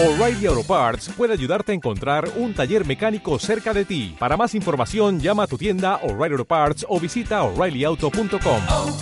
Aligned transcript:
O'Reilly 0.00 0.46
Auto 0.46 0.62
Parts 0.62 1.08
puede 1.16 1.32
ayudarte 1.32 1.72
a 1.72 1.74
encontrar 1.74 2.30
un 2.36 2.54
taller 2.54 2.86
mecánico 2.86 3.36
cerca 3.40 3.74
de 3.74 3.84
ti. 3.84 4.14
Para 4.16 4.36
más 4.36 4.54
información, 4.54 5.18
llama 5.18 5.42
a 5.42 5.46
tu 5.48 5.58
tienda 5.58 5.96
O'Reilly 6.04 6.34
Auto 6.34 6.44
Parts 6.44 6.86
o 6.88 7.00
visita 7.00 7.42
oreillyauto.com. 7.42 8.62
oh, 8.68 8.98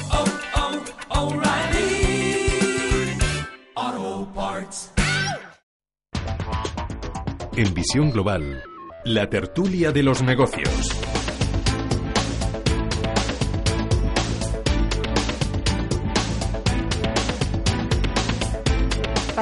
oh, 1.11 1.35
O'Reilly 1.35 2.49
Auto 3.75 4.33
Parts. 4.33 4.93
En 7.55 7.75
Visión 7.75 8.11
Global, 8.11 8.63
la 9.05 9.29
tertulia 9.29 9.93
de 9.93 10.03
los 10.03 10.23
negocios. 10.23 11.16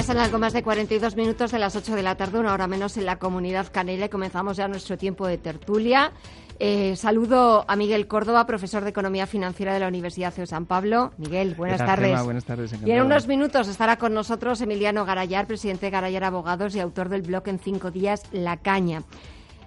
Pasan 0.05 0.18
algo 0.18 0.39
más 0.39 0.52
de 0.52 0.62
42 0.62 1.16
minutos 1.16 1.50
de 1.50 1.59
las 1.59 1.77
8 1.77 1.96
de 1.96 2.02
la 2.02 2.14
tarde, 2.14 2.39
una 2.39 2.53
hora 2.53 2.66
menos 2.66 2.99
en 2.99 3.07
la 3.07 3.18
comunidad 3.18 3.72
canela 3.72 4.04
y 4.04 4.08
comenzamos 4.11 4.58
ya 4.58 4.68
nuestro 4.68 4.99
tiempo 4.99 5.26
de 5.26 5.39
tertulia. 5.39 6.12
Eh, 6.58 6.95
saludo 6.95 7.64
a 7.67 7.75
Miguel 7.75 8.07
Córdoba, 8.07 8.45
profesor 8.45 8.85
de 8.85 8.90
Economía 8.90 9.26
Financiera 9.26 9.72
de 9.72 9.81
la 9.81 9.89
Universidad 9.89 10.35
de 10.35 10.46
San 10.46 10.67
Pablo. 10.67 11.14
Miguel, 11.17 11.54
buenas 11.54 11.79
tal, 11.79 11.86
tardes. 11.86 12.09
Gemma? 12.09 12.22
Buenas 12.22 12.45
tardes, 12.45 12.75
Y 12.85 12.90
en 12.90 13.00
unos 13.00 13.26
minutos 13.26 13.67
estará 13.67 13.96
con 13.96 14.12
nosotros 14.12 14.61
Emiliano 14.61 15.07
Garayar, 15.07 15.46
presidente 15.46 15.86
de 15.86 15.90
Garayar 15.93 16.25
Abogados 16.25 16.76
y 16.76 16.81
autor 16.81 17.09
del 17.09 17.23
blog 17.23 17.48
En 17.48 17.59
Cinco 17.59 17.90
Días, 17.90 18.25
La 18.31 18.59
Caña. 18.59 19.04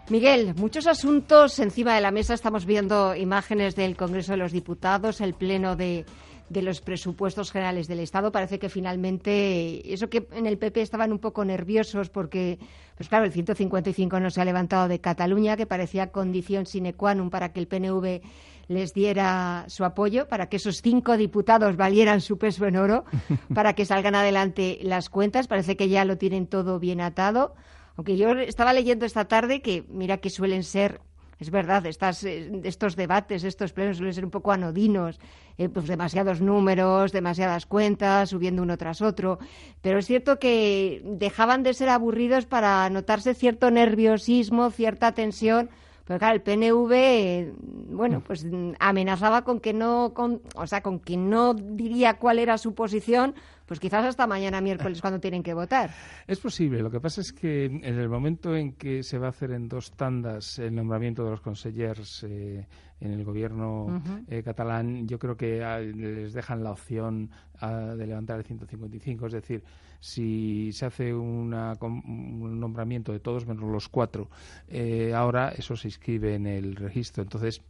Miguel, 0.09 0.53
muchos 0.55 0.85
asuntos 0.85 1.57
encima 1.57 1.95
de 1.95 2.01
la 2.01 2.11
mesa. 2.11 2.35
Estamos 2.35 2.67
viendo 2.67 3.15
imágenes 3.15 3.75
del 3.75 3.97
Congreso 3.97 4.33
de 4.33 4.37
los 4.37 4.51
Diputados, 4.51 5.19
el 5.19 5.33
pleno 5.33 5.75
de, 5.75 6.05
de 6.49 6.61
los 6.61 6.81
presupuestos 6.81 7.51
generales 7.51 7.87
del 7.87 7.99
Estado. 7.99 8.31
Parece 8.31 8.59
que 8.59 8.69
finalmente, 8.69 9.93
eso 9.93 10.09
que 10.09 10.27
en 10.31 10.45
el 10.45 10.57
PP 10.57 10.81
estaban 10.81 11.11
un 11.11 11.19
poco 11.19 11.43
nerviosos 11.43 12.09
porque, 12.09 12.59
pues 12.95 13.09
claro, 13.09 13.25
el 13.25 13.31
155 13.31 14.19
no 14.19 14.29
se 14.29 14.41
ha 14.41 14.45
levantado 14.45 14.87
de 14.87 14.99
Cataluña, 14.99 15.57
que 15.57 15.65
parecía 15.65 16.11
condición 16.11 16.65
sine 16.65 16.93
qua 16.93 17.15
non 17.15 17.29
para 17.29 17.51
que 17.51 17.59
el 17.59 17.67
PNV 17.67 18.21
les 18.67 18.93
diera 18.93 19.65
su 19.67 19.85
apoyo, 19.85 20.27
para 20.27 20.47
que 20.47 20.57
esos 20.57 20.81
cinco 20.81 21.15
diputados 21.15 21.75
valieran 21.75 22.21
su 22.21 22.37
peso 22.37 22.65
en 22.65 22.75
oro, 22.75 23.05
para 23.53 23.73
que 23.73 23.85
salgan 23.85 24.15
adelante 24.15 24.79
las 24.81 25.09
cuentas. 25.09 25.47
Parece 25.47 25.75
que 25.75 25.89
ya 25.89 26.05
lo 26.05 26.17
tienen 26.17 26.47
todo 26.47 26.79
bien 26.79 27.01
atado. 27.01 27.55
Aunque 27.95 28.15
yo 28.15 28.31
estaba 28.31 28.73
leyendo 28.73 29.05
esta 29.05 29.25
tarde 29.25 29.61
que, 29.61 29.83
mira 29.89 30.17
que 30.17 30.29
suelen 30.29 30.63
ser, 30.63 31.01
es 31.39 31.51
verdad, 31.51 31.85
estas, 31.85 32.23
eh, 32.23 32.51
estos 32.63 32.95
debates, 32.95 33.43
estos 33.43 33.71
plenos 33.71 33.97
suelen 33.97 34.13
ser 34.13 34.25
un 34.25 34.31
poco 34.31 34.51
anodinos, 34.51 35.19
eh, 35.57 35.69
pues 35.69 35.87
demasiados 35.87 36.41
números, 36.41 37.11
demasiadas 37.11 37.65
cuentas, 37.65 38.29
subiendo 38.29 38.63
uno 38.63 38.77
tras 38.77 39.01
otro. 39.01 39.37
Pero 39.81 39.99
es 39.99 40.07
cierto 40.07 40.39
que 40.39 41.01
dejaban 41.05 41.63
de 41.63 41.73
ser 41.73 41.89
aburridos 41.89 42.45
para 42.45 42.89
notarse 42.89 43.33
cierto 43.33 43.69
nerviosismo, 43.69 44.71
cierta 44.71 45.11
tensión. 45.11 45.69
Porque 46.05 46.19
claro, 46.19 46.35
el 46.35 46.41
PNV, 46.41 46.91
eh, 46.93 47.53
bueno, 47.89 48.23
pues 48.25 48.45
amenazaba 48.79 49.43
con 49.43 49.59
que 49.59 49.73
no, 49.73 50.13
con, 50.13 50.41
o 50.55 50.65
sea, 50.65 50.81
con 50.81 50.99
que 50.99 51.17
no 51.17 51.53
diría 51.53 52.13
cuál 52.13 52.39
era 52.39 52.57
su 52.57 52.73
posición, 52.73 53.35
pues 53.67 53.79
quizás 53.79 54.05
hasta 54.05 54.25
mañana 54.25 54.61
miércoles 54.61 55.01
cuando 55.01 55.19
tienen 55.19 55.43
que 55.43 55.53
votar. 55.53 55.91
Es 56.27 56.39
posible. 56.39 56.81
Lo 56.81 56.89
que 56.89 56.99
pasa 56.99 57.21
es 57.21 57.31
que 57.31 57.65
en 57.65 57.83
el 57.83 58.09
momento 58.09 58.55
en 58.55 58.73
que 58.73 59.03
se 59.03 59.17
va 59.17 59.27
a 59.27 59.29
hacer 59.29 59.51
en 59.51 59.67
dos 59.67 59.91
tandas 59.91 60.57
el 60.59 60.73
nombramiento 60.73 61.23
de 61.23 61.31
los 61.31 61.41
consellers 61.41 62.23
eh, 62.23 62.65
en 62.99 63.11
el 63.11 63.23
gobierno 63.23 64.01
eh, 64.27 64.41
catalán, 64.43 65.07
yo 65.07 65.19
creo 65.19 65.37
que 65.37 65.63
ah, 65.63 65.79
les 65.79 66.33
dejan 66.33 66.63
la 66.63 66.71
opción 66.71 67.29
de 67.61 68.05
levantar 68.07 68.37
el 68.39 68.45
155. 68.45 69.27
Es 69.27 69.33
decir, 69.33 69.63
si 69.99 70.71
se 70.73 70.85
hace 70.85 71.13
una 71.13 71.73
un 71.81 72.59
nombramiento 72.59 73.11
de 73.11 73.19
todos 73.19 73.47
menos 73.47 73.63
los 73.69 73.89
cuatro, 73.89 74.29
eh, 74.67 75.13
ahora 75.15 75.49
eso 75.49 75.75
se 75.75 75.87
inscribe 75.87 76.35
en 76.35 76.45
el 76.45 76.75
registro. 76.75 77.23
Entonces, 77.23 77.61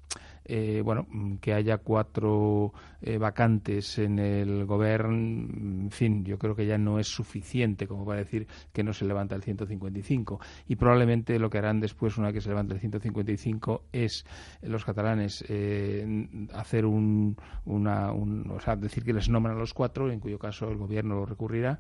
eh, 0.46 0.82
bueno, 0.84 1.08
que 1.42 1.54
haya 1.54 1.78
cuatro 1.78 2.74
eh, 3.02 3.18
vacantes 3.18 3.98
en 4.00 4.20
el 4.20 4.66
gobierno, 4.66 5.14
en 5.16 5.90
fin, 5.92 6.24
yo 6.26 6.38
creo 6.38 6.56
que 6.56 6.66
ya 6.66 6.78
no 6.78 7.00
es 7.00 7.08
suficiente 7.08 7.86
como 7.88 8.06
para 8.06 8.20
decir 8.20 8.48
que 8.74 8.84
no 8.84 8.94
se 8.94 9.06
levanta 9.06 9.36
el 9.36 9.44
155. 9.44 10.40
Y 10.68 10.76
probablemente 10.76 11.38
lo 11.40 11.50
que 11.50 11.58
harán 11.60 11.80
después, 11.80 12.18
una 12.18 12.28
vez 12.28 12.36
que 12.36 12.42
se 12.42 12.50
levante 12.50 12.74
el 12.74 12.80
155, 12.80 13.84
es 13.92 14.26
los 14.62 14.84
catalanes 14.86 15.44
eh, 15.50 16.28
hacer 16.54 16.86
un, 16.86 17.36
una, 17.66 18.12
un- 18.12 18.50
o 18.52 18.60
sea, 18.60 18.76
decir 18.76 19.04
que 19.04 19.14
les 19.14 19.30
nombran 19.30 19.58
los 19.58 19.74
cuatro, 19.78 20.12
en 20.12 20.20
cuyo 20.20 20.40
caso 20.40 20.70
el 20.70 20.78
gobierno 20.78 21.16
lo 21.16 21.26
recurrirá 21.26 21.80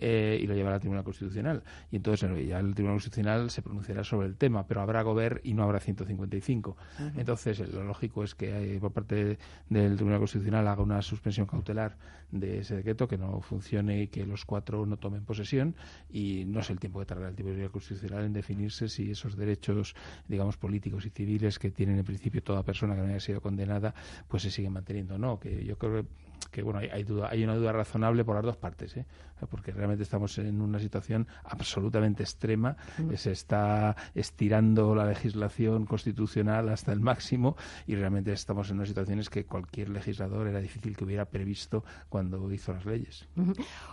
eh, 0.00 0.38
y 0.42 0.46
lo 0.46 0.54
llevará 0.54 0.76
al 0.76 0.80
Tribunal 0.80 1.04
Constitucional. 1.04 1.62
Y 1.92 1.96
entonces 1.96 2.28
eh, 2.30 2.46
ya 2.46 2.58
el 2.58 2.74
Tribunal 2.74 2.96
Constitucional 2.96 3.50
se 3.50 3.62
pronunciará 3.62 4.02
sobre 4.02 4.26
el 4.26 4.36
tema, 4.36 4.66
pero 4.66 4.80
habrá 4.80 5.02
gobierno 5.02 5.40
y 5.44 5.54
no 5.54 5.62
habrá 5.62 5.78
155. 5.80 6.76
Entonces, 7.16 7.60
eh, 7.60 7.66
lo 7.72 7.84
lógico 7.84 8.24
es 8.24 8.34
que 8.34 8.74
eh, 8.76 8.80
por 8.80 8.92
parte 8.92 9.14
de- 9.24 9.38
del 9.68 9.96
Tribunal 9.96 10.18
Constitucional 10.20 10.66
haga 10.68 10.82
una 10.82 11.02
suspensión 11.02 11.46
cautelar 11.46 11.96
de 12.32 12.58
ese 12.60 12.74
decreto, 12.76 13.06
que 13.06 13.16
no 13.18 13.40
funcione 13.42 14.02
y 14.02 14.06
que 14.08 14.26
los 14.26 14.44
cuatro 14.44 14.86
no 14.86 14.96
tomen 14.96 15.24
posesión. 15.24 15.76
Y 16.10 16.44
no 16.46 16.60
es 16.60 16.70
el 16.70 16.80
tiempo 16.80 16.98
que 16.98 17.06
tardará 17.06 17.28
el 17.28 17.36
Tribunal 17.36 17.70
Constitucional 17.70 18.24
en 18.24 18.32
definirse 18.32 18.88
si 18.88 19.10
esos 19.10 19.36
derechos, 19.36 19.94
digamos, 20.26 20.56
políticos 20.56 21.06
y 21.06 21.10
civiles 21.10 21.58
que 21.58 21.70
tienen 21.70 21.98
en 21.98 22.04
principio 22.04 22.42
toda 22.42 22.62
persona 22.64 22.94
que 22.96 23.02
no 23.02 23.08
haya 23.08 23.20
sido 23.20 23.40
condenada, 23.40 23.94
pues 24.28 24.42
se 24.42 24.50
siguen 24.50 24.72
manteniendo 24.72 25.14
o 25.14 25.18
no. 25.18 25.38
Que 25.38 25.64
yo 25.64 25.76
creo 25.78 26.02
que 26.02 26.08
que 26.50 26.62
bueno 26.62 26.78
hay, 26.80 26.88
hay 26.88 27.02
duda 27.02 27.28
hay 27.30 27.44
una 27.44 27.54
duda 27.56 27.72
razonable 27.72 28.24
por 28.24 28.36
las 28.36 28.44
dos 28.44 28.56
partes 28.56 28.96
¿eh? 28.96 29.06
porque 29.46 29.72
realmente 29.72 30.02
estamos 30.02 30.36
en 30.38 30.60
una 30.60 30.78
situación 30.78 31.26
absolutamente 31.44 32.22
extrema. 32.22 32.76
Eh, 33.10 33.16
se 33.16 33.32
está 33.32 33.96
estirando 34.14 34.94
la 34.94 35.06
legislación 35.06 35.86
constitucional 35.86 36.68
hasta 36.68 36.92
el 36.92 37.00
máximo 37.00 37.56
y 37.86 37.94
realmente 37.94 38.32
estamos 38.32 38.70
en 38.70 38.76
unas 38.76 38.88
situaciones 38.88 39.30
que 39.30 39.44
cualquier 39.44 39.90
legislador 39.90 40.48
era 40.48 40.60
difícil 40.60 40.96
que 40.96 41.04
hubiera 41.04 41.24
previsto 41.26 41.84
cuando 42.08 42.50
hizo 42.52 42.72
las 42.72 42.84
leyes. 42.84 43.26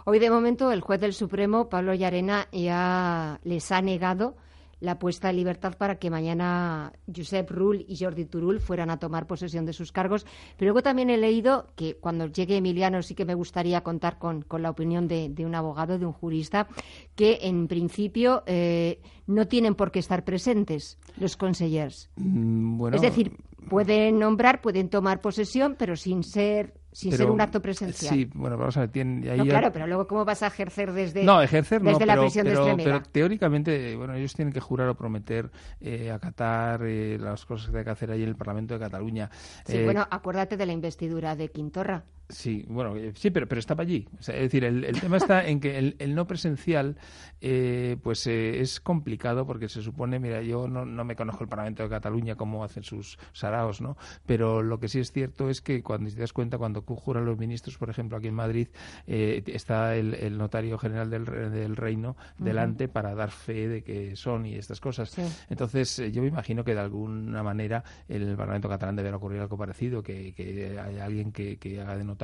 Hoy, 0.06 0.20
de 0.20 0.30
momento, 0.30 0.72
el 0.72 0.82
juez 0.82 1.00
del 1.02 1.14
Supremo, 1.14 1.70
Pablo 1.70 1.94
Llarena, 1.94 2.48
ya 2.52 3.40
les 3.44 3.72
ha 3.72 3.82
negado 3.82 4.36
la 4.82 5.00
puesta 5.00 5.30
en 5.30 5.38
libertad 5.38 5.78
para 5.78 5.96
que 5.96 6.10
mañana 6.10 6.92
Josep 7.16 7.50
Rull 7.50 7.86
y 7.88 7.96
Jordi 7.98 8.26
Turul 8.26 8.60
fueran 8.60 8.90
a 8.90 8.98
tomar 8.98 9.28
posesión 9.28 9.66
de 9.66 9.74
sus 9.74 9.92
cargos. 9.92 10.26
Pero 10.58 10.70
luego 10.70 10.82
también 10.84 11.10
he 11.10 11.18
leído 11.18 11.68
que 11.76 11.96
cuando 11.96 12.26
llegue 12.26 12.58
Emiliano 12.58 13.02
sí 13.04 13.16
que 13.16 13.24
me 13.24 13.36
gustaría 13.36 13.82
contar 13.82 14.18
con, 14.18 14.42
con 14.42 14.64
la 14.64 14.72
opinión 14.72 15.08
de, 15.08 15.30
de 15.30 15.46
un 15.46 15.56
abogado, 15.56 16.00
de 16.00 16.06
un 16.06 16.14
jurista, 16.14 16.68
que 17.16 17.40
en 17.44 17.68
principio 17.68 18.44
eh, 18.48 19.00
no 19.28 19.48
tienen 19.48 19.76
por 19.76 19.92
qué 19.92 20.00
estar 20.00 20.26
presentes 20.26 20.98
los 21.18 21.38
consellers. 21.38 22.10
Mm, 22.16 22.78
bueno 22.78 22.96
es 22.96 23.02
decir, 23.02 23.38
pueden 23.70 24.18
nombrar, 24.20 24.62
pueden 24.62 24.90
tomar 24.90 25.22
posesión, 25.22 25.76
pero 25.78 25.96
sin 25.96 26.24
ser 26.24 26.81
sin 26.92 27.12
pero- 27.12 27.24
ser 27.24 27.32
un 27.32 27.42
acto 27.42 27.62
presencial. 27.62 28.14
sí 28.14 28.30
bueno 28.34 28.58
vamos 28.58 28.76
a 28.78 28.82
ver 28.82 28.90
tiene, 28.90 29.30
ahí 29.32 29.38
No, 29.38 29.46
ya- 29.46 29.52
claro, 29.52 29.72
pero 29.72 29.88
luego 29.88 30.08
¿cómo 30.08 30.26
vas 30.26 30.44
a 30.44 30.48
ejercer 30.48 30.92
desde, 30.92 31.24
no, 31.24 31.42
ejercer 31.42 31.82
no, 31.82 31.92
desde 31.92 32.06
la 32.06 32.14
pero, 32.14 32.22
prisión 32.24 32.46
de 32.46 32.52
pero, 32.52 32.62
Extremadura? 32.68 33.00
pero 33.00 33.12
teóricamente, 33.12 33.96
bueno, 33.96 34.14
ellos 34.16 34.34
tienen 34.36 34.54
que 34.54 34.60
jurar 34.60 34.88
o 34.90 34.96
prometer 34.96 35.50
eh, 35.80 36.12
acatar 36.12 36.82
eh, 36.84 37.18
las 37.20 37.46
cosas 37.46 37.72
que 37.72 37.78
hay 37.80 37.84
que 37.84 37.90
hacer 37.90 38.12
ahí 38.12 38.24
en 38.24 38.30
el 38.30 38.36
Parlamento 38.36 38.74
de 38.74 38.80
Cataluña. 38.80 39.30
Sí, 39.66 39.78
Eh, 39.78 39.86
bueno, 39.86 40.06
acuérdate 40.10 40.58
de 40.58 40.66
la 40.66 40.74
investidura 40.74 41.36
de 41.36 41.50
Quintorra. 41.50 42.04
Sí, 42.32 42.66
bueno, 42.70 42.96
eh, 42.96 43.12
sí, 43.16 43.30
pero, 43.30 43.48
pero 43.48 43.60
estaba 43.60 43.84
allí. 43.84 44.08
O 44.18 44.24
sea, 44.24 44.36
es 44.36 44.44
decir, 44.44 44.64
el, 44.64 44.86
el 44.86 45.00
tema 45.00 45.18
está 45.18 45.46
en 45.46 45.60
que 45.60 45.78
el, 45.78 45.96
el 46.00 46.16
no 46.16 46.26
presencial, 46.26 46.96
eh, 47.42 47.98
pues 48.02 48.26
eh, 48.26 48.62
es 48.62 48.80
complicado 48.80 49.46
porque 49.46 49.68
se 49.68 49.82
supone, 49.82 50.18
mira, 50.18 50.42
yo 50.42 50.68
no, 50.70 50.86
no 50.86 51.04
me 51.04 51.18
conozco 51.18 51.44
el 51.44 51.50
Parlamento 51.50 51.84
de 51.84 51.90
Cataluña 51.90 52.36
cómo 52.36 52.64
hacen 52.64 52.84
sus 52.84 53.20
saraos, 53.34 53.82
¿no? 53.82 53.98
Pero 54.26 54.64
lo 54.64 54.80
que 54.80 54.88
sí 54.88 55.00
es 55.00 55.12
cierto 55.12 55.50
es 55.50 55.60
que 55.60 55.84
cuando 55.84 56.10
te 56.10 56.16
das 56.16 56.32
cuenta, 56.32 56.58
cuando 56.58 56.84
juran 56.84 57.26
los 57.26 57.38
ministros, 57.38 57.78
por 57.78 57.90
ejemplo, 57.90 58.18
aquí 58.18 58.28
en 58.28 58.36
Madrid, 58.36 58.70
eh, 59.08 59.44
está 59.48 59.98
el, 59.98 60.14
el 60.14 60.38
notario 60.38 60.78
general 60.78 61.10
del, 61.10 61.26
del 61.26 61.76
reino 61.76 62.16
delante 62.38 62.88
para 62.88 63.14
dar 63.14 63.32
fe 63.32 63.68
de 63.68 63.84
que 63.84 64.16
son 64.16 64.46
y 64.46 64.56
estas 64.56 64.80
cosas. 64.80 65.10
Sí. 65.10 65.22
Entonces, 65.50 66.00
eh, 66.00 66.14
yo 66.14 66.22
me 66.22 66.30
imagino 66.30 66.64
que 66.64 66.74
de 66.74 66.80
alguna 66.80 67.44
manera 67.44 67.84
el 68.08 68.38
Parlamento 68.38 68.70
catalán 68.70 68.96
deberá 68.96 69.18
ocurrir 69.18 69.42
algo 69.42 69.58
parecido, 69.58 70.02
que, 70.02 70.34
que 70.34 70.80
haya 70.80 71.04
alguien 71.04 71.34
que, 71.34 71.58
que 71.58 71.82
haga 71.82 71.98
de 71.98 72.06
notario 72.06 72.21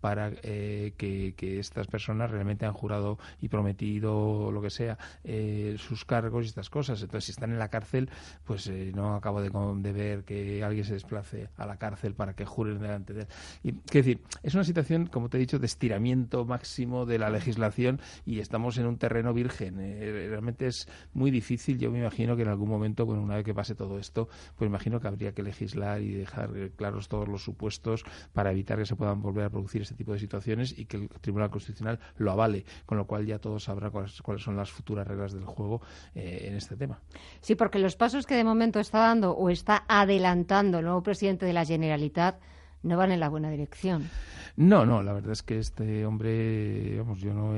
para 0.00 0.32
eh, 0.42 0.94
que, 0.96 1.34
estas 1.58 1.86
personas 1.86 2.30
realmente 2.30 2.66
han 2.66 2.72
jurado 2.72 3.18
y 3.40 3.48
prometido 3.48 4.50
lo 4.52 4.62
que 4.62 4.70
sea 4.70 4.98
eh, 5.24 5.76
sus 5.78 6.04
cargos 6.04 6.44
y 6.44 6.48
estas 6.48 6.70
cosas. 6.70 7.00
Entonces, 7.02 7.24
si 7.24 7.32
están 7.32 7.50
en 7.50 7.58
la 7.58 7.68
cárcel, 7.68 8.10
pues 8.44 8.66
eh, 8.68 8.92
no 8.94 9.14
acabo 9.14 9.40
de, 9.40 9.50
de 9.50 9.92
ver 9.92 10.24
que 10.24 10.62
alguien 10.62 10.84
se 10.84 10.94
desplace 10.94 11.48
a 11.56 11.66
la 11.66 11.76
cárcel 11.76 12.14
para 12.14 12.34
que 12.34 12.44
juren 12.44 12.78
delante 12.78 13.12
de 13.12 13.22
él. 13.22 13.28
Y 13.62 13.72
decir, 13.90 14.20
es 14.42 14.54
una 14.54 14.64
situación, 14.64 15.06
como 15.06 15.28
te 15.28 15.36
he 15.36 15.40
dicho, 15.40 15.58
de 15.58 15.66
estiramiento 15.66 16.44
máximo 16.44 17.06
de 17.06 17.18
la 17.18 17.30
legislación 17.30 18.00
y 18.24 18.40
estamos 18.40 18.78
en 18.78 18.86
un 18.86 18.98
terreno 18.98 19.32
virgen. 19.32 19.76
Eh, 19.80 20.26
realmente 20.28 20.66
es 20.66 20.88
muy 21.12 21.30
difícil. 21.30 21.78
Yo 21.78 21.90
me 21.90 21.98
imagino 21.98 22.36
que 22.36 22.42
en 22.42 22.48
algún 22.48 22.68
momento, 22.68 23.06
bueno, 23.06 23.22
una 23.22 23.36
vez 23.36 23.44
que 23.44 23.54
pase 23.54 23.74
todo 23.74 23.98
esto, 23.98 24.28
pues 24.56 24.68
imagino 24.68 25.00
que 25.00 25.08
habría 25.08 25.32
que 25.32 25.42
legislar 25.42 26.02
y 26.02 26.12
dejar 26.12 26.50
claros 26.76 27.08
todos 27.08 27.28
los 27.28 27.42
supuestos 27.42 28.04
para 28.32 28.52
evitar 28.52 28.78
que 28.78 28.86
se 28.86 28.96
puedan 28.96 29.22
volver 29.26 29.44
a 29.44 29.50
producir 29.50 29.82
este 29.82 29.94
tipo 29.94 30.12
de 30.12 30.18
situaciones 30.18 30.76
y 30.76 30.86
que 30.86 30.96
el 30.96 31.08
Tribunal 31.08 31.50
Constitucional 31.50 31.98
lo 32.16 32.30
avale, 32.32 32.64
con 32.86 32.98
lo 32.98 33.06
cual 33.06 33.26
ya 33.26 33.38
todos 33.38 33.64
sabrán 33.64 33.90
cuáles, 33.90 34.42
son 34.42 34.56
las 34.56 34.70
futuras 34.70 35.06
reglas 35.06 35.32
del 35.32 35.44
juego 35.44 35.82
eh, 36.14 36.46
en 36.48 36.56
este 36.56 36.76
tema. 36.76 37.00
Sí, 37.40 37.54
porque 37.54 37.78
los 37.78 37.96
pasos 37.96 38.26
que 38.26 38.34
de 38.34 38.44
momento 38.44 38.80
está 38.80 39.00
dando 39.00 39.32
o 39.32 39.50
está 39.50 39.84
adelantando 39.88 40.78
el 40.78 40.84
nuevo 40.84 41.02
presidente 41.02 41.46
de 41.46 41.52
la 41.52 41.64
Generalitat 41.64 42.40
no 42.86 42.96
van 42.96 43.12
en 43.12 43.20
la 43.20 43.28
buena 43.28 43.50
dirección. 43.50 44.08
No, 44.56 44.86
no, 44.86 45.02
la 45.02 45.12
verdad 45.12 45.32
es 45.32 45.42
que 45.42 45.58
este 45.58 46.06
hombre, 46.06 46.96
vamos, 46.98 47.20
yo 47.20 47.34
no 47.34 47.52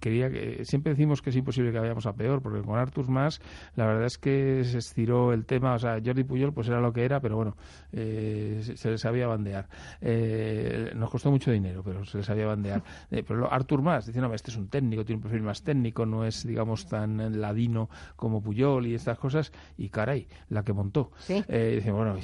quería 0.00 0.30
que 0.30 0.62
siempre 0.66 0.92
decimos 0.92 1.22
que 1.22 1.30
es 1.30 1.36
imposible 1.36 1.72
que 1.72 1.78
vayamos 1.78 2.04
a 2.04 2.12
peor, 2.12 2.42
porque 2.42 2.60
con 2.60 2.78
Artur 2.78 3.08
más, 3.08 3.40
la 3.74 3.86
verdad 3.86 4.04
es 4.04 4.18
que 4.18 4.64
se 4.64 4.78
estiró 4.78 5.32
el 5.32 5.46
tema, 5.46 5.74
o 5.74 5.78
sea, 5.78 5.98
Jordi 6.04 6.24
Puyol 6.24 6.52
pues 6.52 6.68
era 6.68 6.80
lo 6.80 6.92
que 6.92 7.04
era, 7.04 7.20
pero 7.20 7.36
bueno, 7.36 7.56
eh, 7.92 8.60
se, 8.76 8.90
les 8.90 9.00
sabía 9.00 9.26
bandear. 9.26 9.66
Eh, 10.02 10.92
nos 10.94 11.10
costó 11.10 11.30
mucho 11.30 11.50
dinero, 11.50 11.82
pero 11.82 12.04
se 12.04 12.18
les 12.18 12.26
sabía 12.26 12.46
bandear. 12.46 12.82
Eh, 13.10 13.24
pero 13.26 13.50
Artur 13.50 13.80
más, 13.80 14.06
dice, 14.06 14.20
no, 14.20 14.32
este 14.34 14.50
es 14.50 14.56
un 14.56 14.68
técnico, 14.68 15.04
tiene 15.04 15.16
un 15.16 15.22
perfil 15.22 15.42
más 15.42 15.62
técnico, 15.62 16.04
no 16.04 16.26
es, 16.26 16.46
digamos, 16.46 16.86
tan 16.86 17.40
ladino 17.40 17.88
como 18.16 18.42
Puyol 18.42 18.86
y 18.86 18.94
estas 18.94 19.18
cosas, 19.18 19.50
y 19.78 19.88
caray, 19.88 20.26
la 20.50 20.62
que 20.62 20.72
montó. 20.74 21.12
¿Sí? 21.18 21.34
dice, 21.48 21.90
bueno, 21.90 22.16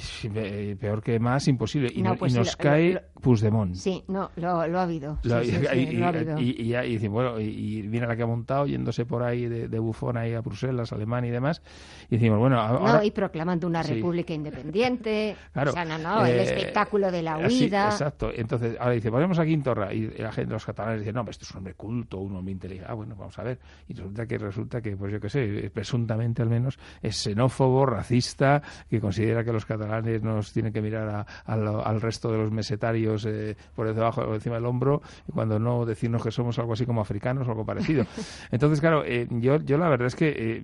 peor 0.79 1.01
que 1.01 1.19
más, 1.19 1.47
imposible. 1.47 1.84
Y, 1.93 2.03
pues 2.17 2.33
nos 2.33 2.55
cae 2.55 3.01
Sí, 3.73 4.03
no, 4.07 4.29
lo, 4.35 4.49
ha 4.59 4.83
habido. 4.83 5.17
y, 5.23 6.75
y, 6.75 7.07
bueno, 7.07 7.39
y, 7.39 7.81
viene 7.87 8.05
la 8.05 8.15
que 8.15 8.21
ha 8.21 8.27
montado 8.27 8.67
yéndose 8.67 9.05
por 9.05 9.23
ahí 9.23 9.47
de, 9.47 9.79
bufón 9.79 10.17
ahí 10.17 10.33
a 10.33 10.41
Bruselas, 10.41 10.93
Alemania 10.93 11.29
y 11.29 11.31
demás. 11.31 11.61
Y 12.09 12.17
decimos, 12.17 12.37
bueno, 12.37 12.59
ahora... 12.59 12.93
No, 12.93 13.03
y 13.03 13.11
proclamando 13.11 13.67
una 13.67 13.81
república 13.81 14.33
independiente. 14.33 15.35
Claro. 15.55 15.71
O 15.71 15.73
sea, 15.73 15.85
no, 15.85 15.97
no, 15.97 16.25
el 16.25 16.39
eh, 16.39 16.43
espectáculo 16.43 17.11
de 17.11 17.21
la 17.21 17.37
huida. 17.37 17.85
exacto. 17.85 18.29
Entonces, 18.33 18.75
ahora 18.79 18.93
dice, 18.93 19.09
ponemos 19.09 19.39
a 19.39 19.45
Quintorra. 19.45 19.93
Y 19.93 20.09
la 20.17 20.31
gente, 20.31 20.51
los 20.51 20.65
catalanes 20.65 20.99
dicen, 20.99 21.15
no, 21.15 21.25
esto 21.29 21.45
es 21.45 21.51
un 21.51 21.59
hombre 21.59 21.75
culto, 21.75 22.19
un 22.19 22.35
hombre 22.35 22.51
inteligente. 22.51 22.89
Ah, 22.89 22.93
bueno, 22.93 23.15
vamos 23.15 23.37
a 23.39 23.43
ver. 23.43 23.59
Y 23.87 23.93
resulta 23.93 24.25
que, 24.25 24.37
resulta 24.37 24.81
que 24.81 24.97
pues 24.97 25.13
yo 25.13 25.19
qué 25.21 25.29
sé, 25.29 25.71
presuntamente 25.73 26.41
al 26.41 26.49
menos, 26.49 26.77
es 27.01 27.15
xenófobo, 27.15 27.85
racista, 27.85 28.61
que 28.89 28.99
considera 28.99 29.43
que 29.43 29.53
los 29.53 29.65
catalanes 29.65 30.21
nos 30.21 30.51
tienen 30.51 30.73
que 30.73 30.81
mirar 30.81 31.25
al 31.45 31.64
resto 32.01 32.31
de 32.31 32.37
los 32.37 32.51
mesetarios 32.51 33.25
eh, 33.25 33.55
por 33.75 33.87
debajo 33.93 34.21
o 34.21 34.35
encima 34.35 34.55
del 34.55 34.65
hombro, 34.65 35.01
y 35.27 35.31
cuando 35.31 35.59
no 35.59 35.85
decirnos 35.85 36.23
que 36.23 36.31
somos 36.31 36.57
algo 36.59 36.73
así 36.73 36.85
como 36.85 37.01
africanos 37.01 37.47
o 37.47 37.51
algo 37.51 37.65
parecido. 37.65 38.05
Entonces, 38.51 38.79
claro, 38.79 39.03
eh, 39.05 39.27
yo, 39.29 39.57
yo 39.57 39.77
la 39.77 39.89
verdad 39.89 40.07
es 40.07 40.15
que 40.15 40.29
eh, 40.29 40.61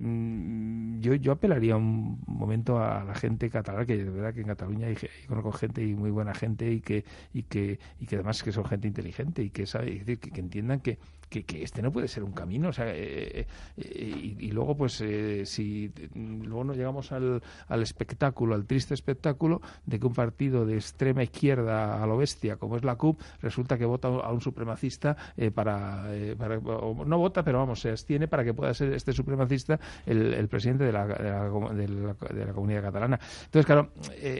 yo, 1.02 1.14
yo 1.14 1.32
apelaría 1.32 1.76
un 1.76 2.22
momento 2.26 2.78
a 2.78 3.04
la 3.04 3.14
gente 3.14 3.50
catalana, 3.50 3.84
que 3.84 3.96
de 3.96 4.10
verdad 4.10 4.32
que 4.32 4.40
en 4.40 4.46
Cataluña 4.46 4.86
hay, 4.86 4.96
conozco 5.26 5.52
gente 5.52 5.84
y 5.84 5.94
muy 5.94 6.10
buena 6.10 6.34
gente 6.34 6.70
y 6.70 6.80
que, 6.80 7.04
y 7.34 7.42
que, 7.42 7.78
y 8.00 8.06
que 8.06 8.16
además 8.16 8.42
que 8.42 8.52
son 8.52 8.64
gente 8.64 8.88
inteligente 8.88 9.42
y 9.42 9.50
que 9.50 9.66
sabe, 9.66 9.98
decir, 9.98 10.18
que 10.18 10.40
entiendan 10.40 10.80
que 10.80 10.98
que, 11.40 11.62
este 11.62 11.80
no 11.80 11.90
puede 11.90 12.08
ser 12.08 12.22
un 12.22 12.32
camino. 12.32 12.68
O 12.68 12.72
sea, 12.72 12.86
eh, 12.88 13.46
eh, 13.76 14.36
y, 14.38 14.50
luego, 14.50 14.76
pues, 14.76 15.00
eh, 15.00 15.46
si 15.46 15.90
luego 16.14 16.64
nos 16.64 16.76
llegamos 16.76 17.12
al, 17.12 17.42
al, 17.68 17.82
espectáculo, 17.82 18.54
al 18.54 18.66
triste 18.66 18.92
espectáculo 18.92 19.62
de 19.86 19.98
que 19.98 20.06
un 20.06 20.12
partido 20.12 20.66
de 20.66 20.74
extrema 20.74 21.22
izquierda 21.22 22.02
a 22.02 22.06
lo 22.06 22.18
bestia, 22.18 22.56
como 22.56 22.76
es 22.76 22.84
la 22.84 22.96
CUP, 22.96 23.20
resulta 23.40 23.78
que 23.78 23.86
vota 23.86 24.08
a 24.08 24.32
un 24.32 24.40
supremacista 24.40 25.16
para, 25.54 26.06
no 27.06 27.18
vota, 27.18 27.42
pero 27.42 27.58
vamos, 27.58 27.80
se 27.80 27.90
abstiene 27.90 28.28
para 28.28 28.44
que 28.44 28.52
pueda 28.52 28.74
ser 28.74 28.92
este 28.92 29.12
supremacista 29.12 29.80
el, 30.06 30.48
presidente 30.48 30.84
de 30.84 30.91
la, 30.92 31.06
de, 31.06 31.88
la, 31.88 32.14
de, 32.14 32.46
la, 32.46 32.52
comunidad 32.52 32.82
catalana. 32.82 33.18
Entonces, 33.44 33.66
claro, 33.66 33.92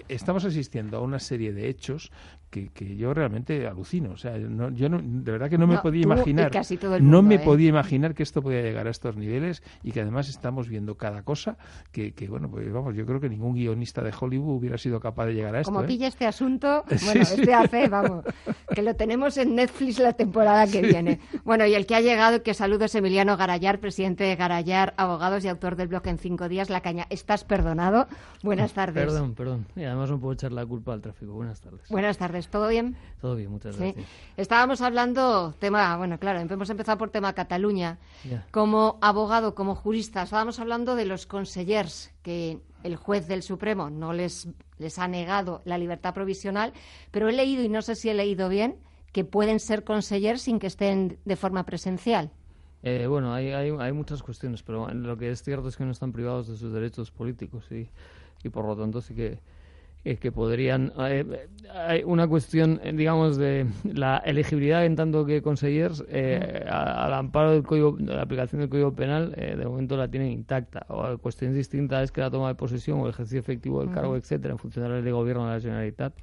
estamos 0.08 0.44
asistiendo 0.44 0.98
a 0.98 1.00
una 1.00 1.18
serie 1.18 1.52
de 1.52 1.68
hechos 1.68 2.10
que, 2.52 2.68
que 2.68 2.96
yo 2.96 3.14
realmente 3.14 3.66
alucino. 3.66 4.10
O 4.10 4.16
sea, 4.18 4.36
yo 4.36 4.88
no, 4.90 5.00
de 5.02 5.32
verdad 5.32 5.48
que 5.48 5.56
no 5.56 5.66
me 5.66 5.78
podía 5.78 6.02
imaginar 6.02 6.52
no 7.00 7.22
me 7.22 7.36
¿eh? 7.36 7.38
podía 7.38 7.70
imaginar 7.70 8.14
que 8.14 8.22
esto 8.22 8.42
podía 8.42 8.60
llegar 8.60 8.86
a 8.86 8.90
estos 8.90 9.16
niveles 9.16 9.62
y 9.82 9.90
que 9.90 10.02
además 10.02 10.28
estamos 10.28 10.68
viendo 10.68 10.98
cada 10.98 11.22
cosa 11.22 11.56
que, 11.92 12.12
bueno, 12.28 12.50
pues 12.50 12.70
vamos, 12.70 12.94
yo 12.94 13.06
creo 13.06 13.20
que 13.20 13.30
ningún 13.30 13.54
guionista 13.54 14.02
de 14.02 14.12
Hollywood 14.18 14.58
hubiera 14.58 14.76
sido 14.76 15.00
capaz 15.00 15.26
de 15.26 15.34
llegar 15.34 15.54
a 15.56 15.60
esto. 15.60 15.72
Como 15.72 15.84
¿eh? 15.84 15.86
pilla 15.86 16.06
este 16.06 16.26
asunto, 16.26 16.84
bueno, 17.06 17.22
este 17.22 17.54
hace, 17.54 17.88
vamos, 17.88 18.22
que 18.74 18.82
lo 18.82 18.94
tenemos 18.96 19.38
en 19.38 19.54
Netflix 19.54 19.98
la 19.98 20.12
temporada 20.12 20.66
que 20.66 20.82
viene. 20.82 21.20
Bueno, 21.44 21.64
y 21.64 21.74
el 21.74 21.86
que 21.86 21.94
ha 21.94 22.02
llegado, 22.02 22.42
que 22.42 22.52
saludo 22.52 22.84
es 22.84 22.94
Emiliano 22.94 23.38
Garayar, 23.38 23.80
presidente 23.80 24.24
de 24.24 24.36
Garayar 24.36 24.92
Abogados 24.98 25.42
y 25.46 25.48
autor 25.48 25.76
del 25.76 25.88
blog 25.88 26.06
En 26.06 26.18
Cinco 26.18 26.50
Días, 26.50 26.68
La 26.68 26.82
Caña. 26.82 27.06
¿Estás 27.08 27.44
perdonado? 27.44 28.08
Buenas 28.42 28.74
tardes. 28.74 29.02
Perdón, 29.06 29.34
perdón. 29.34 29.66
Y 29.74 29.84
además 29.84 30.10
no 30.10 30.20
puedo 30.20 30.34
echar 30.34 30.52
la 30.52 30.66
culpa 30.66 30.92
al 30.92 31.00
tráfico. 31.00 31.32
Buenas 31.32 31.62
tardes. 31.62 31.88
Buenas 31.88 32.18
tardes. 32.18 32.41
¿Todo 32.48 32.68
bien? 32.68 32.96
Todo 33.20 33.36
bien, 33.36 33.50
muchas 33.50 33.76
gracias. 33.76 34.06
Estábamos 34.36 34.80
hablando, 34.80 35.54
tema, 35.58 35.96
bueno, 35.96 36.18
claro, 36.18 36.40
hemos 36.40 36.70
empezado 36.70 36.98
por 36.98 37.10
tema 37.10 37.32
Cataluña. 37.32 37.98
Como 38.50 38.98
abogado, 39.00 39.54
como 39.54 39.74
jurista, 39.74 40.22
estábamos 40.22 40.58
hablando 40.58 40.94
de 40.94 41.04
los 41.04 41.26
consellers 41.26 42.12
que 42.22 42.58
el 42.82 42.96
juez 42.96 43.28
del 43.28 43.42
Supremo 43.42 43.90
no 43.90 44.12
les, 44.12 44.48
les 44.78 44.98
ha 44.98 45.08
negado 45.08 45.62
la 45.64 45.78
libertad 45.78 46.14
provisional, 46.14 46.72
pero 47.10 47.28
he 47.28 47.32
leído, 47.32 47.62
y 47.62 47.68
no 47.68 47.82
sé 47.82 47.94
si 47.94 48.08
he 48.08 48.14
leído 48.14 48.48
bien, 48.48 48.76
que 49.12 49.24
pueden 49.24 49.60
ser 49.60 49.84
consellers 49.84 50.42
sin 50.42 50.58
que 50.58 50.66
estén 50.66 51.18
de 51.24 51.36
forma 51.36 51.64
presencial. 51.64 52.30
Eh, 52.82 53.06
bueno, 53.06 53.32
hay, 53.32 53.52
hay, 53.52 53.70
hay, 53.78 53.92
muchas 53.92 54.22
cuestiones, 54.22 54.62
pero 54.64 54.92
lo 54.92 55.16
que 55.16 55.30
es 55.30 55.42
cierto 55.42 55.68
es 55.68 55.76
que 55.76 55.84
no 55.84 55.92
están 55.92 56.12
privados 56.12 56.48
de 56.48 56.56
sus 56.56 56.72
derechos 56.72 57.12
políticos 57.12 57.70
y, 57.70 57.88
y 58.42 58.48
por 58.48 58.64
lo 58.66 58.76
tanto 58.76 59.00
sí 59.00 59.14
que 59.14 59.38
eh, 60.04 60.16
que 60.16 60.32
podrían. 60.32 60.92
Eh, 60.98 61.48
hay 61.72 62.02
una 62.02 62.26
cuestión, 62.26 62.80
eh, 62.82 62.92
digamos, 62.92 63.36
de 63.36 63.66
la 63.84 64.18
elegibilidad 64.18 64.84
en 64.84 64.96
tanto 64.96 65.24
que 65.24 65.42
consellers, 65.42 66.04
al 66.68 67.14
amparo 67.14 67.52
del 67.52 67.62
código, 67.62 67.96
de 67.98 68.14
la 68.14 68.22
aplicación 68.22 68.60
del 68.60 68.68
Código 68.68 68.92
Penal, 68.92 69.30
de 69.32 69.64
momento 69.64 69.96
la 69.96 70.08
tienen 70.08 70.32
intacta. 70.32 70.84
O 70.88 71.16
cuestiones 71.18 71.56
distintas 71.56 72.04
es 72.04 72.12
que 72.12 72.20
la 72.20 72.30
toma 72.30 72.48
de 72.48 72.56
posesión 72.56 73.00
o 73.00 73.04
el 73.04 73.10
ejercicio 73.10 73.40
efectivo 73.40 73.80
del 73.80 73.94
cargo, 73.94 74.16
etcétera, 74.16 74.52
en 74.52 74.58
función 74.58 75.04
de 75.04 75.12
gobierno 75.12 75.46
de 75.46 75.54
la 75.54 75.60
Generalitat, 75.60 76.14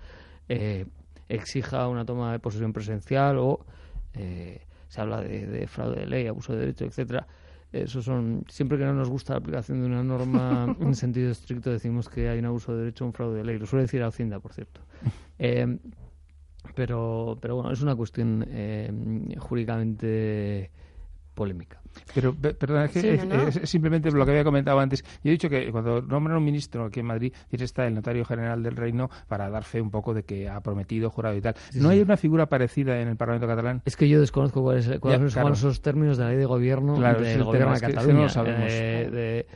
exija 1.29 1.87
una 1.87 2.05
toma 2.05 2.33
de 2.33 2.39
posesión 2.39 2.73
presencial 2.73 3.37
o 3.37 3.65
se 4.13 5.01
habla 5.01 5.21
de, 5.21 5.45
de, 5.47 5.67
fraude 5.67 6.01
de 6.01 6.05
ley, 6.05 6.27
abuso 6.27 6.53
de 6.53 6.59
derecho, 6.59 6.85
etcétera 6.85 7.27
eso 7.71 8.01
son, 8.01 8.43
siempre 8.49 8.77
que 8.77 8.85
no 8.85 8.93
nos 8.93 9.09
gusta 9.09 9.33
la 9.33 9.39
aplicación 9.39 9.81
de 9.81 9.87
una 9.87 10.03
norma 10.03 10.75
en 10.79 10.95
sentido 10.95 11.31
estricto, 11.31 11.69
decimos 11.69 12.09
que 12.09 12.29
hay 12.29 12.39
un 12.39 12.45
abuso 12.45 12.73
de 12.73 12.79
derecho 12.79 13.05
un 13.05 13.13
fraude 13.13 13.37
de 13.37 13.43
ley. 13.43 13.59
Lo 13.59 13.65
suele 13.65 13.83
decir 13.83 14.03
Hacienda, 14.03 14.39
por 14.39 14.53
cierto. 14.53 14.81
Eh, 15.41 15.79
pero, 16.75 17.37
pero 17.41 17.55
bueno, 17.55 17.71
es 17.71 17.81
una 17.81 17.95
cuestión 17.95 18.45
eh, 18.49 18.91
jurídicamente 19.37 20.69
polémica. 21.39 21.79
Pero, 22.13 22.35
perdón, 22.35 22.83
es, 22.83 22.91
que 22.91 23.65
simplemente 23.65 24.11
lo 24.11 24.25
que 24.25 24.31
había 24.31 24.43
comentado 24.43 24.77
antes. 24.79 25.03
Yo 25.23 25.29
he 25.29 25.31
dicho 25.31 25.49
que 25.49 25.71
cuando 25.71 26.01
nombran 26.01 26.37
un 26.37 26.43
ministro 26.43 26.85
aquí 26.85 26.99
en 26.99 27.05
Madrid, 27.05 27.33
tiene 27.49 27.63
está 27.63 27.87
el 27.87 27.95
notario 27.95 28.25
general 28.25 28.61
del 28.61 28.75
reino 28.75 29.09
para 29.29 29.49
dar 29.49 29.63
fe 29.63 29.79
un 29.79 29.89
poco 29.89 30.13
de 30.13 30.23
que 30.23 30.49
ha 30.49 30.59
prometido, 30.59 31.09
jurado 31.09 31.37
y 31.37 31.41
tal. 31.41 31.55
¿No 31.75 31.89
hay 31.89 32.01
una 32.01 32.17
figura 32.17 32.47
parecida 32.47 32.99
en 32.99 33.07
el 33.07 33.15
Parlamento 33.15 33.47
catalán? 33.47 33.81
Es 33.85 33.95
que 33.95 34.09
yo 34.09 34.19
desconozco 34.19 34.61
cuáles, 34.61 34.85
son 35.31 35.51
los 35.63 35.81
términos 35.81 36.17
de 36.17 36.23
la 36.25 36.29
ley 36.31 36.39
de 36.39 36.45
gobierno 36.45 36.99
del 36.99 37.43
gobierno 37.43 37.73
de 37.73 37.79
Cataluña. 37.79 38.21
No 38.23 38.29
sabemos. 38.29 38.67
Eh, 38.67 39.47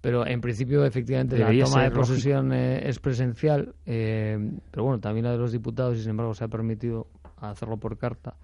pero 0.00 0.26
en 0.26 0.40
principio, 0.40 0.84
efectivamente, 0.84 1.36
la 1.36 1.52
toma 1.64 1.82
de 1.82 1.90
posesión 1.90 2.52
eh, 2.52 2.88
es 2.88 2.98
presencial, 2.98 3.74
eh, 3.84 4.38
pero 4.70 4.84
bueno, 4.84 5.00
también 5.00 5.24
la 5.24 5.32
de 5.32 5.38
los 5.38 5.52
diputados 5.52 5.96
y 5.98 6.00
sin 6.00 6.10
embargo 6.10 6.32
se 6.32 6.44
ha 6.44 6.48
permitido 6.48 7.08
hacerlo 7.40 7.76
por 7.76 7.98
carta 7.98 8.36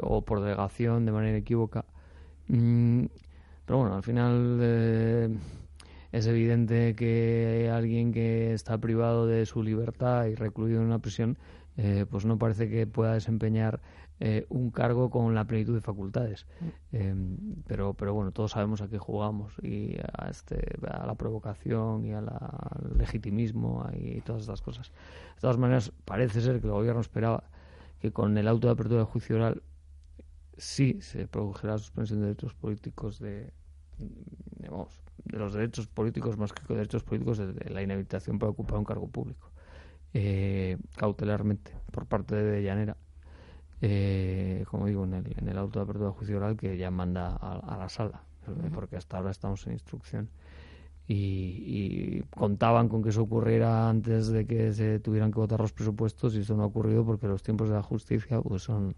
o 0.00 0.22
por 0.22 0.40
delegación 0.40 1.06
de 1.06 1.12
manera 1.12 1.38
inequívoca. 1.38 1.84
Mm, 2.48 3.06
pero 3.66 3.80
bueno, 3.80 3.96
al 3.96 4.02
final 4.02 4.58
eh, 4.60 5.28
es 6.12 6.26
evidente 6.26 6.94
que 6.94 7.68
alguien 7.72 8.12
que 8.12 8.54
está 8.54 8.78
privado 8.78 9.26
de 9.26 9.44
su 9.44 9.62
libertad 9.62 10.26
y 10.26 10.36
recluido 10.36 10.80
en 10.80 10.86
una 10.86 11.00
prisión, 11.00 11.36
eh, 11.76 12.06
pues 12.08 12.24
no 12.24 12.38
parece 12.38 12.70
que 12.70 12.86
pueda 12.86 13.14
desempeñar 13.14 13.80
eh, 14.20 14.46
un 14.48 14.70
cargo 14.70 15.10
con 15.10 15.34
la 15.34 15.44
plenitud 15.44 15.74
de 15.74 15.80
facultades. 15.80 16.46
pero, 17.66 17.94
pero 17.94 18.14
bueno, 18.14 18.30
todos 18.30 18.52
sabemos 18.52 18.80
a 18.82 18.88
qué 18.88 18.98
jugamos 18.98 19.52
y 19.62 19.96
a, 20.16 20.28
este, 20.30 20.78
a 20.88 21.04
la 21.04 21.16
provocación 21.16 22.04
y 22.06 22.12
al 22.12 22.30
legitimismo 22.96 23.84
y 23.92 24.20
todas 24.20 24.42
estas 24.42 24.62
cosas. 24.62 24.92
De 25.34 25.40
todas 25.40 25.58
maneras, 25.58 25.92
parece 26.04 26.40
ser 26.40 26.60
que 26.60 26.68
el 26.68 26.72
gobierno 26.72 27.00
esperaba 27.00 27.44
que 28.00 28.12
con 28.12 28.36
el 28.38 28.48
auto 28.48 28.68
de 28.68 28.74
apertura 28.74 29.00
de 29.00 29.06
juicio 29.06 29.36
oral 29.36 29.62
sí 30.56 30.98
se 31.00 31.26
produjera 31.28 31.74
la 31.74 31.78
suspensión 31.78 32.20
de 32.20 32.26
derechos 32.26 32.54
políticos 32.54 33.18
de, 33.18 33.52
de 35.24 35.38
los 35.38 35.52
derechos 35.54 35.86
políticos 35.88 36.36
más 36.38 36.52
que 36.52 36.62
de 36.68 36.74
derechos 36.76 37.02
políticos 37.02 37.38
de, 37.38 37.70
la 37.70 37.82
inhabilitación 37.82 38.38
para 38.38 38.50
ocupar 38.50 38.78
un 38.78 38.84
cargo 38.84 39.08
público. 39.08 39.50
eh, 40.14 40.78
cautelarmente 40.96 41.72
por 41.92 42.06
parte 42.06 42.36
de 42.36 42.62
Llanera. 42.62 42.96
Eh, 43.82 44.64
como 44.70 44.86
digo, 44.86 45.04
en 45.04 45.14
el, 45.14 45.34
en 45.38 45.48
el 45.48 45.58
auto 45.58 45.78
de 45.78 45.84
apertura 45.84 46.08
de 46.10 46.14
juicio 46.16 46.36
oral 46.38 46.56
que 46.56 46.76
ya 46.78 46.90
manda 46.90 47.36
a, 47.36 47.76
la 47.78 47.88
sala, 47.88 48.22
porque 48.74 48.96
hasta 48.96 49.18
ahora 49.18 49.30
estamos 49.30 49.66
en 49.66 49.74
instrucción. 49.74 50.30
Y, 51.08 52.22
contaban 52.30 52.88
con 52.88 53.02
que 53.02 53.10
eso 53.10 53.22
ocurriera 53.22 53.88
antes 53.88 54.28
de 54.28 54.44
que 54.44 54.72
se 54.72 54.98
tuvieran 54.98 55.30
que 55.30 55.38
votar 55.38 55.60
los 55.60 55.72
presupuestos 55.72 56.34
y 56.34 56.40
eso 56.40 56.56
no 56.56 56.64
ha 56.64 56.66
ocurrido 56.66 57.04
porque 57.04 57.28
los 57.28 57.42
tiempos 57.42 57.68
de 57.68 57.76
la 57.76 57.82
justicia 57.82 58.40
pues 58.40 58.62
son 58.62 58.94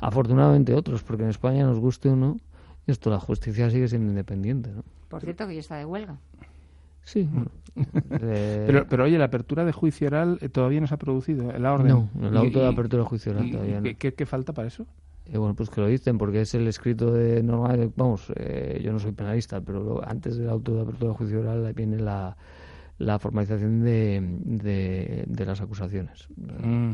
afortunadamente 0.00 0.74
otros, 0.74 1.02
porque 1.02 1.24
en 1.24 1.30
España 1.30 1.64
nos 1.64 1.78
guste 1.78 2.08
o 2.08 2.16
no, 2.16 2.38
esto 2.86 3.10
la 3.10 3.20
justicia 3.20 3.70
sigue 3.70 3.88
siendo 3.88 4.08
independiente. 4.10 4.70
¿no? 4.70 4.82
Por 5.08 5.20
cierto, 5.20 5.46
que 5.46 5.54
ya 5.54 5.60
está 5.60 5.76
de 5.76 5.84
huelga. 5.84 6.16
Sí, 7.04 7.28
eh, 8.10 8.64
pero, 8.66 8.86
pero 8.88 9.04
oye, 9.04 9.18
la 9.18 9.24
apertura 9.26 9.64
de 9.64 9.72
juicio 9.72 10.06
oral 10.06 10.38
eh, 10.40 10.48
todavía 10.48 10.80
no 10.80 10.86
se 10.86 10.94
ha 10.94 10.98
producido, 10.98 11.52
la 11.58 11.72
orden. 11.72 11.88
No, 11.88 12.28
el 12.28 12.36
auto 12.36 12.60
de 12.60 12.68
apertura 12.68 13.02
de 13.02 13.08
juicio 13.08 13.32
oral 13.32 13.50
todavía 13.50 13.80
no. 13.80 13.90
¿qué, 13.98 14.26
falta 14.26 14.52
para 14.52 14.68
eso? 14.68 14.86
Eh, 15.32 15.38
bueno, 15.38 15.54
pues 15.54 15.70
que 15.70 15.80
lo 15.80 15.86
dicen, 15.86 16.18
porque 16.18 16.40
es 16.42 16.54
el 16.54 16.66
escrito 16.66 17.12
de 17.12 17.42
normal. 17.42 17.92
Vamos, 17.96 18.32
yo 18.82 18.92
no 18.92 18.98
soy 18.98 19.12
penalista, 19.12 19.60
pero 19.60 20.00
antes 20.06 20.36
del 20.36 20.48
auto 20.48 20.74
de 20.74 20.82
apertura 20.82 21.12
de 21.12 21.16
juicio 21.16 21.40
oral 21.40 21.72
viene 21.72 21.98
la, 21.98 22.36
la 22.98 23.18
formalización 23.18 23.82
de, 23.82 25.24
de, 25.26 25.46
las 25.46 25.60
acusaciones. 25.60 26.28
Mm. 26.36 26.92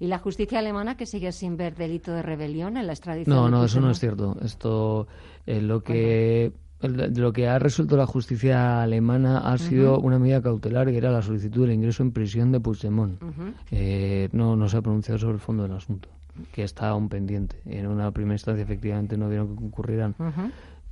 ¿Y 0.00 0.06
la 0.06 0.18
justicia 0.18 0.58
alemana 0.58 0.96
que 0.96 1.06
sigue 1.06 1.32
sin 1.32 1.56
ver 1.56 1.74
delito 1.74 2.12
de 2.12 2.22
rebelión 2.22 2.76
en 2.76 2.86
la 2.86 2.92
extradición? 2.92 3.34
No, 3.36 3.48
no, 3.48 3.64
eso 3.64 3.80
no 3.80 3.90
es 3.90 4.00
cierto. 4.00 4.36
Esto, 4.42 5.06
lo 5.46 5.82
que 5.82 6.52
lo 6.88 7.32
que 7.32 7.48
ha 7.48 7.58
resuelto 7.58 7.96
la 7.96 8.06
justicia 8.06 8.82
alemana 8.82 9.38
ha 9.38 9.56
sido 9.58 9.98
una 10.00 10.18
medida 10.18 10.42
cautelar 10.42 10.90
que 10.90 10.98
era 10.98 11.10
la 11.10 11.22
solicitud 11.22 11.62
del 11.62 11.72
ingreso 11.72 12.02
en 12.02 12.12
prisión 12.12 12.52
de 12.52 12.60
Puigdemont. 12.60 13.22
Eh, 13.70 14.28
no, 14.32 14.56
no 14.56 14.68
se 14.68 14.76
ha 14.76 14.82
pronunciado 14.82 15.18
sobre 15.18 15.34
el 15.34 15.40
fondo 15.40 15.62
del 15.62 15.72
asunto, 15.72 16.08
que 16.52 16.62
está 16.62 16.88
aún 16.88 17.08
pendiente. 17.08 17.60
En 17.66 17.86
una 17.86 18.10
primera 18.10 18.34
instancia, 18.34 18.62
efectivamente, 18.62 19.16
no 19.16 19.28
vieron 19.28 19.48
que 19.48 19.54
concurrieran 19.54 20.14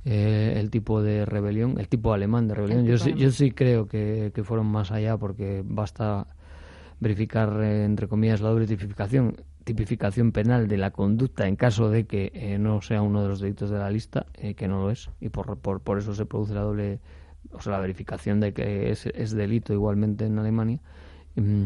eh, 0.05 0.53
el 0.57 0.69
tipo 0.69 1.01
de 1.01 1.25
rebelión, 1.25 1.79
el 1.79 1.87
tipo 1.87 2.13
alemán 2.13 2.47
de 2.47 2.55
rebelión. 2.55 2.85
Yo 2.85 2.97
sí, 2.97 3.13
yo 3.13 3.31
sí 3.31 3.51
creo 3.51 3.87
que, 3.87 4.31
que 4.33 4.43
fueron 4.43 4.67
más 4.67 4.91
allá 4.91 5.17
porque 5.17 5.63
basta 5.65 6.27
verificar, 6.99 7.59
eh, 7.61 7.85
entre 7.85 8.07
comillas, 8.07 8.41
la 8.41 8.49
doble 8.49 8.67
tipificación 8.67 9.35
tipificación 9.63 10.31
penal 10.31 10.67
de 10.67 10.77
la 10.77 10.91
conducta 10.91 11.47
en 11.47 11.55
caso 11.55 11.89
de 11.89 12.05
que 12.05 12.31
eh, 12.33 12.57
no 12.57 12.81
sea 12.81 13.01
uno 13.01 13.21
de 13.21 13.29
los 13.29 13.39
delitos 13.39 13.69
de 13.69 13.77
la 13.77 13.89
lista, 13.89 14.25
eh, 14.33 14.55
que 14.55 14.67
no 14.67 14.81
lo 14.81 14.91
es, 14.91 15.09
y 15.21 15.29
por, 15.29 15.57
por, 15.57 15.79
por, 15.81 15.97
eso 15.97 16.13
se 16.13 16.25
produce 16.25 16.53
la 16.53 16.61
doble, 16.61 16.99
o 17.51 17.61
sea, 17.61 17.73
la 17.73 17.79
verificación 17.79 18.39
de 18.39 18.53
que 18.53 18.91
es, 18.91 19.05
es 19.05 19.31
delito 19.31 19.73
igualmente 19.73 20.25
en 20.25 20.37
Alemania. 20.37 20.79
Mm, 21.35 21.65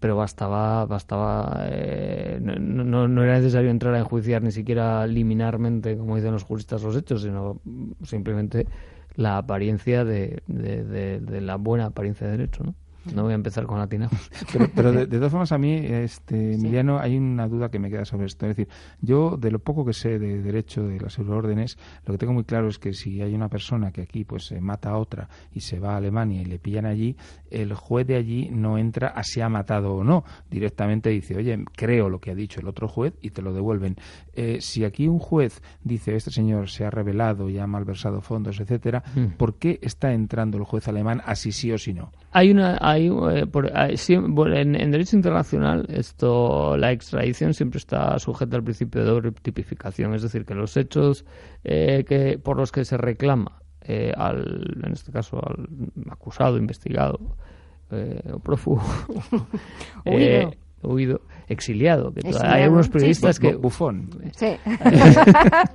pero 0.00 0.16
bastaba, 0.16 0.86
bastaba 0.86 1.64
eh, 1.68 2.38
no, 2.40 3.08
no, 3.08 3.24
era 3.24 3.38
necesario 3.38 3.70
entrar 3.70 3.94
a 3.94 3.98
enjuiciar 4.00 4.42
ni 4.42 4.52
siquiera 4.52 5.06
liminarmente, 5.06 5.96
como 5.96 6.16
dicen 6.16 6.32
los 6.32 6.44
juristas, 6.44 6.82
los 6.82 6.96
hechos, 6.96 7.22
sino 7.22 7.60
simplemente 8.04 8.66
la 9.16 9.38
apariencia 9.38 10.04
de, 10.04 10.42
de, 10.46 11.20
de 11.20 11.40
la 11.40 11.56
buena 11.56 11.86
apariencia 11.86 12.26
de 12.26 12.36
derecho, 12.38 12.64
¿no? 12.64 12.74
No 13.14 13.24
voy 13.24 13.32
a 13.32 13.34
empezar 13.34 13.66
con 13.66 13.78
latinajos. 13.78 14.30
Pero, 14.52 14.68
pero 14.74 14.92
de, 14.92 15.06
todas 15.06 15.30
formas, 15.30 15.52
a 15.52 15.58
mí, 15.58 15.72
este, 15.74 16.54
Emiliano, 16.54 16.98
hay 16.98 17.16
una 17.16 17.48
duda 17.48 17.70
que 17.70 17.78
me 17.78 17.90
queda 17.90 18.04
sobre 18.04 18.26
esto. 18.26 18.46
Es 18.46 18.56
decir, 18.56 18.72
yo, 19.00 19.36
de 19.38 19.50
lo 19.50 19.60
poco 19.60 19.84
que 19.84 19.92
sé 19.92 20.18
de 20.18 20.42
derecho 20.42 20.82
de 20.82 21.00
las 21.00 21.18
euroórdenes, 21.18 21.78
lo 22.04 22.12
que 22.12 22.18
tengo 22.18 22.32
muy 22.32 22.44
claro 22.44 22.68
es 22.68 22.78
que 22.78 22.92
si 22.92 23.22
hay 23.22 23.34
una 23.34 23.48
persona 23.48 23.92
que 23.92 24.02
aquí 24.02 24.24
pues 24.24 24.52
mata 24.60 24.90
a 24.90 24.98
otra 24.98 25.28
y 25.54 25.60
se 25.60 25.78
va 25.78 25.94
a 25.94 25.96
Alemania 25.96 26.42
y 26.42 26.44
le 26.44 26.58
pillan 26.58 26.84
allí, 26.84 27.16
el 27.50 27.72
juez 27.74 28.06
de 28.06 28.16
allí 28.16 28.50
no 28.50 28.78
entra 28.78 29.08
a 29.08 29.22
si 29.24 29.40
ha 29.40 29.48
matado 29.48 29.94
o 29.94 30.04
no. 30.04 30.24
Directamente 30.50 31.10
dice, 31.10 31.36
oye, 31.36 31.64
creo 31.74 32.08
lo 32.08 32.20
que 32.20 32.30
ha 32.30 32.34
dicho 32.34 32.60
el 32.60 32.68
otro 32.68 32.88
juez 32.88 33.14
y 33.22 33.30
te 33.30 33.42
lo 33.42 33.52
devuelven. 33.52 33.96
Eh, 34.34 34.58
si 34.60 34.84
aquí 34.84 35.08
un 35.08 35.18
juez 35.18 35.62
dice, 35.82 36.14
este 36.16 36.30
señor 36.30 36.68
se 36.68 36.84
ha 36.84 36.90
revelado 36.90 37.48
y 37.48 37.58
ha 37.58 37.66
malversado 37.66 38.20
fondos, 38.20 38.60
etcétera, 38.60 39.02
mm. 39.14 39.36
¿por 39.36 39.54
qué 39.54 39.78
está 39.82 40.12
entrando 40.12 40.58
el 40.58 40.64
juez 40.64 40.88
alemán 40.88 41.22
así 41.24 41.52
sí 41.52 41.72
o 41.72 41.78
sí 41.78 41.94
no? 41.94 42.12
Hay 42.34 42.50
una 42.50 42.78
hay, 42.80 43.08
eh, 43.08 43.46
en, 43.46 44.90
derecho 44.90 45.16
internacional 45.16 45.86
esto 45.90 46.78
la 46.78 46.90
extradición 46.90 47.52
siempre 47.52 47.76
está 47.76 48.18
sujeta 48.18 48.56
al 48.56 48.64
principio 48.64 49.02
de 49.02 49.06
doble 49.06 49.32
tipificación, 49.32 50.14
es 50.14 50.22
decir, 50.22 50.46
que 50.46 50.54
los 50.54 50.74
hechos 50.78 51.26
eh, 51.62 52.04
que 52.08 52.38
por 52.38 52.56
los 52.56 52.72
que 52.72 52.86
se 52.86 52.96
reclama 52.96 53.60
eh, 53.82 54.14
al, 54.16 54.80
en 54.82 54.92
este 54.92 55.12
caso 55.12 55.42
al 55.46 55.68
acusado, 56.10 56.56
investigado 56.56 57.36
o 58.32 58.38
prófugo 58.38 58.82
huido, 60.82 61.20
exiliado. 61.52 62.12
Que 62.12 62.20
Hay 62.42 62.62
algunos 62.62 62.88
periodistas 62.88 63.38
que... 63.38 63.54
Bufón. 63.54 64.10
Sí. 64.34 64.46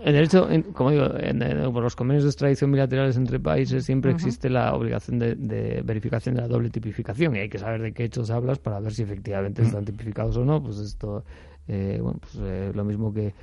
en 0.02 0.14
derecho, 0.14 0.48
como 0.74 0.92
digo, 0.92 1.06
en, 1.18 1.40
por 1.72 1.84
los 1.84 1.96
convenios 1.96 2.24
de 2.24 2.30
extradición 2.30 2.72
bilaterales 2.72 3.18
entre 3.18 3.40
países 3.40 3.86
siempre 3.86 4.12
existe 4.12 4.50
la 4.50 4.74
obligación 4.74 5.20
de, 5.20 5.82
verificación 5.84 6.36
de 6.36 6.42
la 6.42 6.48
doble 6.48 6.70
tipificación 6.70 7.36
y 7.36 7.40
hay 7.40 7.50
que 7.50 7.60
saber 7.60 7.82
de 7.82 7.94
qué 7.94 8.06
hechos 8.06 8.30
hablas 8.30 8.60
para 8.60 8.80
ver 8.80 8.94
si 8.94 9.04
efectivamente 9.04 9.62
están 9.62 9.86
tipificados 9.86 10.38
o 10.38 10.46
no. 10.46 10.62
Pues 10.62 10.78
esto, 10.80 11.24
eh, 11.68 12.00
bueno, 12.02 12.20
pues 12.20 12.36
eh, 12.42 12.72
lo 12.74 12.84
mismo 12.84 13.14
que 13.14 13.34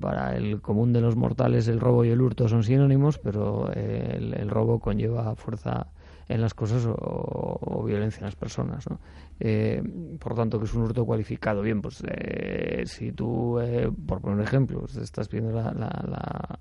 para 0.00 0.36
el 0.36 0.60
común 0.60 0.92
de 0.92 1.00
los 1.00 1.16
mortales 1.16 1.68
el 1.68 1.80
robo 1.80 2.04
y 2.04 2.08
el 2.08 2.20
hurto 2.20 2.48
son 2.48 2.62
sinónimos, 2.62 3.18
pero 3.18 3.70
eh, 3.74 4.16
el, 4.16 4.34
el 4.34 4.48
robo 4.48 4.78
conlleva 4.78 5.34
fuerza 5.34 5.88
en 6.30 6.40
las 6.40 6.54
cosas 6.54 6.86
o, 6.86 7.82
violencia 7.84 8.20
en 8.20 8.26
las 8.26 8.36
personas. 8.36 8.88
¿no? 8.88 9.00
Eh, 9.40 9.82
por 10.18 10.34
tanto, 10.34 10.58
que 10.58 10.64
es 10.66 10.74
un 10.74 10.82
hurto 10.82 11.04
cualificado. 11.04 11.60
Bien, 11.60 11.82
pues 11.82 12.02
eh, 12.06 12.84
si 12.86 13.10
tú, 13.10 13.58
eh, 13.58 13.90
por 14.06 14.20
poner 14.20 14.38
un 14.38 14.44
ejemplo, 14.44 14.80
pues, 14.80 14.96
estás 14.96 15.28
pidiendo 15.28 15.52
la, 15.52 15.72
la, 15.72 16.58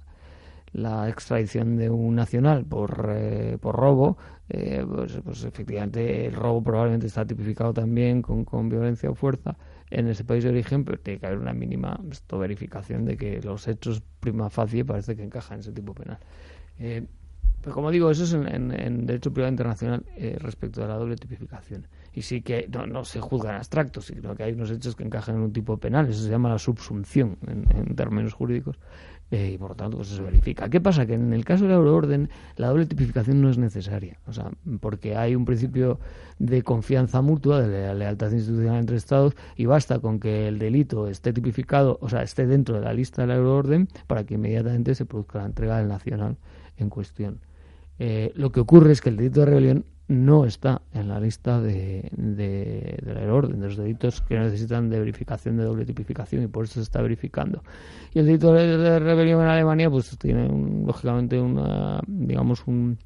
la, 0.71 1.09
extradición 1.09 1.77
de 1.77 1.89
un 1.89 2.15
nacional 2.15 2.65
por, 2.65 3.07
por 3.59 3.75
robo, 3.75 4.17
pues, 4.47 5.19
pues, 5.23 5.43
efectivamente 5.43 6.25
el 6.25 6.33
robo 6.33 6.63
probablemente 6.63 7.05
está 7.05 7.23
tipificado 7.23 7.71
también 7.71 8.23
con, 8.23 8.45
con 8.45 8.69
violencia 8.69 9.11
o 9.11 9.13
fuerza 9.13 9.55
en 9.91 10.07
ese 10.07 10.23
país 10.23 10.43
de 10.43 10.49
origen, 10.49 10.83
pero 10.83 10.99
tiene 10.99 11.19
que 11.19 11.27
haber 11.27 11.37
una 11.37 11.53
mínima 11.53 11.99
verificación 12.31 13.05
de 13.05 13.17
que 13.17 13.39
los 13.41 13.67
hechos 13.67 14.01
prima 14.19 14.49
facie 14.49 14.83
parece 14.83 15.15
que 15.15 15.23
encajan 15.23 15.55
en 15.55 15.59
ese 15.59 15.71
tipo 15.73 15.93
penal. 15.93 16.17
Pero 17.61 17.75
como 17.75 17.91
digo, 17.91 18.09
eso 18.09 18.23
es 18.23 18.33
en, 18.33 19.05
derecho 19.05 19.33
privado 19.33 19.51
internacional 19.51 20.05
eh, 20.15 20.37
respecto 20.39 20.83
a 20.83 20.87
la 20.87 20.95
doble 20.95 21.15
tipificación. 21.15 21.87
Y 22.13 22.21
sí 22.21 22.41
que 22.41 22.69
no, 22.69 23.03
se 23.03 23.19
juzgan 23.19 23.55
abstractos, 23.55 24.05
sino 24.05 24.35
que 24.35 24.43
hay 24.43 24.53
unos 24.53 24.71
hechos 24.71 24.95
que 24.95 25.03
encajan 25.03 25.35
en 25.35 25.41
un 25.41 25.53
tipo 25.53 25.77
penal. 25.77 26.07
Eso 26.07 26.23
se 26.23 26.29
llama 26.29 26.49
la 26.49 26.57
subsunción 26.57 27.37
en, 27.47 27.95
términos 27.95 28.33
jurídicos. 28.33 28.77
Eh, 29.31 29.51
y 29.53 29.57
por 29.59 29.69
lo 29.69 29.75
tanto, 29.75 29.97
pues 29.97 30.09
se 30.09 30.21
verifica. 30.21 30.69
¿Qué 30.69 30.81
pasa? 30.81 31.05
Que 31.05 31.13
en 31.13 31.33
el 31.33 31.45
caso 31.45 31.65
de 31.65 31.69
la 31.69 31.75
euroorden, 31.75 32.29
la 32.55 32.69
doble 32.69 32.87
tipificación 32.87 33.41
no 33.41 33.49
es 33.49 33.59
necesaria. 33.59 34.17
O 34.25 34.33
sea, 34.33 34.51
porque 34.79 35.15
hay 35.15 35.35
un 35.35 35.45
principio 35.45 35.99
de 36.39 36.63
confianza 36.63 37.21
mutua, 37.21 37.61
de 37.61 37.93
lealtad 37.93 38.31
institucional 38.31 38.79
entre 38.79 38.97
Estados, 38.97 39.35
y 39.55 39.65
basta 39.65 39.99
con 39.99 40.19
que 40.19 40.47
el 40.47 40.57
delito 40.57 41.07
esté 41.07 41.31
tipificado, 41.31 41.99
o 42.01 42.09
sea, 42.09 42.23
esté 42.23 42.47
dentro 42.47 42.75
de 42.75 42.81
la 42.81 42.93
lista 42.93 43.21
de 43.21 43.27
la 43.27 43.35
euroorden, 43.35 43.87
para 44.07 44.23
que 44.23 44.33
inmediatamente 44.33 44.95
se 44.95 45.05
produzca 45.05 45.39
la 45.39 45.45
entrega 45.45 45.77
del 45.77 45.89
nacional 45.89 46.37
en 46.77 46.89
cuestión. 46.89 47.39
Eh, 47.99 48.31
lo 48.35 48.51
que 48.51 48.61
ocurre 48.61 48.93
es 48.93 49.01
que 49.01 49.09
el 49.09 49.17
delito 49.17 49.41
de 49.41 49.45
rebelión 49.47 49.85
no 50.07 50.45
está 50.45 50.81
en 50.93 51.07
la 51.07 51.19
lista 51.19 51.61
de, 51.61 52.09
de, 52.13 52.97
la 53.03 53.31
orden, 53.31 53.59
de 53.59 53.67
los 53.67 53.77
delitos 53.77 54.21
que 54.21 54.39
necesitan 54.39 54.89
de 54.89 54.99
verificación 54.99 55.55
de 55.57 55.63
doble 55.65 55.85
tipificación 55.85 56.43
y 56.43 56.47
por 56.47 56.65
eso 56.65 56.75
se 56.75 56.81
está 56.81 57.01
verificando. 57.01 57.63
Y 58.13 58.19
el 58.19 58.25
delito 58.25 58.51
de, 58.53 58.99
rebelión 58.99 59.41
en 59.41 59.47
Alemania 59.47 59.89
pues 59.89 60.17
tiene 60.17 60.49
lógicamente 60.83 61.39
una, 61.39 62.01
digamos, 62.07 62.65
un, 62.65 62.97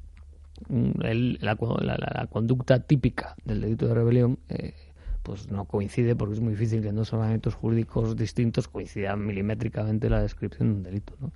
la, 0.70 2.26
conducta 2.30 2.80
típica 2.80 3.34
del 3.44 3.60
delito 3.60 3.86
de 3.86 3.94
rebelión 3.94 4.38
eh, 4.48 4.72
pues 5.22 5.50
no 5.50 5.66
coincide 5.66 6.16
porque 6.16 6.34
es 6.34 6.40
muy 6.40 6.52
difícil 6.52 6.80
que 6.80 6.88
en 6.88 6.96
dos 6.96 7.12
ordenamientos 7.12 7.54
jurídicos 7.54 8.16
distintos 8.16 8.66
coincidan 8.66 9.26
milimétricamente 9.26 10.08
la 10.08 10.22
descripción 10.22 10.70
de 10.70 10.74
un 10.76 10.82
delito. 10.84 11.14
¿no? 11.20 11.32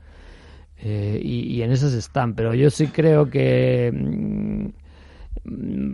Eh, 0.81 1.21
y, 1.23 1.61
en 1.63 1.73
esas 1.73 1.93
están, 1.93 2.35
pero 2.35 2.55
yo 2.55 2.71
sí 2.71 2.87
creo 2.87 3.29
que 3.29 3.93
mm, 3.93 4.69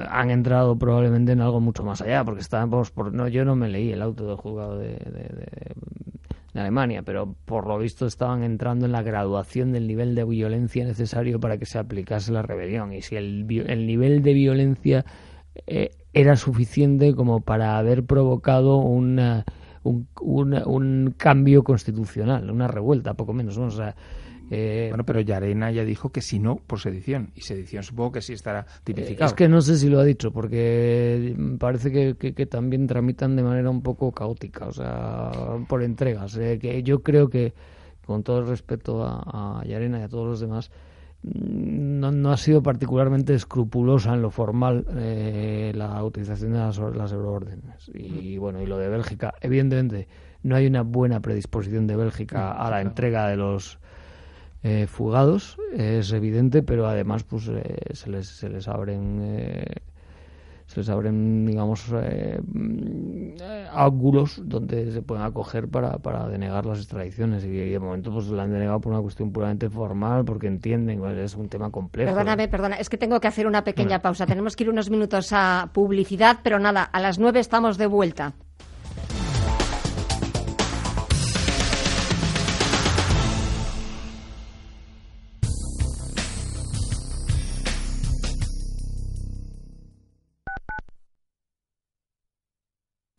han 0.09 0.31
entrado 0.31 0.77
probablemente 0.77 1.33
en 1.33 1.41
algo 1.41 1.61
mucho 1.61 1.85
más 1.85 2.03
allá, 2.03 2.23
porque 2.25 2.43
están, 2.43 2.69
por, 2.69 3.13
no, 3.13 3.29
yo 3.29 3.45
no 3.45 3.57
me 3.57 3.69
leí 3.69 3.93
el 3.93 4.03
auto 4.03 4.27
del 4.27 4.37
juzgado 4.37 4.79
de, 4.79 4.91
de, 4.91 5.75
Alemania, 6.55 7.03
pero 7.03 7.35
por 7.47 7.67
lo 7.67 7.79
visto 7.79 8.07
estaban 8.07 8.45
entrando 8.45 8.87
en 8.87 8.93
la 8.93 9.03
graduación 9.03 9.73
del 9.73 9.89
nivel 9.89 10.15
de 10.15 10.25
violencia 10.25 10.85
necesario 10.85 11.41
para 11.41 11.59
que 11.59 11.67
se 11.67 11.79
aplicase 11.79 12.31
la 12.31 12.43
rebelión, 12.43 12.93
y 12.93 13.03
si 13.03 13.17
el, 13.17 13.47
el 13.67 13.87
nivel 13.87 14.23
de 14.23 14.35
violencia 14.35 15.05
eh, 15.67 15.91
era 16.13 16.37
suficiente 16.37 17.15
como 17.15 17.41
para 17.41 17.77
haber 17.77 18.05
provocado 18.05 18.77
una, 18.77 19.45
un, 19.83 20.07
un, 20.21 21.15
cambio 21.17 21.65
constitucional, 21.65 22.51
una 22.51 22.69
revuelta, 22.69 23.15
poco 23.15 23.33
menos, 23.33 23.59
o 23.59 23.71
sea, 23.71 23.97
Eh, 24.51 24.87
bueno, 24.91 25.05
pero 25.05 25.21
Yarena 25.21 25.71
ya 25.71 25.85
dijo 25.85 26.11
que 26.11 26.21
si 26.21 26.39
no, 26.39 26.57
por 26.57 26.81
sedición. 26.81 27.31
Y 27.35 27.43
sedición 27.43 27.83
supongo 27.83 28.13
que 28.13 28.23
sí 28.23 28.33
estará 28.33 28.67
tipificado. 28.85 29.29
es 29.29 29.35
que 29.35 29.49
no 29.49 29.61
sé 29.61 29.79
si 29.79 29.89
lo 29.89 30.01
ha 30.01 30.05
dicho, 30.05 30.33
porque 30.33 31.35
parece 31.59 32.17
que, 32.17 32.47
también 32.47 32.87
tramitan 32.87 33.37
de 33.37 33.43
manera 33.43 33.71
un 33.71 33.83
poco 33.83 34.13
caótica, 34.13 34.67
o 34.67 34.73
sea, 34.73 35.31
por 35.69 35.83
entregas. 35.83 36.37
Eh, 36.37 36.59
que 36.61 36.83
yo 36.83 37.03
creo 37.03 37.29
que, 37.29 37.55
con 38.07 38.23
todo 38.23 38.41
el 38.41 38.47
respeto 38.47 39.03
a, 39.03 39.61
a 39.61 39.65
Yarena 39.65 40.01
y 40.01 40.03
a 40.03 40.09
todos 40.09 40.27
los 40.27 40.41
demás, 40.41 40.71
mm, 41.23 42.01
no, 42.01 42.13
no, 42.13 42.31
ha 42.31 42.37
sido 42.37 42.63
particularmente 42.63 43.35
escrupulosa 43.35 44.13
en 44.15 44.23
lo 44.23 44.31
formal 44.31 44.85
eh, 44.97 45.73
la 45.75 46.05
utilización 46.05 46.53
de 46.53 46.59
las, 46.59 46.79
las 46.79 47.13
euroórdenes. 47.13 47.91
Y 47.95 48.37
bueno, 48.37 48.61
y 48.61 48.67
lo 48.67 48.77
de 48.77 48.89
Bélgica, 48.89 49.35
evidentemente 49.41 50.07
no 50.43 50.55
hay 50.57 50.67
una 50.67 50.83
buena 50.83 51.21
predisposición 51.21 51.87
de 51.87 51.97
Bélgica 51.97 52.53
a 52.53 52.71
la 52.71 52.83
entrega 52.83 53.29
de 53.29 53.37
los 53.37 53.79
eh, 54.67 54.87
fugados, 54.87 55.59
es 55.75 56.11
evidente, 56.13 56.63
pero 56.63 56.87
además 56.87 57.23
pues 57.23 57.49
eh, 57.49 57.77
se, 57.93 58.09
les, 58.09 58.27
se 58.27 58.49
les 58.49 58.67
abren 58.67 59.21
eh, 59.23 59.67
se 60.65 60.81
les 60.81 60.89
abren 60.89 61.45
digamos 61.45 61.93
mm, 61.93 63.35
ángulos 63.75 64.41
donde 64.43 64.91
se 64.91 65.03
pueden 65.03 65.23
acoger 65.23 65.69
para, 65.69 65.99
para 65.99 66.27
denegar 66.29 66.65
las 66.65 66.79
extradiciones 66.79 67.45
y, 67.45 67.51
de 67.51 67.79
momento 67.79 68.11
pues 68.11 68.29
la 68.29 68.45
han 68.45 68.53
denegado 68.53 68.81
por 68.81 68.95
una 68.95 69.03
cuestión 69.03 69.33
puramente 69.33 69.69
formal 69.69 70.25
porque 70.25 70.47
entienden 70.47 71.03
que 71.03 71.25
es 71.25 71.35
un 71.35 71.51
tema 71.51 71.71
complejo. 71.71 72.15
Perdóname, 72.15 72.49
perdona, 72.49 72.77
es 72.77 72.89
que 72.89 72.97
tengo 72.97 73.21
que 73.21 73.29
hacer 73.29 73.47
una 73.47 73.65
pequeña 73.65 73.99
pausa. 73.99 74.25
Tenemos 74.25 74.57
que 74.57 74.65
ir 74.65 74.71
unos 74.71 74.89
minutos 74.89 75.29
a 75.35 75.69
publicidad, 75.75 76.39
pero 76.43 76.59
nada, 76.59 76.85
a 76.85 77.01
las 77.01 77.19
nueve 77.19 77.41
estamos 77.41 77.77
de 77.77 77.87
vuelta. 77.87 78.33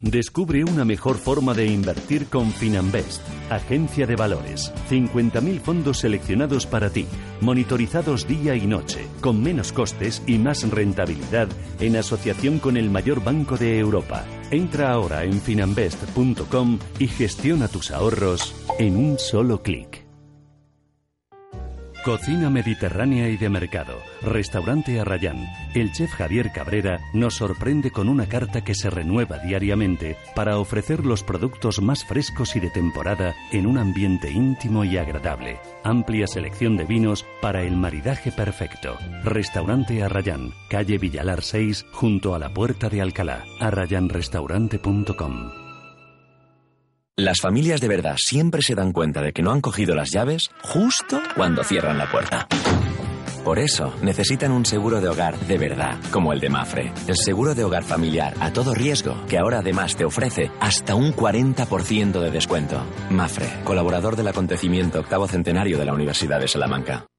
Descubre 0.06 0.64
una 0.64 0.86
mejor 0.86 1.18
forma 1.18 1.56
de 1.56 1.66
invertir 1.66 2.28
con 2.28 2.52
Finanbest, 2.52 3.24
agencia 3.50 4.06
de 4.06 4.16
valores. 4.16 4.72
50.000 4.88 5.60
fondos 5.60 5.98
seleccionados 5.98 6.68
para 6.68 6.92
ti, 6.92 7.08
monitorizados 7.42 8.28
día 8.28 8.56
y 8.56 8.68
noche, 8.68 9.08
con 9.20 9.42
menos 9.42 9.74
costes 9.74 10.22
y 10.28 10.38
más 10.38 10.70
rentabilidad 10.70 11.48
en 11.80 11.96
asociación 11.96 12.60
con 12.60 12.78
el 12.78 12.92
mayor 12.92 13.24
banco 13.24 13.58
de 13.58 13.80
Europa. 13.80 14.24
Entra 14.52 14.92
ahora 14.92 15.24
en 15.24 15.42
finanbest.com 15.42 16.78
y 17.00 17.08
gestiona 17.08 17.68
tus 17.68 17.90
ahorros 17.90 18.54
en 18.78 18.98
un 18.98 19.18
solo 19.18 19.64
clic. 19.64 20.05
Cocina 22.06 22.52
mediterránea 22.52 23.28
y 23.30 23.36
de 23.36 23.50
mercado. 23.50 24.00
Restaurante 24.22 25.00
Arrayán. 25.00 25.48
El 25.74 25.92
chef 25.92 26.14
Javier 26.14 26.52
Cabrera 26.52 27.00
nos 27.14 27.34
sorprende 27.34 27.90
con 27.90 28.10
una 28.10 28.28
carta 28.28 28.64
que 28.64 28.76
se 28.76 28.92
renueva 28.92 29.40
diariamente 29.40 30.16
para 30.36 30.60
ofrecer 30.60 31.04
los 31.04 31.24
productos 31.24 31.82
más 31.82 32.06
frescos 32.06 32.56
y 32.56 32.60
de 32.60 32.70
temporada 32.70 33.34
en 33.52 33.66
un 33.66 33.80
ambiente 33.80 34.30
íntimo 34.30 34.86
y 34.86 34.98
agradable. 34.98 35.58
Amplia 35.84 36.28
selección 36.28 36.78
de 36.78 36.86
vinos 36.86 37.26
para 37.42 37.64
el 37.64 37.76
maridaje 37.76 38.32
perfecto. 38.32 39.00
Restaurante 39.24 40.04
Arrayán. 40.04 40.54
Calle 40.70 41.00
Villalar 41.00 41.42
6, 41.42 41.88
junto 41.92 42.36
a 42.36 42.40
la 42.40 42.54
Puerta 42.54 42.88
de 42.88 43.02
Alcalá. 43.02 43.46
arrayanrestaurante.com 43.60 45.65
las 47.18 47.40
familias 47.42 47.80
de 47.80 47.88
verdad 47.88 48.16
siempre 48.18 48.62
se 48.62 48.76
dan 48.76 48.92
cuenta 48.92 49.22
de 49.22 49.32
que 49.32 49.42
no 49.42 49.52
han 49.52 49.62
cogido 49.62 49.96
las 49.96 50.12
llaves 50.12 50.50
justo 50.62 51.22
cuando 51.36 51.64
cierran 51.64 51.98
la 51.98 52.12
puerta. 52.12 52.48
Por 53.44 53.60
eso 53.60 53.94
necesitan 54.02 54.52
un 54.52 54.66
seguro 54.66 55.00
de 55.02 55.08
hogar 55.08 55.38
de 55.40 55.58
verdad, 55.58 55.98
como 56.12 56.34
el 56.34 56.40
de 56.40 56.50
Mafre, 56.50 56.92
el 57.08 57.16
seguro 57.16 57.54
de 57.54 57.64
hogar 57.64 57.84
familiar 57.84 58.34
a 58.40 58.52
todo 58.52 58.74
riesgo, 58.74 59.16
que 59.30 59.38
ahora 59.38 59.60
además 59.60 59.96
te 59.96 60.04
ofrece 60.04 60.52
hasta 60.60 60.96
un 60.96 61.14
40% 61.14 62.20
de 62.20 62.32
descuento. 62.32 62.84
Mafre, 63.12 63.48
colaborador 63.64 64.16
del 64.16 64.28
acontecimiento 64.28 65.00
octavo 65.00 65.28
centenario 65.28 65.78
de 65.78 65.86
la 65.86 65.94
Universidad 65.94 66.40
de 66.40 66.48
Salamanca. 66.48 67.06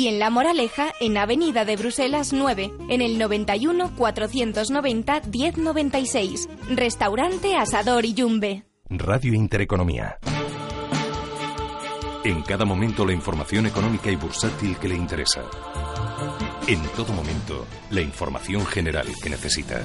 y 0.00 0.08
en 0.08 0.18
La 0.18 0.30
Moraleja, 0.30 0.94
en 0.98 1.18
Avenida 1.18 1.66
de 1.66 1.76
Bruselas 1.76 2.32
9, 2.32 2.72
en 2.88 3.02
el 3.02 3.18
91 3.18 3.94
490 3.96 5.20
1096. 5.30 6.48
Restaurante 6.70 7.54
Asador 7.54 8.06
y 8.06 8.14
Yumbe. 8.14 8.64
Radio 8.88 9.34
Intereconomía. 9.34 10.16
En 12.24 12.40
cada 12.42 12.64
momento 12.64 13.04
la 13.04 13.12
información 13.12 13.66
económica 13.66 14.10
y 14.10 14.16
bursátil 14.16 14.78
que 14.78 14.88
le 14.88 14.94
interesa. 14.94 15.42
En 16.66 16.82
todo 16.96 17.12
momento, 17.12 17.66
la 17.90 18.00
información 18.00 18.64
general 18.64 19.06
que 19.22 19.28
necesita. 19.28 19.82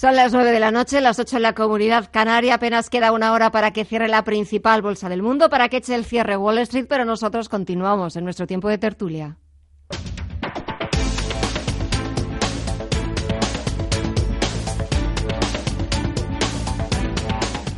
Son 0.00 0.16
las 0.16 0.32
nueve 0.32 0.50
de 0.50 0.60
la 0.60 0.70
noche, 0.70 1.02
las 1.02 1.18
ocho 1.18 1.36
en 1.36 1.42
la 1.42 1.54
comunidad 1.54 2.08
canaria. 2.10 2.54
Apenas 2.54 2.88
queda 2.88 3.12
una 3.12 3.34
hora 3.34 3.50
para 3.50 3.70
que 3.72 3.84
cierre 3.84 4.08
la 4.08 4.24
principal 4.24 4.80
bolsa 4.80 5.10
del 5.10 5.20
mundo, 5.20 5.50
para 5.50 5.68
que 5.68 5.76
eche 5.76 5.94
el 5.94 6.06
cierre 6.06 6.38
Wall 6.38 6.56
Street, 6.60 6.86
pero 6.88 7.04
nosotros 7.04 7.50
continuamos 7.50 8.16
en 8.16 8.24
nuestro 8.24 8.46
tiempo 8.46 8.70
de 8.70 8.78
tertulia. 8.78 9.36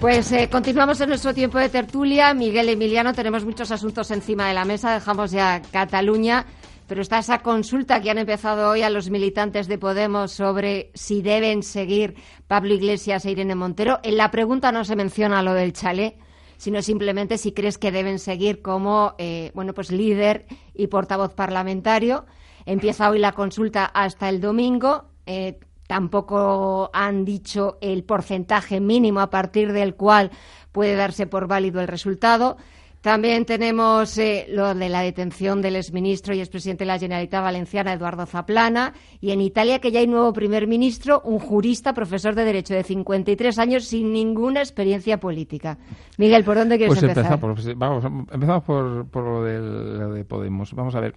Pues 0.01 0.31
eh, 0.31 0.49
continuamos 0.49 1.01
en 1.01 1.09
nuestro 1.09 1.35
tiempo 1.35 1.59
de 1.59 1.71
tertulia. 1.71 2.35
Miguel 2.35 2.69
Emiliano, 2.69 3.15
tenemos 3.15 3.45
muchos 3.45 3.73
asuntos 3.73 4.13
encima 4.13 4.47
de 4.47 4.55
la 4.55 4.65
mesa. 4.65 4.95
Dejamos 4.95 5.33
ya 5.33 5.61
Cataluña. 5.73 6.47
Pero 6.93 7.01
está 7.01 7.21
esa 7.21 7.39
consulta 7.39 8.03
que 8.03 8.11
han 8.11 8.19
empezado 8.19 8.69
hoy 8.69 8.83
a 8.83 8.91
los 8.91 9.09
militantes 9.09 9.67
de 9.67 9.79
Podemos 9.79 10.31
sobre 10.31 10.91
si 10.93 11.23
deben 11.23 11.63
seguir 11.63 12.17
Pablo 12.47 12.75
Iglesias 12.75 13.25
e 13.25 13.31
Irene 13.31 13.55
Montero. 13.55 13.99
En 14.03 14.19
la 14.19 14.31
pregunta 14.31 14.73
no 14.73 14.85
se 14.85 14.95
menciona 14.95 15.43
lo 15.43 15.55
del 15.55 15.73
chalet, 15.73 16.19
sino 16.59 16.83
simplemente 16.83 17.39
si 17.39 17.53
crees 17.53 17.79
que 17.79 17.93
deben 17.93 18.19
seguir 18.19 18.61
como 18.61 19.15
eh, 19.17 19.53
bueno 19.55 19.73
pues 19.73 19.91
líder 19.91 20.45
y 20.75 20.89
portavoz 20.89 21.33
parlamentario. 21.33 22.27
Empieza 22.67 23.09
hoy 23.09 23.21
la 23.21 23.33
consulta 23.33 23.87
hasta 23.87 24.29
el 24.29 24.43
domingo. 24.43 25.07
Eh, 25.25 25.61
tampoco 25.87 26.91
han 26.93 27.25
dicho 27.25 27.79
el 27.81 28.05
porcentaje 28.05 28.81
mínimo 28.81 29.21
a 29.21 29.31
partir 29.31 29.73
del 29.73 29.95
cual 29.95 30.31
puede 30.73 30.95
darse 30.95 31.27
por 31.27 31.47
válido 31.47 31.81
el 31.81 31.89
resultado. 31.89 32.59
También 33.03 33.45
tenemos 33.45 34.17
eh, 34.17 34.47
lo 34.49 34.73
de 34.75 34.89
la 34.89 35.01
detención 35.01 35.61
del 35.61 35.75
exministro 35.75 36.37
y 36.37 36.39
expresidente 36.39 36.85
de 36.85 36.87
la 36.87 37.01
Generalitat 37.01 37.43
Valenciana, 37.43 37.93
Eduardo 37.93 38.27
Zaplana, 38.27 38.95
y 39.21 39.33
en 39.33 39.41
Italia 39.41 39.81
que 39.81 39.91
ya 39.91 39.99
hay 39.99 40.07
nuevo 40.07 40.33
primer 40.33 40.69
ministro, 40.69 41.21
un 41.25 41.41
jurista, 41.41 41.95
profesor 41.95 42.37
de 42.37 42.45
Derecho 42.45 42.75
de 42.75 42.85
53 42.85 43.59
años 43.59 43.87
sin 43.87 44.13
ninguna 44.13 44.61
experiencia 44.61 45.19
política. 45.19 45.79
Miguel, 46.17 46.45
¿por 46.45 46.57
dónde 46.57 46.77
quieres 46.77 46.95
pues 46.95 47.03
empezar? 47.03 47.41
Pues, 47.41 47.77
vamos, 47.77 48.05
empezamos 48.05 48.63
por, 48.63 49.07
por 49.09 49.25
lo, 49.25 49.43
de, 49.43 50.25
Podemos. 50.25 50.73
Vamos 50.73 50.95
a 50.95 51.01
ver. 51.01 51.17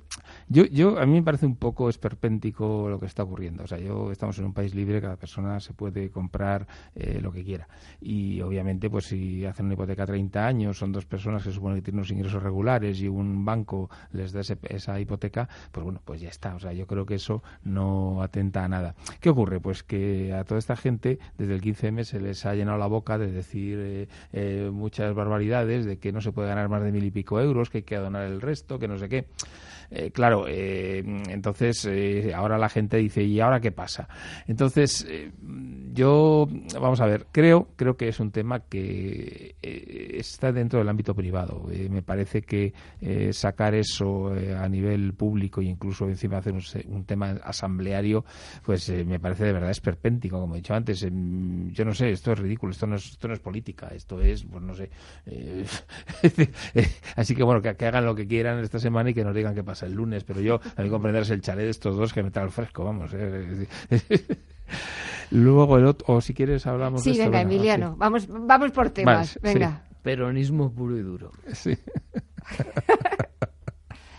Yo, 0.50 0.66
yo, 0.66 0.98
a 0.98 1.06
mí 1.06 1.14
me 1.14 1.24
parece 1.24 1.46
un 1.46 1.56
poco 1.56 1.88
esperpéntico 1.88 2.90
lo 2.90 3.00
que 3.00 3.06
está 3.06 3.22
ocurriendo. 3.22 3.64
O 3.64 3.68
sea, 3.68 3.78
yo 3.78 4.12
estamos 4.12 4.40
en 4.40 4.46
un 4.46 4.54
país 4.54 4.74
libre, 4.74 5.02
cada 5.02 5.18
persona 5.18 5.60
se 5.60 5.74
puede 5.74 6.10
comprar 6.10 6.66
eh, 6.96 7.20
lo 7.22 7.32
que 7.32 7.44
quiera. 7.44 7.68
Y 8.02 8.42
obviamente, 8.42 8.90
pues 8.90 9.06
si 9.06 9.46
hacen 9.46 9.66
una 9.66 9.76
hipoteca 9.76 10.02
a 10.02 10.08
30 10.08 10.48
años, 10.48 10.80
son 10.80 10.92
dos 10.92 11.06
personas 11.06 11.44
que 11.44 11.52
suponen 11.52 11.75
que 11.76 11.82
tiene 11.82 12.00
unos 12.00 12.12
ingresos 12.12 12.42
regulares 12.42 13.02
y 13.02 13.08
un 13.08 13.46
banco 13.46 13.90
les 14.12 14.32
da 14.32 14.42
esa 14.42 15.00
hipoteca, 15.00 15.48
pues 15.72 15.84
bueno, 15.84 16.02
pues 16.04 16.22
ya 16.22 16.30
está. 16.30 16.56
O 16.56 16.60
sea, 16.60 16.74
yo 16.74 16.88
creo 16.88 17.06
que 17.06 17.16
eso 17.16 17.44
no 17.64 18.22
atenta 18.22 18.64
a 18.64 18.68
nada. 18.68 18.96
¿Qué 19.20 19.30
ocurre? 19.30 19.60
Pues 19.60 19.84
que 19.84 20.34
a 20.34 20.44
toda 20.44 20.60
esta 20.60 20.76
gente 20.76 21.20
desde 21.38 21.56
el 21.56 21.62
15M 21.62 22.04
se 22.04 22.20
les 22.20 22.46
ha 22.46 22.56
llenado 22.56 22.78
la 22.78 22.88
boca 22.88 23.18
de 23.18 23.32
decir 23.32 23.78
eh, 23.82 24.08
eh, 24.34 24.70
muchas 24.72 25.14
barbaridades, 25.14 25.86
de 25.86 25.98
que 25.98 26.12
no 26.12 26.22
se 26.22 26.32
puede 26.32 26.50
ganar 26.50 26.70
más 26.70 26.84
de 26.84 26.92
mil 26.92 27.04
y 27.04 27.12
pico 27.12 27.40
euros, 27.40 27.70
que 27.70 27.80
hay 27.80 27.84
que 27.84 27.96
donar 27.98 28.24
el 28.24 28.42
resto, 28.42 28.80
que 28.80 28.88
no 28.88 28.98
sé 28.98 29.10
qué. 29.10 29.26
Eh, 29.92 30.12
claro, 30.12 30.46
eh, 30.48 31.04
entonces 31.30 31.88
ahora 32.34 32.58
la 32.58 32.70
gente 32.70 32.98
dice, 32.98 33.24
¿y 33.24 33.40
ahora 33.40 33.60
qué 33.60 33.72
pasa? 33.72 34.08
Entonces, 34.48 35.08
yo, 35.94 36.50
vamos 36.74 37.00
a 37.02 37.06
ver, 37.06 37.28
creo, 37.32 37.68
creo 37.76 37.96
que 37.96 38.08
es 38.08 38.20
un 38.20 38.32
tema 38.32 38.62
que 38.62 39.56
está 39.62 40.52
dentro 40.52 40.80
del 40.80 40.90
ámbito 40.90 41.14
privado. 41.14 41.65
Me 41.90 42.02
parece 42.02 42.42
que 42.42 42.74
sacar 43.32 43.76
eso 43.76 44.32
a 44.58 44.68
nivel 44.68 45.14
público 45.14 45.62
e 45.62 45.66
incluso 45.66 46.08
encima 46.08 46.38
hacer 46.38 46.54
un, 46.54 47.06
tema 47.06 47.38
asambleario, 47.44 48.26
pues 48.64 48.90
me 48.90 49.20
parece 49.20 49.46
de 49.46 49.54
verdad 49.54 49.72
esperpéntico, 49.72 50.40
como 50.40 50.56
he 50.56 50.58
dicho 50.58 50.74
antes. 50.74 51.04
Em, 51.04 51.72
yo 51.72 51.86
no 51.86 51.94
sé, 51.94 52.12
esto 52.12 52.32
es 52.32 52.40
ridículo, 52.40 52.72
esto 52.72 52.88
no 52.88 52.96
es, 52.96 53.06
esto 53.06 53.28
no 53.28 53.34
es 53.34 53.40
política, 53.40 53.90
esto 53.94 54.22
es, 54.22 54.44
pues 54.44 54.64
no 54.64 54.74
sé. 54.74 54.90
así 57.16 57.36
que 57.36 57.44
bueno, 57.44 57.62
que, 57.62 57.76
que, 57.76 57.86
hagan 57.86 58.06
lo 58.06 58.16
que 58.16 58.28
quieran 58.28 58.60
esta 58.60 58.80
semana 58.80 59.10
y 59.10 59.14
que 59.14 59.24
nos 59.24 59.36
digan 59.36 59.56
qué 59.56 59.64
pasa 59.64 59.86
el 59.86 59.94
lunes, 59.94 60.24
pero 60.24 60.42
yo, 60.42 60.60
a 60.76 60.82
mí 60.82 60.90
comprenderse 60.90 61.34
el 61.34 61.42
chalet 61.42 61.66
de 61.66 61.72
estos 61.72 61.96
dos 61.96 62.14
que 62.14 62.24
me 62.24 62.32
trae 62.32 62.46
el 62.46 62.52
fresco, 62.52 62.84
vamos. 62.84 63.12
Eh. 63.14 63.68
Luego 65.32 65.78
el 65.78 65.86
otro, 65.86 66.16
o 66.16 66.22
si 66.22 66.34
quieres 66.34 66.66
hablamos 66.68 67.04
sí, 67.04 67.18
de 67.18 67.24
venga, 67.24 67.42
Emiliano, 67.42 67.96
vamos, 67.98 68.28
vamos 68.28 68.72
por 68.72 68.92
temas, 68.92 69.40
venga. 69.42 69.85
Peronismo 70.06 70.72
puro 70.72 70.96
y 70.96 71.02
duro. 71.02 71.32
Sí. 71.52 71.76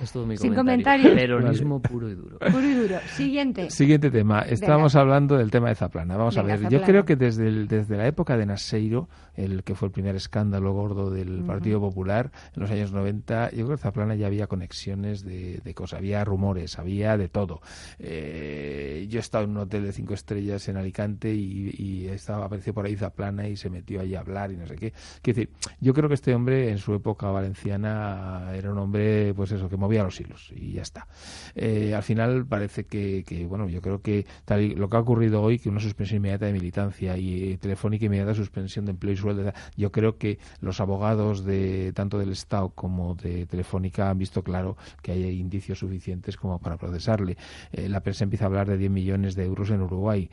Es 0.01 0.13
todo 0.13 0.27
mi 0.27 0.37
Sin 0.37 0.55
comentario. 0.55 1.15
Peronismo 1.15 1.81
puro 1.81 2.09
y 2.11 2.15
duro. 2.15 2.39
Puro 2.39 2.63
y 2.63 2.75
duro. 2.75 2.97
Siguiente. 3.15 3.71
Siguiente 3.71 4.11
tema. 4.11 4.43
Estábamos 4.43 4.95
hablando 4.95 5.37
del 5.37 5.51
tema 5.51 5.69
de 5.69 5.75
Zaplana. 5.75 6.17
Vamos 6.17 6.37
a 6.37 6.43
ver. 6.43 6.69
Yo 6.69 6.83
creo 6.83 7.05
que 7.05 7.17
desde, 7.17 7.49
el, 7.49 7.69
desde 7.69 7.97
la 7.97 8.07
época 8.07 8.37
de 8.37 8.47
Naseiro, 8.47 9.09
el 9.35 9.65
que 9.65 9.75
fue 9.75 9.89
el 9.89 9.93
primer 9.93 10.17
escándalo 10.17 10.73
gordo 10.73 11.11
del 11.11 11.45
Partido 11.45 11.81
Popular 11.81 12.31
en 12.55 12.63
los 12.63 12.71
años 12.71 12.93
90, 12.93 13.51
yo 13.51 13.65
creo 13.67 13.77
que 13.77 13.83
Zaplana 13.83 14.15
ya 14.15 14.27
había 14.27 14.47
conexiones 14.47 15.25
de, 15.25 15.61
de 15.65 15.75
cosas, 15.75 15.99
había 15.99 16.25
rumores, 16.25 16.79
había 16.79 17.17
de 17.17 17.29
todo. 17.29 17.61
Eh, 17.99 19.07
yo 19.09 19.19
he 19.19 19.21
estado 19.21 19.45
en 19.45 19.51
un 19.51 19.59
hotel 19.59 19.85
de 19.85 19.93
cinco 19.93 20.15
estrellas 20.15 20.69
en 20.69 20.77
Alicante 20.77 21.33
y, 21.35 21.75
y 21.77 22.07
estaba, 22.09 22.47
apareció 22.47 22.75
por 22.75 22.87
ahí 22.87 22.97
Zaplana 22.97 23.49
y 23.49 23.57
se 23.57 23.71
metió 23.71 24.01
ahí 24.01 24.15
a 24.15 24.21
hablar 24.21 24.53
y 24.53 24.57
no 24.57 24.67
sé 24.67 24.77
qué. 24.77 24.93
Quiero 25.23 25.41
decir, 25.41 25.51
yo 25.81 25.95
creo 25.95 26.09
que 26.09 26.15
este 26.15 26.35
hombre 26.35 26.71
en 26.71 26.79
su 26.79 26.95
época 26.95 27.31
valenciana 27.31 28.51
era 28.55 28.71
un 28.71 28.79
hombre, 28.79 29.33
pues 29.35 29.53
eso, 29.53 29.69
que 29.69 29.77
movía 29.87 30.03
los 30.03 30.21
hilos 30.21 30.53
y 30.55 30.73
ya 30.73 30.83
está. 30.83 31.07
Eh, 31.55 31.95
al 31.95 32.03
final 32.03 32.45
parece 32.47 32.85
que, 32.85 33.47
bueno, 33.49 33.69
yo 33.69 33.81
creo 33.81 34.03
que 34.03 34.27
tal 34.45 34.69
lo 34.75 34.91
que 34.91 34.97
ha 34.97 35.01
ocurrido 35.01 35.43
hoy, 35.43 35.59
que 35.59 35.69
una 35.69 35.81
suspensión 35.81 36.19
inmediata 36.19 36.47
de 36.47 36.53
militancia 36.53 37.17
y 37.17 37.53
eh, 37.53 37.59
telefónica 37.59 38.07
inmediata 38.07 38.35
suspensión 38.35 38.85
de 38.85 38.91
empleo 38.93 39.13
y 39.13 39.17
sueldo, 39.17 39.53
yo 39.77 39.93
creo 39.93 40.19
que 40.19 40.39
los 40.61 40.81
abogados 40.81 41.45
de 41.45 41.93
tanto 41.95 42.19
del 42.19 42.33
Estado 42.33 42.71
como 42.71 43.15
de 43.15 43.47
Telefónica 43.47 44.11
han 44.11 44.19
visto 44.19 44.43
claro 44.43 44.77
que 45.03 45.13
hay 45.13 45.39
indicios 45.39 45.79
suficientes 45.79 46.37
como 46.37 46.59
para 46.59 46.77
procesarle. 46.77 47.37
Eh, 47.73 47.89
la 47.89 48.01
prensa 48.01 48.25
empieza 48.25 48.47
a 48.47 48.49
hablar 48.49 48.69
de 48.69 48.77
10 48.77 48.91
millones 48.91 49.35
de 49.37 49.45
euros 49.45 49.71
en 49.71 49.83
Uruguay. 49.83 50.29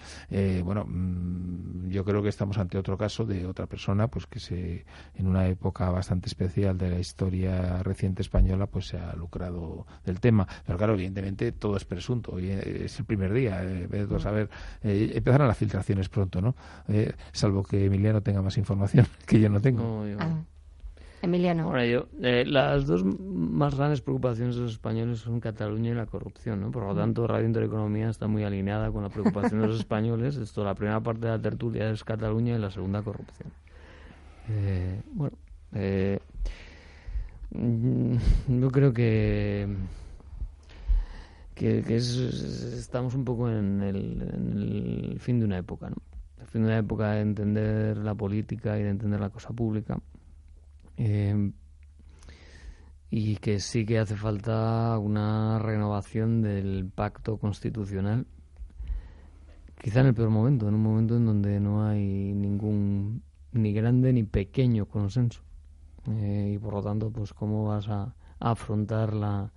bueno, 0.63 0.85
mm, 0.85 1.89
yo 1.89 2.03
creo 2.03 2.23
que 2.23 2.29
estamos 2.29 2.57
ante 2.57 2.77
otro 2.77 2.97
caso 2.97 3.25
de 3.25 3.45
otra 3.45 3.67
persona, 3.67 4.07
pues 4.07 4.25
que 4.25 4.39
se 4.39 4.85
en 5.15 5.27
una 5.27 5.47
época 5.47 5.89
bastante 5.91 6.27
especial 6.27 6.77
de 6.77 6.89
la 6.89 6.99
historia 6.99 7.83
reciente 7.83 8.21
española, 8.21 8.67
pues 8.67 8.87
se 8.87 8.97
ha 8.97 9.13
lucrado 9.13 9.42
del 9.51 10.19
tema. 10.19 10.47
Pero 10.65 10.77
claro, 10.77 10.93
evidentemente 10.93 11.51
todo 11.51 11.77
es 11.77 11.85
presunto. 11.85 12.31
Hoy 12.33 12.49
es 12.49 12.99
el 12.99 13.05
primer 13.05 13.33
día. 13.33 13.63
Eh, 13.63 14.07
a 14.13 14.19
saber, 14.19 14.49
eh, 14.83 15.11
empezarán 15.15 15.47
las 15.47 15.57
filtraciones 15.57 16.09
pronto, 16.09 16.41
¿no? 16.41 16.55
Eh, 16.87 17.13
salvo 17.31 17.63
que 17.63 17.85
Emiliano 17.85 18.21
tenga 18.21 18.41
más 18.41 18.57
información 18.57 19.07
que 19.25 19.39
yo 19.39 19.49
no 19.49 19.61
tengo. 19.61 20.05
Ah. 20.19 20.43
Emiliano. 21.21 21.81
Yo, 21.85 22.07
eh, 22.21 22.43
las 22.45 22.85
dos 22.85 23.05
más 23.05 23.75
grandes 23.75 24.01
preocupaciones 24.01 24.55
de 24.55 24.63
los 24.63 24.73
españoles 24.73 25.19
son 25.19 25.39
Cataluña 25.39 25.91
y 25.91 25.95
la 25.95 26.05
corrupción, 26.05 26.59
¿no? 26.59 26.71
Por 26.71 26.83
lo 26.83 26.93
tanto, 26.93 27.25
Radio 27.27 27.47
Intereconomía 27.47 28.09
está 28.09 28.27
muy 28.27 28.43
alineada 28.43 28.91
con 28.91 29.03
la 29.03 29.09
preocupación 29.09 29.61
de 29.61 29.67
los 29.67 29.79
españoles. 29.79 30.35
Esto, 30.35 30.65
la 30.65 30.75
primera 30.75 30.99
parte 30.99 31.27
de 31.27 31.31
la 31.31 31.41
tertulia 31.41 31.89
es 31.89 32.03
Cataluña 32.03 32.55
y 32.55 32.59
la 32.59 32.71
segunda 32.71 33.01
corrupción. 33.01 33.53
bueno, 35.15 35.37
eh, 35.73 36.19
Mm, 36.32 36.32
yo 38.47 38.71
creo 38.71 38.93
que 38.93 39.67
que, 41.53 41.95
estamos 41.95 43.13
un 43.13 43.23
poco 43.23 43.49
en 43.49 43.81
el, 43.81 45.17
fin 45.19 45.39
de 45.39 45.45
una 45.45 45.57
época, 45.57 45.89
¿no? 45.89 45.97
El 46.39 46.47
fin 46.47 46.61
de 46.61 46.67
una 46.67 46.77
época 46.79 47.11
de 47.11 47.21
entender 47.21 47.97
la 47.97 48.15
política 48.15 48.77
y 48.77 48.83
de 48.83 48.89
entender 48.89 49.19
la 49.19 49.29
cosa 49.29 49.49
pública. 49.49 49.99
Eh, 50.97 51.51
y 53.09 53.35
que 53.37 53.59
sí 53.59 53.85
que 53.85 53.99
hace 53.99 54.15
falta 54.15 54.97
una 54.97 55.59
renovación 55.59 56.41
del 56.41 56.89
pacto 56.93 57.37
constitucional, 57.37 58.25
quizá 59.79 60.01
en 60.01 60.07
el 60.07 60.13
peor 60.15 60.29
momento, 60.29 60.67
en 60.67 60.73
un 60.73 60.81
momento 60.81 61.15
en 61.15 61.25
donde 61.27 61.59
no 61.59 61.85
hay 61.85 62.33
ningún 62.33 63.21
ni 63.51 63.71
grande 63.71 64.11
ni 64.11 64.23
pequeño 64.23 64.87
consenso. 64.87 65.41
Eh, 66.09 66.53
y 66.55 66.57
por 66.57 66.73
lo 66.73 66.81
tanto, 66.81 67.09
pues 67.11 67.33
cómo 67.33 67.67
vas 67.67 67.87
a, 67.87 68.13
afrontar 68.39 69.13
la, 69.13 69.51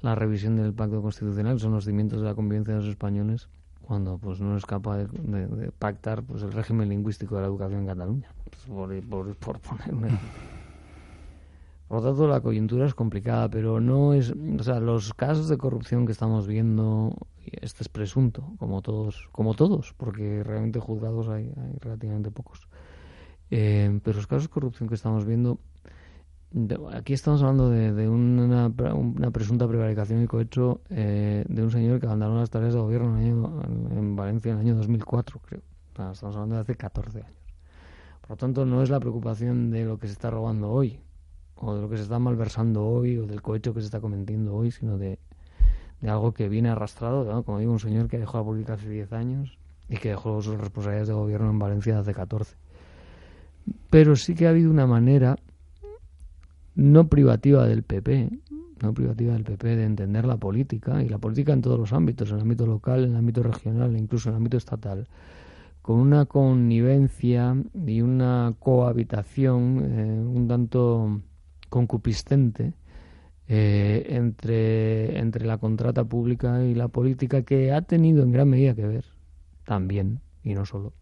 la, 0.00 0.14
revisión 0.14 0.56
del 0.56 0.72
pacto 0.72 1.02
constitucional, 1.02 1.60
son 1.60 1.72
los 1.72 1.84
cimientos 1.84 2.20
de 2.20 2.26
la 2.26 2.34
convivencia 2.34 2.74
de 2.74 2.80
los 2.80 2.88
españoles, 2.88 3.48
cuando 3.82 4.16
pues 4.18 4.40
no 4.40 4.56
es 4.56 4.64
capaz 4.64 4.98
de, 4.98 5.72
pactar 5.78 6.22
pues 6.22 6.42
el 6.42 6.52
régimen 6.52 6.88
lingüístico 6.88 7.36
de 7.36 7.42
la 7.42 7.48
educación 7.48 7.80
en 7.80 7.86
Cataluña, 7.86 8.28
pues, 8.50 9.04
por, 9.04 9.34
por, 9.36 9.60
poner 9.60 10.18
Por 11.88 12.02
lo 12.02 12.08
tanto, 12.08 12.26
la 12.26 12.40
coyuntura 12.40 12.86
es 12.86 12.94
complicada, 12.94 13.48
pero 13.48 13.80
no 13.80 14.12
es. 14.12 14.34
O 14.58 14.62
sea, 14.62 14.80
los 14.80 15.14
casos 15.14 15.48
de 15.48 15.56
corrupción 15.56 16.04
que 16.04 16.12
estamos 16.12 16.48
viendo, 16.48 17.14
este 17.44 17.84
es 17.84 17.88
presunto, 17.88 18.54
como 18.58 18.82
todos, 18.82 19.28
como 19.30 19.54
todos, 19.54 19.94
porque 19.96 20.42
realmente 20.42 20.80
juzgados 20.80 21.28
hay, 21.28 21.52
hay 21.56 21.78
relativamente 21.80 22.32
pocos. 22.32 22.66
Eh, 23.50 24.00
pero 24.02 24.16
los 24.16 24.26
casos 24.26 24.44
de 24.44 24.48
corrupción 24.48 24.88
que 24.88 24.96
estamos 24.96 25.24
viendo, 25.24 25.58
aquí 26.92 27.12
estamos 27.12 27.42
hablando 27.42 27.70
de, 27.70 28.08
una, 28.08 28.70
presunta 29.32 29.68
prevaricación 29.68 30.22
y 30.22 30.26
cohecho 30.26 30.80
eh, 30.90 31.44
de 31.48 31.62
un 31.62 31.70
señor 31.70 32.00
que 32.00 32.06
abandonó 32.06 32.40
las 32.40 32.50
tareas 32.50 32.74
de 32.74 32.80
gobierno 32.80 33.20
en, 33.20 34.16
Valencia 34.16 34.52
en 34.52 34.58
el 34.58 34.66
año 34.66 34.76
2004, 34.76 35.40
creo. 35.44 35.62
estamos 35.88 36.24
hablando 36.24 36.56
de 36.56 36.60
hace 36.62 36.74
14 36.74 37.18
años. 37.22 37.36
Por 38.22 38.30
lo 38.30 38.36
tanto, 38.36 38.66
no 38.66 38.82
es 38.82 38.90
la 38.90 38.98
preocupación 38.98 39.70
de 39.70 39.84
lo 39.84 39.98
que 39.98 40.08
se 40.08 40.14
está 40.14 40.30
robando 40.30 40.70
hoy, 40.70 40.98
o 41.54 41.74
de 41.74 41.82
lo 41.82 41.88
que 41.88 41.96
se 41.96 42.02
está 42.02 42.18
malversando 42.18 42.84
hoy, 42.84 43.18
o 43.18 43.26
del 43.26 43.42
cohecho 43.42 43.72
que 43.72 43.80
se 43.80 43.86
está 43.86 44.00
cometiendo 44.00 44.54
hoy, 44.54 44.72
sino 44.72 44.98
de, 44.98 45.20
algo 46.02 46.32
que 46.32 46.48
viene 46.48 46.70
arrastrado, 46.70 47.44
como 47.44 47.60
digo, 47.60 47.72
un 47.72 47.78
señor 47.78 48.08
que 48.08 48.18
dejó 48.18 48.38
la 48.38 48.44
política 48.44 48.74
hace 48.74 48.88
10 48.88 49.12
años 49.12 49.58
y 49.88 49.96
que 49.98 50.10
dejó 50.10 50.42
sus 50.42 50.58
responsabilidades 50.58 51.08
de 51.08 51.14
gobierno 51.14 51.50
en 51.50 51.58
Valencia 51.58 51.98
hace 51.98 52.12
14 52.12 52.56
pero 53.90 54.16
sí 54.16 54.34
que 54.34 54.46
ha 54.46 54.50
habido 54.50 54.70
una 54.70 54.86
manera 54.86 55.36
no 56.74 57.08
privativa 57.08 57.66
del 57.66 57.82
PP, 57.82 58.30
no 58.82 58.92
privativa 58.92 59.32
del 59.32 59.44
PP 59.44 59.76
de 59.76 59.84
entender 59.84 60.26
la 60.26 60.36
política 60.36 61.02
y 61.02 61.08
la 61.08 61.18
política 61.18 61.52
en 61.52 61.62
todos 61.62 61.78
los 61.78 61.92
ámbitos, 61.92 62.30
en 62.30 62.36
el 62.36 62.42
ámbito 62.42 62.66
local, 62.66 63.04
en 63.04 63.10
el 63.10 63.16
ámbito 63.16 63.42
regional, 63.42 63.96
incluso 63.96 64.28
en 64.28 64.34
el 64.34 64.36
ámbito 64.36 64.56
estatal, 64.58 65.08
con 65.82 65.98
una 65.98 66.26
connivencia 66.26 67.56
y 67.86 68.00
una 68.00 68.54
cohabitación 68.58 69.80
eh, 69.84 70.20
un 70.20 70.48
tanto 70.48 71.22
concupiscente 71.68 72.74
eh, 73.48 74.06
entre, 74.10 75.18
entre 75.18 75.46
la 75.46 75.58
contrata 75.58 76.04
pública 76.04 76.64
y 76.64 76.74
la 76.74 76.88
política 76.88 77.42
que 77.42 77.72
ha 77.72 77.82
tenido 77.82 78.22
en 78.22 78.32
gran 78.32 78.48
medida 78.48 78.74
que 78.74 78.86
ver 78.86 79.04
también, 79.64 80.20
y 80.42 80.54
no 80.54 80.66
solo, 80.66 80.92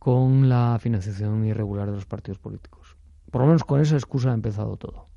con 0.00 0.48
la 0.48 0.78
financiación 0.80 1.44
irregular 1.44 1.86
de 1.86 1.92
los 1.92 2.06
partidos 2.06 2.38
políticos. 2.38 2.96
Por 3.30 3.42
lo 3.42 3.46
menos 3.46 3.64
con 3.64 3.82
esa 3.82 3.96
excusa 3.96 4.30
ha 4.30 4.34
empezado 4.34 4.78
todo. 4.78 5.08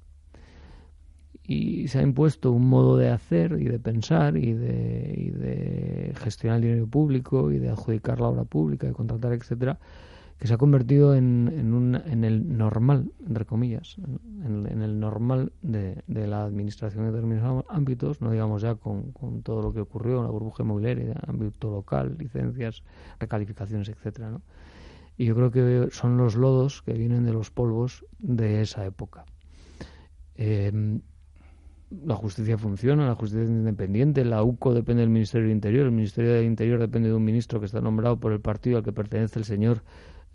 Y 1.41 1.87
se 1.87 1.99
ha 1.99 2.01
impuesto 2.01 2.51
un 2.51 2.67
modo 2.67 2.97
de 2.97 3.09
hacer 3.09 3.53
y 3.61 3.63
de 3.63 3.79
pensar 3.79 4.35
y 4.35 4.53
de, 4.53 6.13
gestionar 6.17 6.57
el 6.57 6.63
dinero 6.63 6.87
público 6.87 7.49
y 7.51 7.59
de 7.59 7.69
adjudicar 7.69 8.19
la 8.19 8.27
obra 8.27 8.43
pública, 8.43 8.85
de 8.85 8.91
contratar, 8.91 9.31
etcétera, 9.31 9.79
que 10.37 10.47
se 10.47 10.53
ha 10.53 10.57
convertido 10.57 11.15
en, 11.15 11.47
en, 12.05 12.23
el 12.25 12.57
normal, 12.57 13.09
entre 13.25 13.45
comillas, 13.45 13.95
en, 14.43 14.81
el 14.81 14.99
normal 14.99 15.53
de, 15.61 16.03
la 16.07 16.43
administración 16.43 17.05
de 17.05 17.11
determinados 17.11 17.63
ámbitos, 17.69 18.19
no 18.19 18.31
digamos 18.31 18.61
ya 18.61 18.75
con, 18.75 19.13
con, 19.13 19.43
todo 19.43 19.61
lo 19.61 19.71
que 19.71 19.79
ocurrió 19.79 20.17
en 20.17 20.25
la 20.25 20.29
burbuja 20.29 20.63
inmobiliaria, 20.63 21.15
ámbito 21.25 21.71
local, 21.71 22.17
licencias, 22.19 22.83
recalificaciones, 23.19 23.87
etcétera, 23.87 24.29
¿no? 24.29 24.41
Y 25.17 25.25
yo 25.25 25.35
creo 25.35 25.51
que 25.51 25.89
son 25.91 26.17
los 26.17 26.35
lodos 26.35 26.81
que 26.81 26.93
vienen 26.93 27.25
de 27.25 27.33
los 27.33 27.51
polvos 27.51 28.05
de 28.19 28.61
esa 28.61 28.85
época. 28.85 29.25
Eh, 30.35 30.99
la 32.05 32.15
justicia 32.15 32.57
funciona, 32.57 33.07
la 33.07 33.15
justicia 33.15 33.43
es 33.43 33.49
independiente, 33.49 34.25
la 34.25 34.43
UCO 34.43 34.73
depende 34.73 35.01
del 35.01 35.09
Ministerio 35.09 35.47
del 35.47 35.55
Interior, 35.55 35.85
el 35.85 35.91
Ministerio 35.91 36.33
del 36.33 36.45
Interior 36.45 36.79
depende 36.79 37.09
de 37.09 37.15
un 37.15 37.23
ministro 37.23 37.59
que 37.59 37.67
está 37.67 37.81
nombrado 37.81 38.19
por 38.19 38.31
el 38.31 38.41
partido 38.41 38.77
al 38.77 38.83
que 38.83 38.91
pertenece 38.91 39.37
el 39.37 39.45
señor 39.45 39.83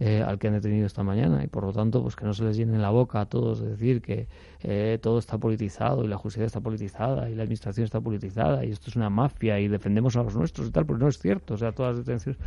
eh, 0.00 0.22
al 0.22 0.38
que 0.38 0.46
han 0.46 0.54
detenido 0.54 0.86
esta 0.86 1.02
mañana 1.02 1.42
y 1.42 1.48
por 1.48 1.64
lo 1.64 1.72
tanto 1.72 2.00
pues 2.02 2.14
que 2.14 2.24
no 2.24 2.32
se 2.32 2.44
les 2.44 2.56
llene 2.56 2.78
la 2.78 2.90
boca 2.90 3.20
a 3.20 3.26
todos 3.26 3.60
de 3.60 3.70
decir 3.70 4.00
que 4.00 4.28
eh, 4.62 4.96
todo 5.02 5.18
está 5.18 5.38
politizado 5.38 6.04
y 6.04 6.06
la 6.06 6.16
justicia 6.16 6.46
está 6.46 6.60
politizada 6.60 7.28
y 7.28 7.34
la 7.34 7.42
administración 7.42 7.84
está 7.84 8.00
politizada 8.00 8.64
y 8.64 8.70
esto 8.70 8.90
es 8.90 8.96
una 8.96 9.10
mafia 9.10 9.58
y 9.58 9.66
defendemos 9.66 10.14
a 10.14 10.22
los 10.22 10.36
nuestros 10.36 10.68
y 10.68 10.70
tal, 10.70 10.86
porque 10.86 11.02
no 11.02 11.08
es 11.08 11.18
cierto, 11.18 11.54
o 11.54 11.56
sea, 11.56 11.72
todas 11.72 11.96
las 11.96 12.06
detenciones... 12.06 12.40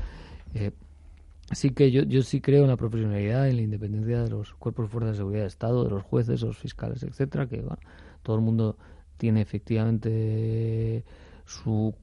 Eh, 0.54 0.72
Así 1.52 1.72
que 1.72 1.92
yo, 1.92 2.04
yo 2.04 2.24
sí 2.24 2.40
creo 2.40 2.64
en 2.64 2.70
la 2.70 2.78
profesionalidad, 2.78 3.50
en 3.50 3.58
la 3.58 3.62
independencia 3.64 4.24
de 4.24 4.30
los 4.30 4.54
cuerpos 4.54 4.86
de 4.86 4.90
fuerza 4.90 5.10
de 5.10 5.18
seguridad 5.18 5.42
de 5.42 5.48
Estado, 5.48 5.84
de 5.84 5.90
los 5.90 6.02
jueces, 6.02 6.42
los 6.44 6.58
fiscales, 6.58 7.04
etcétera, 7.04 7.46
que 7.46 7.62
todo 8.24 8.38
el 8.38 8.42
mundo 8.42 8.78
tiene 9.18 9.42
efectivamente 9.42 11.04
su, 11.44 11.94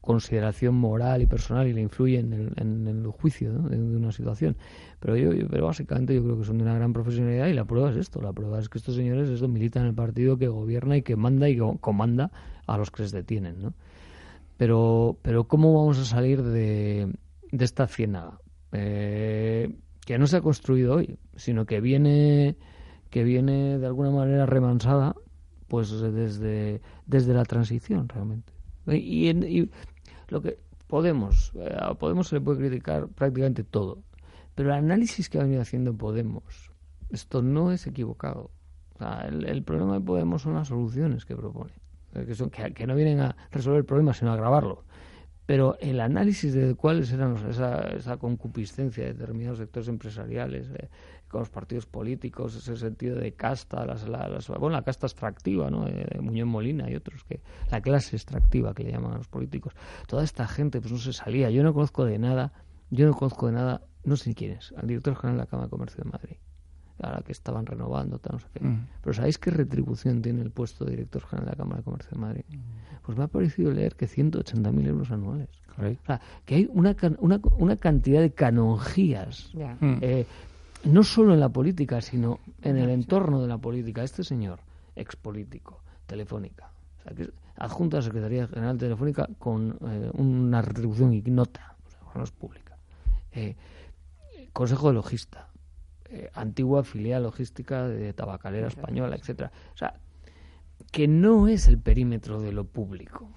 consideración 0.00 0.76
moral 0.76 1.22
y 1.22 1.26
personal 1.26 1.66
y 1.66 1.72
le 1.72 1.80
influye 1.80 2.20
en 2.20 2.32
el, 2.32 2.52
en 2.56 2.86
el 2.86 3.08
juicio 3.08 3.52
de, 3.54 3.76
una 3.76 4.12
situación. 4.12 4.56
Pero 5.00 5.16
yo, 5.16 5.30
pero 5.50 5.66
básicamente 5.66 6.14
yo 6.14 6.22
creo 6.22 6.38
que 6.38 6.44
son 6.44 6.58
de 6.58 6.62
una 6.62 6.76
gran 6.76 6.92
profesionalidad 6.92 7.48
y 7.48 7.54
la 7.54 7.64
prueba 7.64 7.90
es 7.90 7.96
esto, 7.96 8.22
la 8.22 8.32
prueba 8.32 8.60
es 8.60 8.68
que 8.68 8.78
estos 8.78 8.94
señores 8.94 9.28
esto 9.30 9.48
militan 9.48 9.82
en 9.82 9.88
el 9.88 9.94
partido 9.96 10.38
que 10.38 10.46
gobierna 10.46 10.96
y 10.96 11.02
que 11.02 11.16
manda 11.16 11.48
y 11.48 11.56
que 11.56 11.78
comanda 11.80 12.30
a 12.68 12.78
los 12.78 12.92
que 12.92 13.04
se 13.08 13.16
detienen, 13.16 13.60
¿no? 13.60 13.74
Pero, 14.58 15.18
pero 15.22 15.48
¿cómo 15.48 15.74
vamos 15.74 15.98
a 15.98 16.04
salir 16.04 16.44
de, 16.44 17.12
de 17.50 17.64
esta 17.64 17.88
ciénaga? 17.88 18.38
Eh, 18.76 19.72
que 20.04 20.18
no 20.18 20.26
se 20.26 20.36
ha 20.36 20.40
construido 20.40 20.96
hoy, 20.96 21.16
sino 21.36 21.64
que 21.64 21.80
viene, 21.80 22.56
que 23.08 23.22
viene 23.22 23.78
de 23.78 23.86
alguna 23.86 24.10
manera 24.10 24.46
remansada 24.46 25.14
pues 25.68 25.90
desde, 25.90 26.82
desde 27.06 27.34
la 27.34 27.44
transición 27.44 28.08
realmente. 28.08 28.52
Y, 28.86 29.30
y 29.30 29.70
lo 30.28 30.42
que 30.42 30.58
Podemos, 30.88 31.52
eh, 31.54 31.74
a 31.80 31.94
Podemos 31.94 32.28
se 32.28 32.36
le 32.36 32.40
puede 32.40 32.58
criticar 32.58 33.08
prácticamente 33.08 33.64
todo, 33.64 34.02
pero 34.54 34.70
el 34.70 34.76
análisis 34.76 35.30
que 35.30 35.38
ha 35.38 35.42
venido 35.42 35.62
haciendo 35.62 35.94
Podemos, 35.94 36.72
esto 37.10 37.40
no 37.40 37.72
es 37.72 37.86
equivocado. 37.86 38.50
el, 39.28 39.62
problema 39.62 39.94
de 39.94 40.00
Podemos 40.00 40.42
son 40.42 40.54
las 40.54 40.68
soluciones 40.68 41.24
que 41.24 41.34
propone, 41.34 41.72
eh, 42.14 42.24
que, 42.26 42.34
son, 42.34 42.50
que, 42.50 42.74
que 42.74 42.86
no 42.86 42.94
vienen 42.94 43.20
a 43.20 43.36
resolver 43.50 43.78
el 43.78 43.86
problema, 43.86 44.12
sino 44.12 44.32
a 44.32 44.34
agravarlo 44.34 44.83
pero 45.46 45.76
el 45.80 46.00
análisis 46.00 46.54
de 46.54 46.74
cuáles 46.74 47.12
eran 47.12 47.36
esa, 47.48 47.88
esa 47.90 48.16
concupiscencia 48.16 49.04
de 49.04 49.14
determinados 49.14 49.58
sectores 49.58 49.88
empresariales 49.88 50.70
eh, 50.70 50.88
con 51.28 51.40
los 51.40 51.50
partidos 51.50 51.86
políticos, 51.86 52.54
ese 52.54 52.76
sentido 52.76 53.18
de 53.18 53.32
casta, 53.32 53.84
las, 53.84 54.06
bueno, 54.48 54.70
la 54.70 54.82
casta 54.82 55.06
extractiva, 55.06 55.70
¿no? 55.70 55.84
de 55.84 56.20
Muñoz 56.20 56.46
Molina 56.46 56.90
y 56.90 56.94
otros, 56.94 57.24
que 57.24 57.40
la 57.70 57.80
clase 57.80 58.16
extractiva 58.16 58.72
que 58.74 58.84
le 58.84 58.92
llaman 58.92 59.14
a 59.14 59.16
los 59.18 59.28
políticos, 59.28 59.74
toda 60.06 60.24
esta 60.24 60.46
gente 60.46 60.80
pues 60.80 60.92
no 60.92 60.98
se 60.98 61.12
salía. 61.12 61.50
Yo 61.50 61.62
no 61.62 61.74
conozco 61.74 62.04
de 62.04 62.18
nada, 62.18 62.52
yo 62.90 63.06
no 63.06 63.14
conozco 63.14 63.48
de 63.48 63.52
nada, 63.52 63.82
no 64.04 64.16
sé 64.16 64.30
ni 64.30 64.34
quién 64.34 64.52
es, 64.52 64.72
al 64.76 64.86
director 64.86 65.16
general 65.16 65.38
de 65.38 65.42
la 65.42 65.46
Cámara 65.46 65.66
de 65.66 65.70
Comercio 65.70 66.04
de 66.04 66.10
Madrid 66.10 66.36
ahora 67.02 67.22
que 67.22 67.32
estaban 67.32 67.66
renovando, 67.66 68.18
tal, 68.18 68.34
no 68.34 68.38
sé 68.38 68.46
qué. 68.52 68.64
Mm. 68.64 68.86
Pero 69.02 69.14
¿sabéis 69.14 69.38
qué 69.38 69.50
retribución 69.50 70.22
tiene 70.22 70.42
el 70.42 70.50
puesto 70.50 70.84
de 70.84 70.92
director 70.92 71.22
general 71.26 71.46
de 71.46 71.50
la 71.50 71.56
Cámara 71.56 71.78
de 71.78 71.84
Comercio 71.84 72.10
de 72.12 72.18
Madrid? 72.18 72.44
Mm. 72.48 72.83
Pues 73.04 73.18
me 73.18 73.24
ha 73.24 73.28
parecido 73.28 73.70
leer 73.70 73.94
que 73.94 74.06
180.000 74.06 74.86
euros 74.86 75.10
anuales. 75.10 75.48
O 75.76 76.06
sea, 76.06 76.20
que 76.44 76.54
hay 76.54 76.68
una, 76.72 76.96
una, 77.18 77.40
una 77.58 77.76
cantidad 77.76 78.20
de 78.20 78.30
canonjías, 78.30 79.52
mm. 79.54 79.96
eh, 80.00 80.26
no 80.84 81.02
solo 81.02 81.34
en 81.34 81.40
la 81.40 81.48
política, 81.48 82.00
sino 82.00 82.38
en 82.62 82.76
el 82.76 82.90
entorno 82.90 83.42
de 83.42 83.48
la 83.48 83.58
política. 83.58 84.04
Este 84.04 84.22
señor, 84.22 84.60
expolítico, 84.94 85.80
Telefónica, 86.06 86.70
o 87.00 87.02
sea, 87.02 87.14
que 87.14 87.30
adjunto 87.56 87.96
a 87.96 88.00
la 88.00 88.04
Secretaría 88.04 88.46
General 88.46 88.78
Telefónica 88.78 89.28
con 89.38 89.78
eh, 89.82 90.10
una 90.14 90.62
retribución 90.62 91.12
ignota, 91.12 91.76
o 91.86 91.90
sea, 91.90 92.00
no 92.14 92.24
es 92.24 92.30
pública. 92.30 92.76
Eh, 93.32 93.56
Consejo 94.52 94.88
de 94.88 94.94
Logista, 94.94 95.48
eh, 96.10 96.30
antigua 96.34 96.84
filial 96.84 97.24
logística 97.24 97.88
de 97.88 98.12
tabacalera 98.12 98.68
española, 98.68 99.16
etcétera. 99.16 99.50
O 99.74 99.76
sea, 99.76 99.94
que 100.94 101.08
no 101.08 101.48
es 101.48 101.66
el 101.66 101.80
perímetro 101.80 102.40
de 102.40 102.52
lo 102.52 102.66
público. 102.66 103.28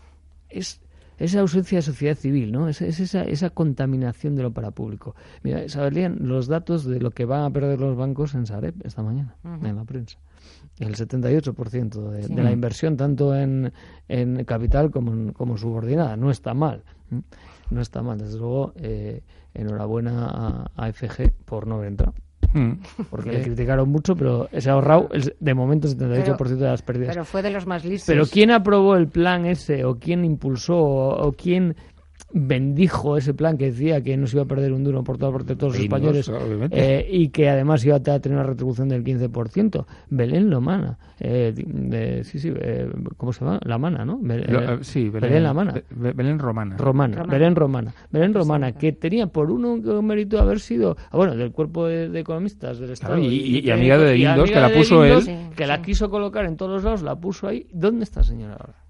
Es 0.47 0.79
esa 1.17 1.39
ausencia 1.39 1.79
de 1.79 1.81
sociedad 1.81 2.15
civil, 2.15 2.51
¿no? 2.51 2.69
Es, 2.69 2.83
esa, 2.83 3.23
esa, 3.23 3.49
contaminación 3.49 4.35
de 4.35 4.43
lo 4.43 4.53
parapúblico. 4.53 5.15
Mira, 5.41 5.67
sabrían 5.67 6.19
los 6.19 6.45
datos 6.45 6.85
de 6.85 6.99
lo 6.99 7.09
que 7.09 7.25
van 7.25 7.45
a 7.45 7.49
perder 7.49 7.79
los 7.79 7.97
bancos 7.97 8.35
en 8.35 8.45
Sareb 8.45 8.75
esta 8.85 9.01
mañana, 9.01 9.37
en 9.43 9.75
la 9.75 9.85
prensa. 9.85 10.19
El 10.77 10.95
78% 10.95 12.11
de, 12.11 12.27
de 12.27 12.43
la 12.43 12.51
inversión, 12.51 12.95
tanto 12.95 13.35
en, 13.35 13.73
en 14.07 14.45
capital 14.45 14.91
como 14.91 15.33
como 15.33 15.57
subordinada. 15.57 16.15
No 16.15 16.29
está 16.29 16.53
mal. 16.53 16.83
No 17.71 17.81
está 17.81 18.03
mal. 18.03 18.19
Desde 18.19 18.37
luego, 18.37 18.73
eh, 18.75 19.23
enhorabuena 19.55 20.27
a, 20.27 20.71
a 20.75 20.93
FG 20.93 21.31
por 21.43 21.65
no 21.65 21.77
haber 21.77 21.87
entrado. 21.87 22.13
Mm. 22.53 22.71
Porque 23.09 23.31
le 23.31 23.41
criticaron 23.41 23.89
mucho, 23.89 24.15
pero 24.15 24.49
se 24.57 24.69
ha 24.69 24.73
ahorrado 24.73 25.09
de 25.39 25.53
momento 25.53 25.87
el 25.87 25.97
78% 25.97 26.47
de 26.55 26.67
las 26.67 26.81
pérdidas. 26.81 27.09
Pero 27.13 27.25
fue 27.25 27.41
de 27.41 27.51
los 27.51 27.65
más 27.65 27.85
listos. 27.85 28.07
Pero 28.07 28.25
¿quién 28.25 28.51
aprobó 28.51 28.95
el 28.95 29.07
plan 29.07 29.45
ese? 29.45 29.83
¿O 29.85 29.95
quién 29.95 30.25
impulsó? 30.25 30.77
¿O, 30.77 31.31
quién 31.33 31.75
bendijo 32.33 33.17
ese 33.17 33.33
plan 33.33 33.57
que 33.57 33.65
decía 33.65 34.01
que 34.01 34.17
no 34.17 34.27
se 34.27 34.35
iba 34.35 34.43
a 34.43 34.47
perder 34.47 34.73
un 34.73 34.83
duro 34.83 35.03
por 35.03 35.17
toda 35.17 35.31
parte 35.31 35.53
de 35.53 35.55
todos 35.55 35.73
los 35.73 35.81
españoles 35.81 36.29
eh, 36.71 37.07
y 37.09 37.29
que 37.29 37.49
además 37.49 37.85
iba 37.85 37.95
a 37.95 37.99
tener 38.01 38.31
una 38.31 38.43
retribución 38.43 38.89
del 38.89 39.03
15%. 39.03 39.85
Belén 40.09 40.49
Lomana. 40.49 40.97
Eh, 41.19 42.23
sí, 42.25 42.39
sí, 42.39 42.53
eh, 42.55 42.89
¿cómo 43.15 43.33
se 43.33 43.43
llama? 43.43 43.59
La 43.63 43.77
Mana, 43.77 44.05
¿no? 44.05 44.19
Eh, 44.29 44.79
sí, 44.81 45.09
Belén, 45.09 45.43
La 45.43 45.53
Mana. 45.53 45.81
Belén 45.89 46.37
Romana. 46.37 46.77
Romana. 46.77 47.23
Belén 47.23 47.55
Romana. 47.55 47.93
Belén 48.11 48.33
Romana, 48.33 48.73
que 48.73 48.91
tenía 48.91 49.27
por 49.27 49.49
uno 49.49 49.73
un 49.73 50.05
mérito 50.05 50.39
haber 50.39 50.59
sido, 50.59 50.97
ah, 51.09 51.17
bueno, 51.17 51.35
del 51.35 51.51
cuerpo 51.51 51.87
de, 51.87 52.19
economistas 52.19 52.79
del 52.79 52.91
Estado. 52.91 53.17
y, 53.19 53.69
amiga 53.71 53.97
de 53.97 54.15
Guindos, 54.15 54.51
que 54.51 54.59
la 54.59 54.69
puso 54.69 55.03
él. 55.03 55.23
Que 55.55 55.65
la 55.65 55.81
quiso 55.81 56.09
colocar 56.09 56.45
en 56.45 56.57
todos 56.57 56.71
los 56.71 56.83
lados, 56.83 57.01
la 57.01 57.15
puso 57.15 57.47
ahí. 57.47 57.67
¿Dónde 57.71 58.03
está, 58.03 58.23
señora 58.23 58.57
ahora? 58.59 58.87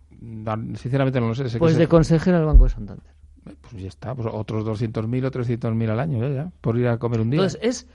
Sinceramente 0.76 1.20
no 1.22 1.28
lo 1.28 1.36
sé. 1.36 1.60
pues 1.60 1.78
de 1.78 1.88
consejera 1.88 2.38
del 2.38 2.48
Banco 2.48 2.64
de 2.64 2.70
Santander. 2.72 3.18
Pues 3.62 3.82
ya 3.82 3.88
está, 3.88 4.16
pues 4.16 4.28
otros 4.32 4.66
200.000 4.66 5.26
o 5.26 5.32
300.000 5.32 5.90
al 5.90 6.00
año, 6.00 6.34
ya, 6.34 6.52
por 6.62 6.78
ir 6.78 6.88
a 6.88 6.98
comer 6.98 7.22
un 7.22 7.30
día. 7.30 7.42
Entonces, 7.42 7.60
es, 7.62 7.88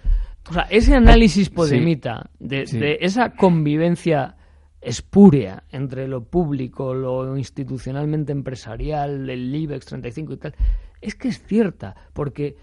o 0.49 0.53
sea, 0.53 0.63
ese 0.71 0.95
análisis 0.95 1.51
podemita 1.51 2.31
de, 2.39 2.65
de 2.65 2.99
esa 3.01 3.31
convivencia 3.31 4.37
espúrea 4.81 5.63
entre 5.71 6.09
lo 6.09 6.25
público, 6.25 6.93
lo 6.93 7.37
institucionalmente 7.37 8.33
empresarial, 8.33 9.31
el 9.31 9.55
IBEX 9.55 9.87
35 9.87 10.33
y 10.33 10.37
tal, 10.37 10.55
es 11.01 11.15
que 11.15 11.29
es 11.29 11.43
cierta, 11.43 11.95
porque 12.13 12.57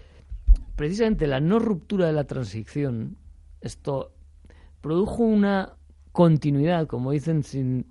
precisamente 0.76 1.26
la 1.26 1.40
no 1.40 1.58
ruptura 1.58 2.06
de 2.06 2.12
la 2.12 2.24
transición, 2.24 3.16
esto 3.60 4.12
produjo 4.80 5.22
una 5.22 5.74
continuidad, 6.12 6.86
como 6.86 7.12
dicen, 7.12 7.42
sin 7.42 7.86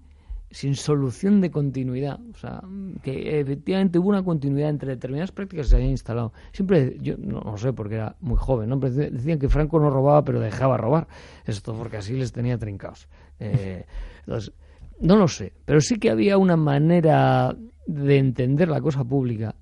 sin 0.52 0.76
solución 0.76 1.42
de 1.42 1.52
continuidad. 1.52 2.20
O 2.34 2.38
sea, 2.38 2.62
que 3.04 3.40
efectivamente 3.40 4.00
hubo 4.00 4.10
una 4.10 4.24
continuidad 4.24 4.70
entre 4.70 4.90
determinadas 4.90 5.32
prácticas 5.32 5.66
que 5.66 5.70
se 5.70 5.76
habían 5.76 5.92
instalado. 5.92 6.34
Siempre, 6.52 6.98
yo 7.00 7.16
no, 7.18 7.58
sé 7.58 7.74
porque 7.74 7.96
era 7.96 8.16
muy 8.20 8.38
joven, 8.38 8.70
¿no? 8.70 8.78
decían 8.78 9.40
que 9.40 9.50
Franco 9.50 9.80
no 9.80 9.90
robaba 9.90 10.24
pero 10.24 10.40
dejaba 10.40 10.78
robar. 10.78 11.08
Esto 11.46 11.74
porque 11.76 11.98
así 11.98 12.14
les 12.14 12.32
tenía 12.32 12.58
trincados. 12.58 13.08
Eh, 13.40 13.86
entonces, 14.26 14.54
no 15.00 15.16
lo 15.16 15.28
sé, 15.28 15.54
pero 15.66 15.80
sí 15.82 15.98
que 15.98 16.10
había 16.10 16.38
una 16.38 16.58
manera 16.58 17.56
de 17.86 18.18
entender 18.18 18.68
la 18.68 18.82
cosa 18.82 19.04
pública 19.04 19.56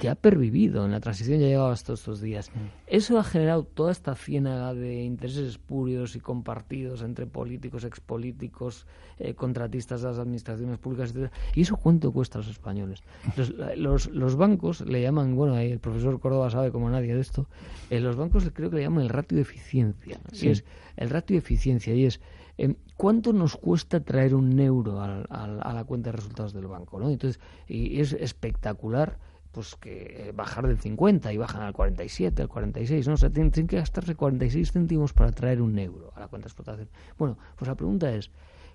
que 0.00 0.08
ha 0.08 0.14
pervivido 0.14 0.86
en 0.86 0.92
la 0.92 1.00
transición 1.00 1.40
ya 1.40 1.46
llegado 1.46 1.68
hasta 1.68 1.92
estos 1.92 2.22
días. 2.22 2.50
Mm. 2.50 2.58
Eso 2.86 3.18
ha 3.18 3.22
generado 3.22 3.64
toda 3.64 3.92
esta 3.92 4.14
ciénaga 4.14 4.72
de 4.72 5.02
intereses 5.04 5.46
espurios 5.46 6.16
y 6.16 6.20
compartidos 6.20 7.02
entre 7.02 7.26
políticos, 7.26 7.84
expolíticos, 7.84 8.86
eh, 9.18 9.34
contratistas 9.34 10.00
de 10.00 10.08
las 10.08 10.18
administraciones 10.18 10.78
públicas, 10.78 11.14
etc. 11.14 11.30
¿Y 11.54 11.60
eso 11.60 11.76
cuánto 11.76 12.12
cuesta 12.12 12.38
a 12.38 12.40
los 12.40 12.48
españoles? 12.48 13.02
Los, 13.76 14.06
los, 14.08 14.36
bancos 14.36 14.80
le 14.80 15.02
llaman, 15.02 15.36
bueno, 15.36 15.54
ahí 15.54 15.70
el 15.70 15.80
profesor 15.80 16.18
Córdoba 16.18 16.48
sabe 16.48 16.72
como 16.72 16.88
nadie 16.88 17.14
de 17.14 17.20
esto, 17.20 17.46
eh, 17.90 18.00
los 18.00 18.16
bancos 18.16 18.50
creo 18.54 18.70
que 18.70 18.76
le 18.76 18.82
llaman 18.82 19.02
el 19.02 19.10
ratio 19.10 19.36
de 19.36 19.42
eficiencia. 19.42 20.18
Y 20.32 20.48
es 20.48 20.64
el 20.96 21.10
ratio 21.10 21.34
de 21.34 21.40
eficiencia 21.40 21.94
y 21.94 22.06
es 22.06 22.22
eh, 22.56 22.74
¿cuánto 22.96 23.34
nos 23.34 23.54
cuesta 23.54 24.00
traer 24.00 24.34
un 24.34 24.58
euro 24.58 24.98
a, 24.98 25.24
a, 25.24 25.74
la 25.74 25.84
cuenta 25.84 26.10
de 26.10 26.16
resultados 26.16 26.54
del 26.54 26.68
banco? 26.68 26.98
¿no? 26.98 27.10
Entonces, 27.10 27.38
y 27.68 28.00
es 28.00 28.14
espectacular 28.14 29.18
pues 29.52 29.74
que 29.74 30.28
eh, 30.28 30.32
bajar 30.32 30.66
del 30.66 30.78
50 30.78 31.32
y 31.32 31.36
bajan 31.36 31.62
al 31.62 31.72
47, 31.72 32.42
al 32.42 32.48
46, 32.48 33.08
¿no? 33.08 33.14
O 33.14 33.16
sea, 33.16 33.30
tienen, 33.30 33.50
que 33.50 33.76
gastarse 33.76 34.14
46 34.14 34.72
céntimos 34.72 35.12
para 35.12 35.32
traer 35.32 35.60
un 35.60 35.78
euro 35.78 36.12
a 36.14 36.20
la 36.20 36.28
cuenta 36.28 36.44
de 36.44 36.48
explotación. 36.50 36.88
Bueno, 37.18 37.38
pues 37.56 37.68
la 37.68 37.74
pregunta 37.74 38.12
es, 38.12 38.30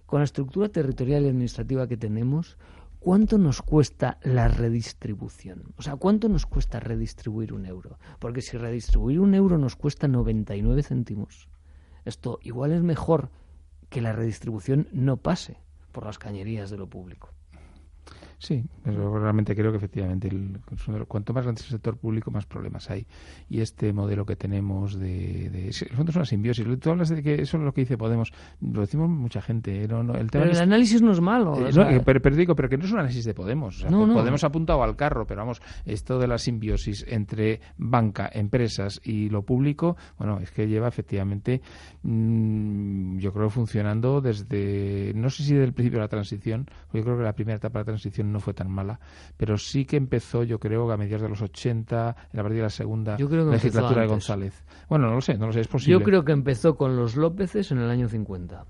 con 0.05 0.19
la 0.19 0.25
estructura 0.25 0.69
territorial 0.69 1.23
y 1.23 1.29
administrativa 1.29 1.87
que 1.87 1.97
tenemos, 1.97 2.57
¿cuánto 2.99 3.37
nos 3.37 3.61
cuesta 3.61 4.19
la 4.21 4.47
redistribución? 4.47 5.73
O 5.77 5.81
sea, 5.81 5.95
¿cuánto 5.95 6.27
nos 6.27 6.45
cuesta 6.45 6.79
redistribuir 6.79 7.53
un 7.53 7.65
euro? 7.65 7.97
Porque 8.19 8.41
si 8.41 8.57
redistribuir 8.57 9.19
un 9.19 9.33
euro 9.33 9.57
nos 9.57 9.75
cuesta 9.75 10.07
99 10.07 10.83
céntimos, 10.83 11.47
esto 12.03 12.39
igual 12.41 12.73
es 12.73 12.83
mejor 12.83 13.29
que 13.89 14.01
la 14.01 14.11
redistribución 14.11 14.89
no 14.91 15.17
pase 15.17 15.57
por 15.91 16.05
las 16.05 16.19
cañerías 16.19 16.69
de 16.69 16.77
lo 16.77 16.87
público. 16.87 17.29
Sí, 18.45 18.63
pero 18.83 19.17
realmente 19.17 19.55
creo 19.55 19.71
que 19.71 19.77
efectivamente 19.77 20.29
cuanto 21.07 21.33
más 21.33 21.45
grande 21.45 21.61
es 21.61 21.65
el 21.65 21.71
sector 21.71 21.97
público, 21.97 22.29
más 22.29 22.45
problemas 22.45 22.91
hay. 22.91 23.07
Y 23.49 23.61
este 23.61 23.91
modelo 23.91 24.23
que 24.23 24.35
tenemos 24.35 24.99
de... 24.99 25.49
de 25.49 25.69
es 25.69 25.81
una 25.91 26.25
simbiosis. 26.25 26.63
Tú 26.79 26.91
hablas 26.91 27.09
de 27.09 27.23
que 27.23 27.41
eso 27.41 27.57
es 27.57 27.63
lo 27.63 27.73
que 27.73 27.81
dice 27.81 27.97
Podemos. 27.97 28.31
Lo 28.61 28.81
decimos 28.81 29.09
mucha 29.09 29.41
gente. 29.41 29.81
¿eh? 29.81 29.85
el 29.85 30.27
pero 30.31 30.45
el 30.45 30.59
análisis 30.59 31.01
no 31.01 31.11
es 31.11 31.21
malo. 31.21 31.55
Eh, 31.67 32.03
pero, 32.05 32.35
digo, 32.35 32.55
pero 32.55 32.69
que 32.69 32.77
no 32.77 32.85
es 32.85 32.91
un 32.91 32.99
análisis 32.99 33.25
de 33.25 33.33
Podemos. 33.33 33.83
Podemos 33.83 34.43
ha 34.43 34.47
apuntado 34.47 34.83
al 34.83 34.95
carro, 34.95 35.25
pero 35.25 35.41
vamos, 35.41 35.59
esto 35.87 36.19
de 36.19 36.27
la 36.27 36.37
simbiosis 36.37 37.03
entre 37.07 37.61
banca, 37.79 38.29
empresas 38.31 39.01
y 39.03 39.29
lo 39.29 39.41
público, 39.41 39.97
bueno, 40.19 40.37
es 40.39 40.51
que 40.51 40.67
lleva 40.67 40.87
efectivamente, 40.87 41.63
mm, 42.03 43.17
yo 43.17 43.33
creo, 43.33 43.49
funcionando 43.49 44.21
desde, 44.21 45.13
no 45.15 45.31
sé 45.31 45.41
si 45.41 45.53
desde 45.53 45.65
el 45.65 45.73
principio 45.73 45.97
de 45.97 46.03
la 46.03 46.09
transición, 46.09 46.67
yo 46.93 47.03
creo 47.03 47.17
que 47.17 47.23
la 47.23 47.33
primera 47.33 47.57
etapa 47.57 47.79
de 47.79 47.81
la 47.81 47.85
transición 47.85 48.34
no 48.35 48.41
fue 48.41 48.53
tan 48.53 48.69
mala, 48.69 48.99
pero 49.37 49.57
sí 49.57 49.85
que 49.85 49.97
empezó, 49.97 50.43
yo 50.43 50.59
creo, 50.59 50.91
a 50.91 50.97
mediados 50.97 51.23
de 51.23 51.29
los 51.29 51.41
80, 51.41 52.15
en 52.31 52.37
la 52.37 52.43
partir 52.43 52.57
de 52.57 52.63
la 52.63 52.69
segunda 52.69 53.17
legislatura 53.17 54.01
de 54.01 54.07
González. 54.07 54.63
Bueno, 54.89 55.07
no 55.07 55.15
lo 55.15 55.21
sé, 55.21 55.37
no 55.37 55.47
lo 55.47 55.53
sé, 55.53 55.61
es 55.61 55.67
posible. 55.67 55.99
Yo 55.99 56.03
creo 56.03 56.25
que 56.25 56.33
empezó 56.33 56.75
con 56.75 56.95
los 56.95 57.15
Lópezes 57.15 57.71
en 57.71 57.79
el 57.79 57.89
año 57.89 58.07
50. 58.09 58.65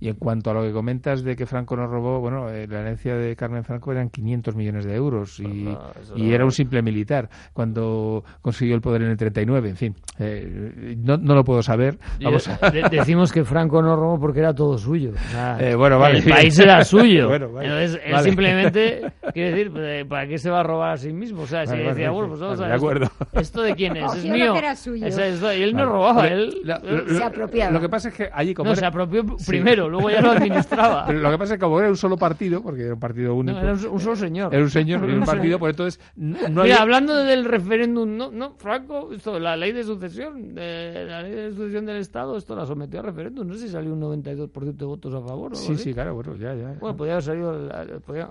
Y 0.00 0.08
en 0.08 0.16
cuanto 0.16 0.50
a 0.50 0.54
lo 0.54 0.62
que 0.62 0.72
comentas 0.72 1.22
de 1.22 1.36
que 1.36 1.46
Franco 1.46 1.76
nos 1.76 1.90
robó, 1.90 2.20
bueno, 2.20 2.50
eh, 2.50 2.66
la 2.66 2.80
herencia 2.80 3.14
de 3.16 3.34
Carmen 3.36 3.64
Franco 3.64 3.92
eran 3.92 4.10
500 4.10 4.54
millones 4.54 4.84
de 4.84 4.94
euros 4.94 5.40
y, 5.40 5.68
y 6.16 6.32
era 6.32 6.44
un 6.44 6.52
simple 6.52 6.82
militar 6.82 7.28
cuando 7.52 8.24
consiguió 8.42 8.74
el 8.74 8.80
poder 8.80 9.02
en 9.02 9.10
el 9.10 9.16
39. 9.16 9.70
En 9.70 9.76
fin, 9.76 9.94
eh, 10.18 10.96
no, 10.98 11.16
no, 11.16 11.34
lo 11.34 11.44
puedo 11.44 11.62
saber. 11.62 11.98
Vamos 12.22 12.48
decimos 12.90 13.32
que 13.32 13.44
Franco 13.44 13.82
no 13.82 13.96
robó 13.96 14.18
porque 14.18 14.40
era 14.40 14.54
todo 14.54 14.78
suyo. 14.78 15.12
Eh, 15.58 15.74
bueno, 15.74 15.98
vale. 15.98 16.18
El 16.18 16.24
país 16.24 16.58
era 16.58 16.84
suyo. 16.84 17.32
Entonces, 17.34 18.00
él 18.04 18.18
simplemente, 18.20 19.12
quiere 19.32 19.50
decir, 19.50 19.72
pues, 19.72 20.04
¿para 20.06 20.26
qué 20.26 20.38
se 20.38 20.50
va 20.50 20.60
a 20.60 20.62
robar 20.62 20.92
a 20.92 20.96
sí 20.96 21.12
mismo? 21.12 21.42
O 21.42 21.46
sea, 21.46 21.66
si 21.66 21.76
decía, 21.76 22.10
bueno, 22.10 22.28
pues 22.28 22.40
vamos 22.40 22.60
a 22.60 22.62
ver. 22.62 22.70
De 22.70 22.76
acuerdo. 22.76 23.10
¿Esto, 23.32 23.62
de 23.62 23.74
quién 23.74 23.96
es? 23.96 24.14
es 24.14 24.24
mío. 24.24 24.54
y 24.96 25.62
él 25.62 25.74
no 25.74 25.86
robaba, 25.86 26.28
él, 26.28 26.62
se 27.08 27.22
apropiaba. 27.22 27.72
Lo 27.72 27.80
que 27.80 27.88
pasa 27.88 28.08
es 28.08 28.14
que 28.14 28.28
allí 28.32 28.54
como... 28.54 28.70
No, 28.70 28.76
se 28.76 28.86
apropió 28.86 29.24
primero 29.46 29.85
luego 29.88 30.10
ya 30.10 30.20
lo 30.20 30.30
administraba. 30.32 31.06
Pero 31.06 31.20
lo 31.20 31.30
que 31.30 31.38
pasa 31.38 31.54
es 31.54 31.58
que 31.58 31.64
como 31.64 31.80
era 31.80 31.88
un 31.88 31.96
solo 31.96 32.16
partido, 32.16 32.62
porque 32.62 32.82
era 32.82 32.94
un 32.94 33.00
partido 33.00 33.34
único. 33.34 33.58
era 33.58 33.72
un, 33.72 34.00
solo 34.00 34.16
señor. 34.16 34.54
Era 34.54 34.62
un 34.62 34.70
señor, 34.70 35.04
era 35.04 35.18
un 35.18 35.24
partido, 35.24 35.58
pues 35.58 35.70
entonces 35.70 36.00
no 36.16 36.62
Mira, 36.62 36.82
hablando 36.82 37.14
del 37.14 37.44
referéndum, 37.44 38.16
no, 38.16 38.30
no, 38.30 38.54
Franco, 38.56 39.12
esto, 39.12 39.38
la 39.38 39.56
ley 39.56 39.72
de 39.72 39.84
sucesión, 39.84 40.54
la 40.54 41.22
ley 41.22 41.32
de 41.32 41.50
sucesión 41.50 41.86
del 41.86 41.96
Estado, 41.96 42.36
esto 42.36 42.54
la 42.54 42.66
sometió 42.66 43.00
a 43.00 43.02
referéndum. 43.02 43.46
No 43.46 43.54
sé 43.54 43.60
si 43.60 43.68
salió 43.68 43.92
un 43.92 44.00
92% 44.00 44.76
de 44.76 44.84
votos 44.84 45.14
a 45.14 45.20
favor. 45.20 45.52
¿o 45.52 45.56
sí, 45.56 45.76
sí, 45.76 45.92
claro, 45.92 46.14
bueno, 46.14 46.36
ya, 46.36 46.54
ya. 46.54 46.74
Bueno, 46.80 46.96
podía 46.96 47.12
haber 47.12 47.24
salido, 47.24 47.70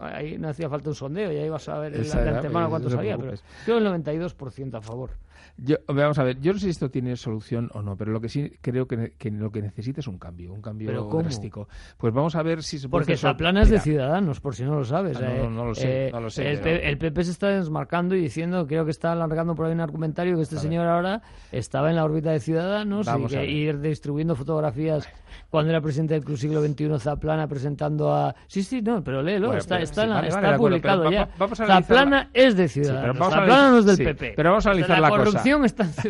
ahí 0.02 0.38
no 0.38 0.50
hacía 0.50 0.70
falta 0.70 0.90
un 0.90 0.96
sondeo, 0.96 1.32
ya 1.32 1.46
ibas 1.46 1.68
a 1.70 1.80
ver 1.80 1.94
de 1.98 2.30
antemano 2.30 2.70
cuánto 2.70 2.90
salía, 2.90 3.18
pero 3.18 3.34
creo 3.66 3.78
el 3.78 3.86
92% 3.86 4.76
a 4.76 4.82
favor. 4.82 5.12
Yo, 5.58 5.78
vamos 5.88 6.20
a 6.20 6.24
ver, 6.24 6.42
yo 6.42 6.52
no 6.52 6.60
sé 6.60 6.66
si 6.66 6.72
esto 6.72 6.90
tiene 6.90 7.16
solución 7.16 7.70
o 7.74 7.82
no, 7.82 7.96
pero 7.96 8.12
lo 8.12 8.20
que 8.20 8.28
sí 8.28 8.52
creo 8.60 8.88
que, 8.88 9.14
lo 9.32 9.52
que 9.52 9.62
necesita 9.62 10.02
es 10.02 10.08
un 10.08 10.18
cambio, 10.18 10.52
un 10.52 10.62
cambio 10.62 11.08
drástico. 11.08 11.70
Pues 11.98 12.14
vamos 12.14 12.36
a 12.36 12.44
ver 12.44 12.62
si 12.62 12.78
se 12.78 12.90
puede 12.90 13.06
Porque 13.06 13.16
Zaplana 13.16 13.62
es 13.62 13.70
de 13.70 13.80
Ciudadanos, 13.80 14.42
por 14.42 14.54
si 14.54 14.64
no 14.64 14.76
lo 14.76 14.84
sabes. 14.84 15.18
Ah, 15.22 15.30
no, 15.38 15.50
no, 15.50 15.66
lo 15.66 15.74
sé, 15.74 16.08
eh, 16.08 16.12
no 16.12 16.20
lo 16.20 16.30
sé. 16.30 16.52
El, 16.52 16.98
PP 16.98 17.24
se 17.24 17.32
está 17.32 17.48
desmarcando 17.48 18.16
y 18.16 18.22
diciendo, 18.22 18.68
creo 18.68 18.84
que 18.84 18.92
está 18.92 19.14
alargando 19.14 19.56
por 19.56 19.68
ahí 19.68 19.72
un 19.72 19.80
argumentario 19.80 20.36
que 20.36 20.42
este 20.42 20.58
señor 20.58 20.88
ahora 20.88 21.22
estaba 21.54 21.90
en 21.90 21.96
la 21.96 22.04
órbita 22.04 22.32
de 22.32 22.42
Ciudadanos 22.42 23.08
y 23.08 23.26
que 23.28 23.46
ir 23.46 23.80
distribuyendo 23.80 24.36
fotografías 24.36 25.08
cuando 25.50 25.72
era 25.72 25.80
presidente 25.80 26.16
del 26.16 26.24
Club 26.24 26.38
Siglo 26.38 26.62
XXI 26.62 27.00
Zaplana 27.00 27.48
presentando 27.48 28.14
a... 28.14 28.36
Sí, 28.48 28.62
sí, 28.62 28.82
no, 28.82 29.04
pero 29.04 29.22
léelo, 29.22 29.54
está, 29.56 29.80
está, 29.80 30.20
está 30.26 30.58
publicado 30.58 31.10
ya. 31.10 31.30
Zaplana 31.54 32.30
es 32.34 32.58
de 32.58 32.68
Ciudadanos, 32.68 33.18
Zaplana 33.18 33.72
no 33.72 33.78
es 33.80 33.86
del 33.86 33.98
PP. 33.98 34.34
Pero 34.36 34.50
vamos 34.50 34.66
a 34.66 34.72
analizar 34.72 35.00
la, 35.00 35.10
cosa 35.10 35.45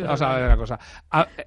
Vamos 0.00 0.22
a 0.22 0.36
ver 0.36 0.48
la 0.48 0.56
cosa. 0.56 0.78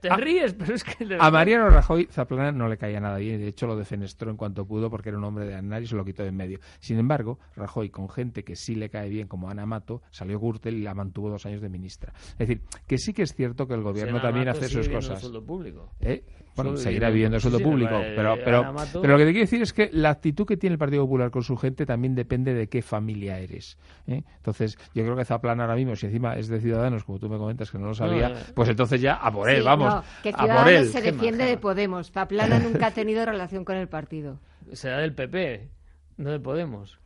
Te 0.02 0.10
ríes, 0.16 0.54
pero 0.54 0.76
es 0.76 0.84
que... 0.84 1.18
A 1.20 1.32
Mariano 1.32 1.70
Rajoy, 1.70 2.08
Zaplana 2.12 2.52
no 2.52 2.68
le 2.68 2.78
caía 2.78 3.00
nada 3.00 3.18
bien. 3.18 3.40
De 3.40 3.48
hecho, 3.48 3.68
lo 3.68 3.76
defenestró 3.76 4.30
en 4.32 4.38
cuanto 4.38 4.66
pudo 4.66 4.90
porque 4.90 5.10
era 5.10 5.18
un 5.18 5.24
hombre 5.24 5.46
de 5.46 5.56
andar 5.56 5.82
y 5.82 5.88
se 5.88 5.96
lo 5.96 6.06
quitó 6.06 6.24
de 6.24 6.30
en 6.30 6.38
medio. 6.38 6.60
Sin 6.80 6.98
embargo, 6.98 7.40
Rajoy, 7.56 7.90
con 7.90 8.10
gente 8.10 8.44
que 8.44 8.56
sí 8.56 8.76
le 8.76 8.90
cae 8.90 9.10
bien, 9.10 9.28
como 9.28 9.50
Ana 9.50 9.66
Mato, 9.66 10.02
salió 10.12 10.40
Gürtel 10.40 10.76
y 10.76 10.82
la 10.82 10.94
mantuvo 10.94 11.30
dos 11.30 11.46
años 11.46 11.62
de 11.62 11.70
ministra. 11.70 12.14
Es 12.34 12.48
decir, 12.48 12.62
que 12.88 12.98
sí 12.98 13.14
que 13.14 13.24
es 13.24 13.34
cierto 13.34 13.68
que 13.68 13.74
el 13.74 13.82
gobierno 13.82 14.22
también 14.22 14.48
hace 14.48 14.70
sus 14.70 14.88
cosas. 14.88 15.28
Público. 15.46 15.92
¿Eh? 16.00 16.24
Bueno, 16.64 16.78
seguirá 16.78 17.10
viviendo 17.10 17.38
el 17.38 17.42
sueldo 17.42 17.60
público. 17.60 18.02
pero, 18.16 18.38
pero, 18.44 18.76
pero 19.02 19.14
lo 19.14 19.18
que 19.18 19.26
te 19.26 19.32
quiero 19.32 19.46
decir 19.46 19.62
es 19.62 19.74
que 19.74 19.90
la 19.94 20.10
actitud 20.10 20.46
que 20.46 20.58
tiene 20.58 20.74
el 20.74 20.80
Partido 20.80 21.04
Popular 21.04 21.32
con 21.32 21.44
su 21.44 21.58
gente 21.58 21.86
también 21.86 22.16
depende 22.16 22.54
de 22.54 22.68
qué 22.68 22.82
familia 22.82 23.40
eres. 23.40 23.78
¿eh? 24.08 24.24
Entonces, 24.38 24.78
yo 24.94 25.04
creo 25.04 25.16
que 25.16 25.26
Zaplana 25.26 25.64
ahora 25.64 25.76
mismo, 25.76 25.96
si 25.96 26.08
encima 26.08 26.36
es 26.36 26.48
de 26.48 26.60
Ciudadanos, 26.60 27.04
como 27.04 27.20
tú 27.20 27.30
me 27.30 27.38
comentas 27.38 27.72
que 27.72 27.78
no 27.78 27.88
lo 27.88 27.94
sabía, 27.94 28.34
pues 28.54 28.70
entonces 28.70 29.02
ya 29.02 29.16
a 29.16 29.32
por 29.32 29.50
él, 29.50 29.64
vamos. 29.64 29.94
No, 29.94 30.04
que 30.24 30.34
Ciudadanos 30.34 30.88
se 30.88 31.02
defiende 31.02 31.46
de 31.46 31.58
Podemos. 31.58 32.12
Zaplana 32.12 32.60
nunca 32.60 32.88
ha 32.88 32.92
tenido 32.92 33.26
relación 33.26 33.66
con 33.66 33.78
el 33.78 33.88
partido. 33.88 34.40
Será 34.74 35.00
del 35.00 35.14
PP, 35.14 35.70
no 36.18 36.32
de 36.32 36.40
Podemos. 36.40 37.00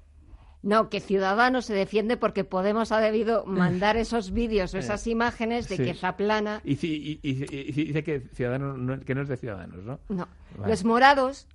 No, 0.63 0.89
que 0.89 1.01
Ciudadanos 1.01 1.65
se 1.65 1.73
defiende 1.73 2.15
porque 2.15 2.45
Podemos 2.45 2.91
ha 2.91 2.99
debido 2.99 3.45
mandar 3.45 3.97
esos 3.97 4.31
vídeos 4.31 4.73
o 4.73 4.77
esas 4.77 5.05
imágenes 5.07 5.67
de 5.69 5.77
que 5.77 5.93
Zaplana... 5.93 6.61
Y, 6.63 6.75
dice 6.75 8.03
que 8.03 8.21
Ciudadanos 8.33 9.03
que 9.05 9.13
no 9.13 9.21
es 9.21 9.27
de 9.27 9.37
Ciudadanos, 9.37 9.83
¿no? 9.83 9.99
No. 10.09 10.27
Los 10.65 10.85
morados, 10.85 11.47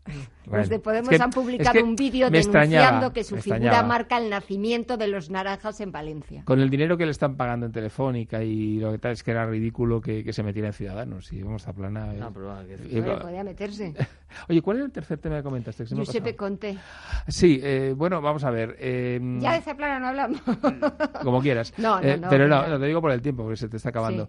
los 0.51 0.69
de 0.69 0.79
Podemos 0.89 1.19
han 1.21 1.31
publicado 1.31 1.83
un 1.85 1.95
vídeo 1.95 2.31
denunciando 2.31 3.13
que 3.13 3.25
su 3.25 3.37
figura 3.37 3.83
marca 3.83 4.19
el 4.19 4.29
nacimiento 4.31 4.97
de 4.97 5.09
los 5.09 5.31
naranjas 5.31 5.81
en 5.81 5.93
Valencia. 5.93 6.43
Con 6.45 6.61
el 6.61 6.69
dinero 6.69 6.97
que 6.97 7.05
le 7.05 7.13
están 7.13 7.37
pagando 7.37 7.67
en 7.67 7.73
Telefónica 7.73 8.43
y 8.43 8.79
lo 8.79 8.93
que 8.93 8.99
tal 8.99 9.13
es 9.13 9.23
que 9.23 9.31
era 9.31 9.47
ridículo 9.47 10.01
que, 10.01 10.33
se 10.33 10.43
metiera 10.43 10.69
en 10.69 10.75
Ciudadanos. 10.75 11.33
Y 11.33 11.43
vamos 11.43 11.67
a 11.67 11.73
planar. 11.73 12.15
No, 12.17 12.33
pero 12.33 13.21
podía 13.21 13.45
meterse. 13.45 13.95
Oye, 14.49 14.63
¿cuál 14.63 14.79
es 14.79 14.85
el 14.85 14.93
tercer 14.93 15.19
tema 15.19 15.37
que 15.37 15.43
comentaste? 15.43 15.85
Que 15.85 15.95
Giuseppe 15.95 16.37
Conte. 16.37 16.79
Sí, 17.27 17.61
eh, 17.63 17.95
bueno, 17.97 18.21
vamos 18.21 18.45
a 18.45 18.51
ver. 18.51 18.77
Eh, 18.79 19.21
ya 19.41 19.53
de 19.53 19.59
esa 19.59 19.77
plana 19.77 19.99
no 19.99 20.09
hablamos. 20.09 20.41
como 21.23 21.41
quieras. 21.41 21.73
No, 21.77 22.01
no, 22.01 22.07
eh, 22.07 22.19
no, 22.19 22.29
Pero 22.29 22.49
no, 22.49 22.79
te 22.79 22.87
digo 22.87 23.01
por 23.01 23.11
el 23.13 23.23
tiempo, 23.23 23.43
porque 23.43 23.57
se 23.57 23.69
te 23.69 23.77
está 23.77 23.91
acabando. 23.91 24.29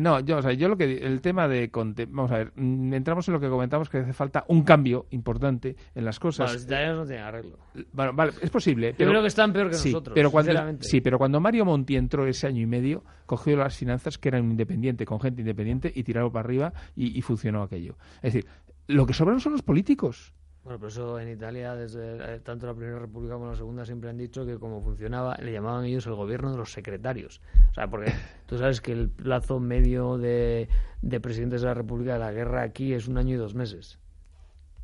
no, 0.00 0.20
yo, 0.20 0.38
o 0.38 0.42
sea, 0.42 0.52
yo 0.52 0.68
lo 0.68 0.76
que. 0.76 0.84
El 0.84 1.20
tema 1.20 1.48
de 1.48 1.70
Conte. 1.70 2.06
Vamos 2.06 2.30
a 2.32 2.38
ver. 2.38 2.52
Mm, 2.54 2.94
entramos 2.94 3.26
en 3.28 3.34
lo 3.34 3.40
que 3.40 3.48
comentamos 3.48 3.88
que 3.88 3.98
hace 3.98 4.12
falta 4.12 4.44
un 4.48 4.62
cambio 4.62 5.06
importante 5.10 5.76
en 5.94 6.04
las 6.04 6.18
cosas. 6.18 6.52
los 6.52 6.64
italianos 6.64 6.98
no 6.98 7.06
tienen 7.06 7.24
arreglo. 7.24 7.58
Bueno, 7.92 8.12
vale, 8.12 8.32
es 8.40 8.50
posible. 8.50 8.94
Pero, 8.96 9.08
Yo 9.08 9.12
creo 9.12 9.22
que 9.22 9.28
están 9.28 9.52
peor 9.52 9.70
que 9.70 9.76
nosotros. 9.76 10.14
Pero 10.14 10.30
cuando, 10.30 10.52
sí, 10.80 11.00
pero 11.00 11.18
cuando 11.18 11.40
Mario 11.40 11.64
Monti 11.64 11.96
entró 11.96 12.26
ese 12.26 12.46
año 12.46 12.60
y 12.60 12.66
medio, 12.66 13.04
cogió 13.26 13.56
las 13.56 13.76
finanzas 13.76 14.18
que 14.18 14.28
eran 14.28 14.50
independientes, 14.50 15.06
con 15.06 15.20
gente 15.20 15.42
independiente, 15.42 15.92
y 15.94 16.02
tiraron 16.02 16.30
para 16.30 16.44
arriba 16.44 16.72
y, 16.96 17.20
funcionó 17.22 17.62
aquello. 17.62 17.96
Es 18.16 18.34
decir, 18.34 18.46
lo 18.86 19.06
que 19.06 19.14
sobran 19.14 19.40
son 19.40 19.52
los 19.52 19.62
políticos. 19.62 20.34
Bueno, 20.64 20.78
por 20.78 20.88
eso 20.88 21.20
en 21.20 21.28
Italia, 21.28 21.74
desde 21.74 22.36
eh, 22.36 22.40
tanto 22.40 22.66
la 22.66 22.72
Primera 22.74 22.98
República 22.98 23.34
como 23.34 23.50
la 23.50 23.56
Segunda, 23.56 23.84
siempre 23.84 24.08
han 24.08 24.16
dicho 24.16 24.46
que 24.46 24.58
como 24.58 24.80
funcionaba, 24.80 25.36
le 25.36 25.52
llamaban 25.52 25.84
ellos 25.84 26.06
el 26.06 26.14
gobierno 26.14 26.50
de 26.50 26.56
los 26.56 26.72
secretarios. 26.72 27.42
O 27.70 27.74
sea, 27.74 27.88
porque 27.88 28.12
tú 28.46 28.56
sabes 28.56 28.80
que 28.80 28.92
el 28.92 29.10
plazo 29.10 29.60
medio 29.60 30.16
de, 30.16 30.70
de 31.02 31.20
presidentes 31.20 31.60
de 31.60 31.66
la 31.66 31.74
República 31.74 32.14
de 32.14 32.18
la 32.20 32.32
guerra 32.32 32.62
aquí 32.62 32.94
es 32.94 33.08
un 33.08 33.18
año 33.18 33.34
y 33.34 33.38
dos 33.38 33.54
meses. 33.54 33.98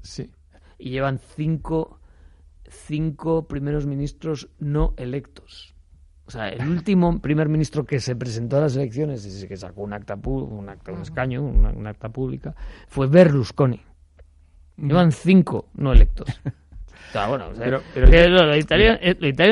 Sí. 0.02 0.30
Y 0.76 0.90
llevan 0.90 1.18
cinco, 1.18 1.98
cinco 2.68 3.48
primeros 3.48 3.86
ministros 3.86 4.50
no 4.58 4.92
electos. 4.98 5.74
O 6.26 6.30
sea, 6.30 6.50
el 6.50 6.68
último 6.68 7.18
primer 7.22 7.48
ministro 7.48 7.86
que 7.86 8.00
se 8.00 8.14
presentó 8.16 8.58
a 8.58 8.60
las 8.60 8.76
elecciones 8.76 9.24
y 9.42 9.48
que 9.48 9.56
sacó 9.56 9.80
un 9.80 9.94
acta, 9.94 10.20
un, 10.22 10.68
acta 10.68 10.92
un 10.92 11.00
escaño, 11.00 11.42
un 11.42 11.86
acta 11.86 12.10
pública, 12.10 12.54
fue 12.86 13.06
Berlusconi. 13.06 13.80
Llevan 14.80 15.12
cinco 15.12 15.68
no 15.74 15.92
electos. 15.92 16.40
bueno, 17.28 17.46
pero, 17.58 17.82
lo, 18.28 18.56
Italia, 18.56 18.98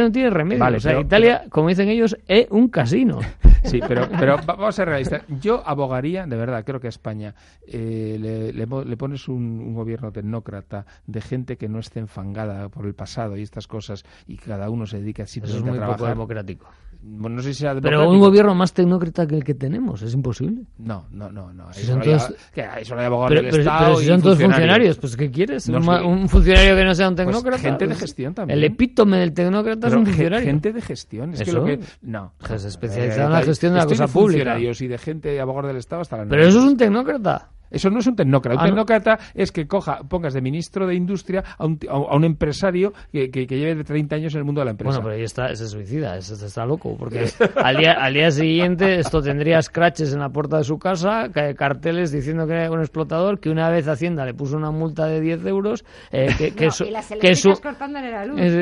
no 0.02 0.12
tiene 0.12 0.30
remedio. 0.30 0.64
o 0.64 0.80
sea, 0.80 1.00
Italia, 1.00 1.44
como 1.50 1.68
dicen 1.68 1.88
ellos, 1.88 2.16
es 2.26 2.46
un 2.50 2.68
casino. 2.68 3.20
Sí, 3.64 3.80
pero, 3.86 4.08
pero 4.18 4.38
vamos 4.46 4.68
a 4.68 4.72
ser 4.72 4.88
realistas. 4.88 5.22
Yo 5.40 5.62
abogaría, 5.66 6.26
de 6.26 6.36
verdad, 6.36 6.64
creo 6.64 6.78
que 6.80 6.86
a 6.86 6.90
España 6.90 7.34
eh, 7.66 8.16
le, 8.18 8.52
le, 8.52 8.96
pones 8.96 9.26
un, 9.26 9.74
gobierno 9.74 10.12
tecnócrata 10.12 10.86
de 11.06 11.20
gente 11.20 11.56
que 11.56 11.68
no 11.68 11.80
esté 11.80 11.98
enfangada 11.98 12.68
por 12.68 12.86
el 12.86 12.94
pasado 12.94 13.36
y 13.36 13.42
estas 13.42 13.66
cosas 13.66 14.04
y 14.28 14.36
cada 14.36 14.70
uno 14.70 14.86
se 14.86 15.00
dedica 15.00 15.26
simplemente 15.26 15.70
Eso 15.70 15.74
es 15.74 15.86
muy 15.86 15.92
poco 15.92 16.06
democrático. 16.06 16.70
No 17.02 17.42
sé 17.42 17.54
si 17.54 17.64
Pero 17.80 18.10
un 18.10 18.18
gobierno 18.18 18.54
más 18.54 18.72
tecnócrata 18.72 19.26
que 19.26 19.36
el 19.36 19.44
que 19.44 19.54
tenemos, 19.54 20.02
es 20.02 20.14
imposible. 20.14 20.62
No, 20.78 21.06
no, 21.10 21.30
no. 21.30 21.52
no. 21.52 21.72
Si 21.72 21.86
son 21.86 22.00
todos... 22.00 22.34
eso 22.54 22.94
lo 22.94 23.02
abogados 23.02 23.34
del 23.34 23.46
Estado 23.46 23.86
pero 23.86 23.96
si 23.98 24.06
son 24.06 24.22
todos 24.22 24.40
funcionarios, 24.40 24.98
pues 24.98 25.16
¿qué 25.16 25.30
quieres? 25.30 25.68
un, 25.68 26.28
funcionario 26.28 26.76
que 26.76 26.84
no 26.84 26.94
sea 26.94 27.08
un 27.08 27.14
pues 27.14 27.26
tecnócrata. 27.26 27.58
gente 27.58 27.86
de 27.86 27.94
gestión 27.94 28.34
también. 28.34 28.58
El 28.58 28.64
epítome 28.64 29.18
del 29.18 29.32
tecnócrata 29.32 29.88
es 29.88 29.94
un 29.94 30.06
funcionario. 30.06 30.46
Gente 30.46 30.72
de 30.72 30.82
gestión. 30.82 31.34
Es 31.34 31.42
que 31.42 31.52
lo 31.52 31.64
que... 31.64 31.80
No. 32.02 32.32
Se 32.56 32.68
especializa 32.68 33.24
en 33.24 33.32
la 33.32 33.42
gestión 33.42 33.72
de 33.74 33.78
la 33.78 33.86
cosa 33.86 34.06
pública. 34.06 34.38
funcionarios 34.38 34.80
y 34.80 34.88
de 34.88 34.98
gente 34.98 35.40
abogados 35.40 35.68
del 35.68 35.76
Estado 35.76 36.02
hasta 36.02 36.16
la 36.16 36.26
Pero 36.26 36.46
eso 36.46 36.58
es 36.58 36.64
un 36.64 36.76
tecnócrata. 36.76 37.50
Eso 37.70 37.90
no 37.90 37.98
es 37.98 38.06
un 38.06 38.16
tecnócrata. 38.16 38.60
Un 38.60 38.64
ah, 38.64 38.68
tecnócrata 38.68 39.18
es 39.34 39.52
que 39.52 39.66
coja, 39.66 40.00
pongas 40.08 40.34
de 40.34 40.40
ministro 40.40 40.86
de 40.86 40.94
Industria 40.94 41.44
a 41.58 41.66
un, 41.66 41.78
a 41.88 42.16
un 42.16 42.24
empresario 42.24 42.92
que, 43.12 43.30
que, 43.30 43.46
lleve 43.46 43.74
de 43.74 43.84
30 43.84 44.16
años 44.16 44.34
en 44.34 44.38
el 44.38 44.44
mundo 44.44 44.60
de 44.60 44.66
la 44.66 44.70
empresa. 44.72 44.98
Bueno, 44.98 45.04
pero 45.04 45.16
ahí 45.16 45.24
está, 45.24 45.54
se 45.54 45.66
suicida, 45.66 46.16
ese 46.16 46.34
está 46.34 46.64
loco, 46.64 46.96
porque 46.98 47.26
al 47.56 47.76
día, 47.76 47.92
al 47.92 48.14
día 48.14 48.30
siguiente 48.30 48.98
esto 48.98 49.20
tendría 49.20 49.60
scratches 49.62 50.12
en 50.12 50.20
la 50.20 50.30
puerta 50.30 50.58
de 50.58 50.64
su 50.64 50.78
casa, 50.78 51.28
carteles 51.56 52.12
diciendo 52.12 52.46
que 52.46 52.54
era 52.54 52.70
un 52.70 52.80
explotador, 52.80 53.40
que 53.40 53.50
una 53.50 53.68
vez 53.70 53.88
Hacienda 53.88 54.24
le 54.24 54.34
puso 54.34 54.56
una 54.56 54.70
multa 54.70 55.06
de 55.06 55.20
10 55.20 55.46
euros, 55.46 55.84
eh, 56.10 56.28
que, 56.36 56.52
que, 56.52 56.70
su, 56.70 56.84
que, 57.20 57.34
su, 57.34 57.50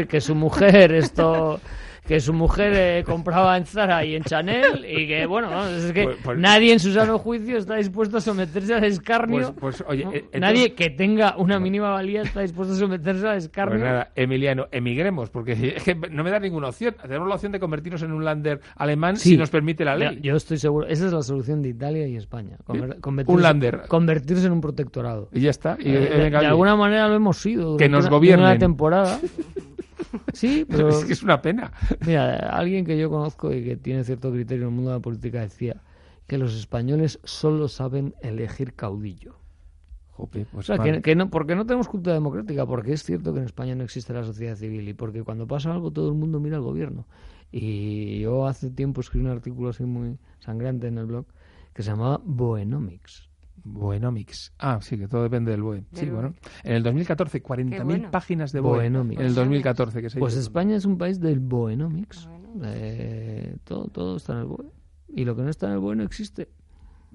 que 0.09 0.21
su 0.21 0.35
mujer 0.35 0.95
esto 0.95 1.61
que 2.07 2.21
su 2.21 2.33
mujer 2.33 2.73
eh, 2.75 3.05
compraba 3.05 3.57
en 3.57 3.67
Zara 3.67 4.05
y 4.05 4.15
en 4.15 4.23
Chanel 4.23 4.85
y 4.89 5.07
que, 5.07 5.27
bueno, 5.27 5.67
es 5.69 5.93
que 5.93 6.05
pues, 6.05 6.17
pues- 6.23 6.39
nadie 6.39 6.73
en 6.73 6.81
su 6.81 6.93
sano 6.93 7.19
juicio 7.19 7.59
está 7.59 7.77
dispuesto 7.77 8.19
a 8.19 8.21
someterse 8.21 8.75
al 8.75 8.85
escarnio. 8.85 9.55
Pues, 9.55 9.83
oye, 9.87 10.07
eh, 10.33 10.39
nadie 10.39 10.75
que 10.75 10.91
tenga 10.91 11.37
una 11.37 11.59
mínima 11.59 11.91
valía 11.91 12.23
está 12.23 12.41
dispuesto 12.43 12.75
a 12.75 12.77
someterse 12.77 13.27
al 13.27 13.39
escarnio. 13.39 13.79
Pues 13.79 13.91
nada, 13.91 14.13
Emiliano, 14.15 14.69
emigremos, 14.71 15.31
porque 15.31 15.75
es 15.77 15.83
que 15.83 15.95
no 15.95 16.23
me 16.23 16.31
da 16.31 16.39
ninguna 16.39 16.69
opción. 16.69 16.95
Tenemos 17.01 17.29
la 17.29 17.35
opción 17.35 17.53
de 17.53 17.61
convertirnos 17.61 18.03
en 18.03 18.13
un 18.13 18.25
lander 18.25 18.61
alemán 18.77 19.17
si 19.17 19.37
nos 19.37 19.51
permite 19.51 19.85
la 19.85 19.97
ley. 19.97 20.21
Yo, 20.23 20.37
estoy 20.37 20.59
seguro, 20.59 20.87
esa 20.87 21.07
es 21.07 21.13
la 21.13 21.23
solución 21.23 21.63
de 21.63 21.71
Italia 21.71 22.07
y 22.07 22.17
España. 22.17 22.57
un 22.67 23.43
lander. 23.43 23.83
Convertirse 23.89 24.47
en 24.47 24.53
un 24.53 24.61
protectorado. 24.61 25.29
Y 25.33 25.41
ya 25.41 25.51
está. 25.51 25.77
Y, 25.81 25.91
eh, 25.91 26.31
de, 26.31 26.37
alguna 26.37 26.77
manera 26.77 27.09
lo 27.09 27.15
hemos 27.15 27.39
sido. 27.39 27.77
Que 27.77 27.89
nos 27.89 28.09
gobiernen. 28.09 28.47
Una 28.47 28.59
temporada. 28.59 29.19
Sí, 30.33 30.67
pero... 30.71 30.89
Es 30.89 31.05
que 31.05 31.13
es 31.13 31.23
una 31.23 31.41
pena. 31.43 31.73
Mira, 32.07 32.37
alguien 32.51 32.85
que 32.85 32.99
yo 32.99 33.11
conozco 33.11 33.53
y 33.53 33.65
que 33.65 33.77
tiene 33.77 34.05
cierto 34.05 34.31
criterio 34.31 34.65
en 34.65 34.71
el 34.71 34.75
mundo 34.75 34.91
de 34.91 34.97
la 34.97 35.03
política 35.03 35.41
decía 35.41 35.83
que 36.27 36.39
los 36.39 36.55
españoles 36.57 37.21
solo 37.25 37.69
saben 37.69 38.15
elegir 38.21 38.75
caudillo. 38.75 39.39
Jope, 40.11 40.47
pues 40.51 40.71
o 40.71 40.77
sea, 40.77 41.03
que, 41.03 41.15
no, 41.15 41.29
porque 41.29 41.55
no 41.55 41.67
tenemos 41.67 41.89
cultura 41.89 42.15
democrática, 42.15 42.65
porque 42.65 42.95
es 42.95 43.03
cierto 43.03 43.35
que 43.35 43.41
en 43.41 43.45
España 43.45 43.75
no 43.75 43.85
existe 43.85 44.15
la 44.15 44.25
sociedad 44.25 44.57
civil 44.57 44.89
y 44.89 44.95
porque 44.95 45.23
cuando 45.23 45.47
pasa 45.47 45.71
algo 45.73 45.91
todo 45.91 46.09
el 46.09 46.15
mundo 46.15 46.41
mira 46.41 46.57
al 46.57 46.63
gobierno. 46.63 47.07
Y 47.53 48.21
yo 48.21 48.47
hace 48.47 48.71
tiempo 48.71 49.03
escribí 49.03 49.27
un 49.27 49.31
artículo 49.31 49.71
así 49.71 49.85
muy 49.85 50.19
sangrante 50.41 50.89
en 50.89 50.99
el 50.99 51.07
blog 51.07 51.27
que 51.75 51.83
se 51.83 51.91
llamaba 51.91 52.21
Boenomics. 52.25 53.29
Buenomics. 53.67 54.53
Ah, 54.59 54.79
sí, 54.81 54.97
que 54.97 55.09
todo 55.09 55.25
depende 55.25 55.51
del 55.51 55.63
BOE. 55.63 55.85
Sí, 55.93 56.07
bueno. 56.07 56.35
En 56.63 56.75
el 56.75 56.83
2014, 56.83 57.43
40.000 57.43 58.11
páginas 58.11 58.53
de 58.53 58.61
BOE. 58.61 58.87
En 58.87 59.21
el 59.21 59.35
2014, 59.35 60.03
que 60.03 60.11
se 60.11 60.19
Pues 60.19 60.37
España 60.37 60.77
es 60.77 60.85
un 60.85 60.97
país 60.97 61.21
del 61.21 61.41
Boenomics. 61.41 62.29
Eh, 62.65 63.57
todo, 63.65 63.89
todo 63.89 64.17
está 64.17 64.35
en 64.35 64.39
el 64.41 64.45
BOE. 64.47 64.67
Y 65.09 65.25
lo 65.25 65.35
que 65.35 65.43
no 65.43 65.51
está 65.51 65.67
en 65.67 65.73
el 65.73 65.79
BOE 65.81 65.97
no 65.97 66.05
existe. 66.05 66.49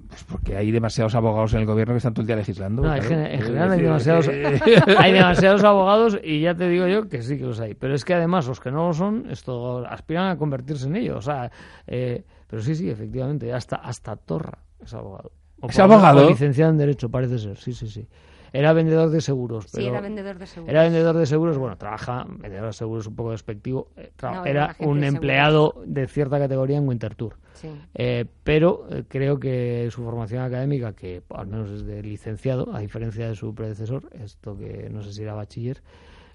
Pues 0.08 0.24
porque 0.24 0.58
hay 0.58 0.72
demasiados 0.72 1.16
abogados 1.16 1.54
en 1.54 1.62
el 1.62 1.66
gobierno 1.66 1.93
que 1.93 1.99
están 1.99 2.14
todo 2.14 2.24
el 2.24 2.28
día 2.28 2.36
legislando. 2.36 2.82
No, 2.82 2.93
en, 2.93 3.02
general 3.04 3.72
hay 3.72 3.82
demasiados, 3.82 4.28
hay 4.97 5.14
demasiados 5.14 5.64
abogados 5.64 6.20
y 6.24 6.41
ya 6.41 6.56
te 6.56 6.68
digo 6.68 6.88
yo 6.88 7.08
que 7.08 7.22
sí 7.22 7.38
que 7.38 7.45
los 7.45 7.60
hay. 7.60 7.76
Pero 7.76 7.93
es 7.93 8.04
que 8.04 8.14
además 8.14 8.47
los 8.47 8.60
que 8.60 8.72
no 8.72 8.88
lo 8.88 8.93
son, 8.93 9.28
esto 9.30 9.86
aspiran 9.86 10.30
a 10.30 10.38
convertirse 10.38 10.88
en 10.88 10.95
ellos. 10.95 11.18
O 11.18 11.22
sea, 11.22 11.52
eh, 11.88 12.26
pero 12.47 12.62
sí, 12.62 12.76
sí, 12.76 12.89
efectivamente, 12.89 13.54
hasta, 13.54 13.78
hasta 13.78 14.16
Torra 14.16 14.60
es 14.84 14.93
abogado. 14.93 15.32
¿Es 15.68 15.80
abogado? 15.80 16.30
licenciado 16.30 16.72
en 16.72 16.78
Derecho, 16.78 17.09
parece 17.09 17.39
ser, 17.39 17.57
sí, 17.57 17.74
sí, 17.74 17.88
sí. 17.88 18.07
Era 18.53 18.74
vendedor 18.74 19.09
de 19.09 19.22
seguros. 19.22 19.66
sí, 19.68 19.86
era 19.86 20.01
vendedor 20.01 20.38
de 20.38 20.45
seguros. 20.45 20.72
Era 20.72 20.84
vendedor 20.84 21.16
de 21.16 21.26
seguros, 21.26 21.57
bueno, 21.57 21.78
trabaja, 21.78 22.26
vendedor 22.28 22.68
de 22.68 22.74
seguros 22.74 23.07
un 23.07 23.16
poco 23.16 23.32
despectivo. 23.32 23.88
Eh, 23.95 24.12
era 24.45 24.76
un 24.80 25.03
empleado 25.03 25.82
de 25.86 26.05
cierta 26.07 26.38
categoría 26.38 26.78
en 26.78 26.88
Winterthur. 26.88 27.38
Sí. 27.53 27.70
Eh, 27.93 28.26
pero 28.43 28.88
eh, 28.89 29.03
creo 29.07 29.39
que 29.39 29.88
su 29.91 30.03
formación 30.03 30.43
académica, 30.43 30.93
que 30.93 31.22
al 31.30 31.47
menos 31.47 31.70
es 31.70 31.86
de 31.86 32.03
licenciado, 32.03 32.76
a 32.76 32.80
diferencia 32.80 33.30
de 33.30 33.36
su 33.36 33.55
predecesor, 33.55 34.09
esto 34.22 34.57
que 34.57 34.89
no 34.91 35.01
sé 35.01 35.14
si 35.14 35.22
era 35.22 35.34
bachiller, 35.34 35.82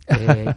eh, 0.08 0.54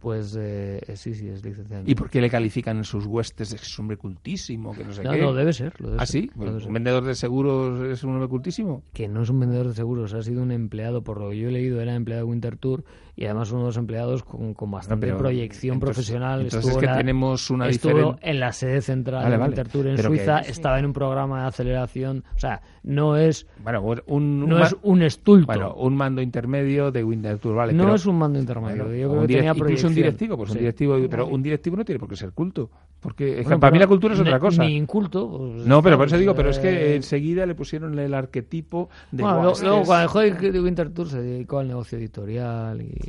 pues 0.00 0.36
eh, 0.38 0.80
sí, 0.94 1.14
sí, 1.14 1.28
es 1.28 1.44
licenciado. 1.44 1.84
¿Y 1.86 1.94
por 1.94 2.10
qué 2.10 2.20
le 2.20 2.30
califican 2.30 2.78
en 2.78 2.84
sus 2.84 3.06
huestes 3.06 3.50
de 3.50 3.56
que 3.56 3.62
es 3.62 3.78
un 3.78 3.84
hombre 3.84 3.96
cultísimo? 3.96 4.72
Que 4.72 4.84
no 4.84 4.92
sé 4.92 5.02
no, 5.02 5.12
qué? 5.12 5.20
no, 5.20 5.34
debe 5.34 5.52
ser. 5.52 5.80
Lo 5.80 6.00
¿Ah, 6.00 6.06
sí? 6.06 6.30
¿Un 6.36 6.72
vendedor 6.72 7.04
de 7.04 7.14
seguros 7.14 7.80
es 7.88 8.04
un 8.04 8.10
hombre 8.10 8.28
cultísimo? 8.28 8.82
Que 8.92 9.08
no 9.08 9.22
es 9.22 9.30
un 9.30 9.40
vendedor 9.40 9.68
de 9.68 9.74
seguros, 9.74 10.14
ha 10.14 10.22
sido 10.22 10.42
un 10.42 10.52
empleado, 10.52 11.02
por 11.02 11.20
lo 11.20 11.30
que 11.30 11.38
yo 11.38 11.48
he 11.48 11.52
leído, 11.52 11.80
era 11.80 11.94
empleado 11.94 12.24
de 12.24 12.30
Winterthur 12.30 12.84
y 13.14 13.26
además 13.26 13.50
uno 13.52 13.62
de 13.62 13.66
los 13.66 13.76
empleados 13.76 14.22
con, 14.24 14.54
con 14.54 14.70
bastante 14.70 15.12
proyección 15.14 15.78
profesional. 15.80 16.42
Entonces 16.42 16.70
estuvo, 16.70 16.82
es 16.82 16.88
que 16.88 16.96
tenemos 16.96 17.50
una 17.50 17.68
estuvo 17.68 18.16
en 18.20 18.40
la 18.40 18.52
sede 18.52 18.80
central 18.80 19.30
de 19.30 19.38
Winterthur 19.38 19.86
en 19.86 19.98
Suiza, 19.98 20.40
estaba 20.40 20.78
en 20.78 20.86
un 20.86 20.92
programa 20.92 21.42
de 21.42 21.48
aceleración, 21.48 22.24
o 22.34 22.38
sea, 22.38 22.62
no 22.82 23.16
es 23.16 23.46
bueno, 23.62 23.82
un, 24.06 24.48
no 24.48 24.64
es 24.64 24.74
un 24.82 25.02
estulto. 25.02 25.46
Bueno, 25.46 25.74
un 25.74 25.96
mando 25.96 26.22
intermedio 26.22 26.90
de 26.90 27.04
Winterthur, 27.04 27.54
vale. 27.54 27.72
No 27.72 27.94
es 27.94 28.06
un 28.06 28.18
mando 28.18 28.38
intermedio, 28.38 28.92
yo 28.94 29.10
creo 29.10 29.22
que 29.22 29.34
tenía 29.34 29.52
incluso 29.52 29.86
un 29.88 29.94
directivo, 29.94 30.36
pues 30.36 30.50
un 30.50 30.58
directivo, 30.58 30.96
pero 31.10 31.26
un 31.26 31.42
directivo 31.42 31.76
no 31.76 31.84
tiene 31.84 31.98
por 31.98 32.08
qué 32.08 32.16
ser 32.16 32.32
culto, 32.32 32.70
porque 33.00 33.44
para 33.60 33.70
mí 33.70 33.78
la 33.78 33.86
cultura 33.86 34.14
es 34.14 34.20
otra 34.20 34.38
cosa. 34.38 34.64
Ni 34.64 34.76
inculto. 34.76 35.28
Pues, 35.28 35.66
no, 35.66 35.82
pero 35.82 35.98
por 35.98 36.06
eso 36.06 36.16
digo, 36.16 36.34
pero 36.34 36.50
es 36.50 36.58
que 36.58 36.96
enseguida 36.96 37.44
le 37.46 37.54
pusieron 37.54 37.98
el 37.98 38.14
arquetipo 38.14 38.88
de 39.10 39.22
bueno, 39.22 39.52
luego, 39.60 39.82
cuando 39.84 40.20
dejó 40.20 40.20
de 40.20 40.60
Winterthur 40.60 41.08
se 41.08 41.20
dedicó 41.20 41.58
al 41.58 41.68
negocio 41.68 41.98
editorial 41.98 42.80
y 42.80 43.01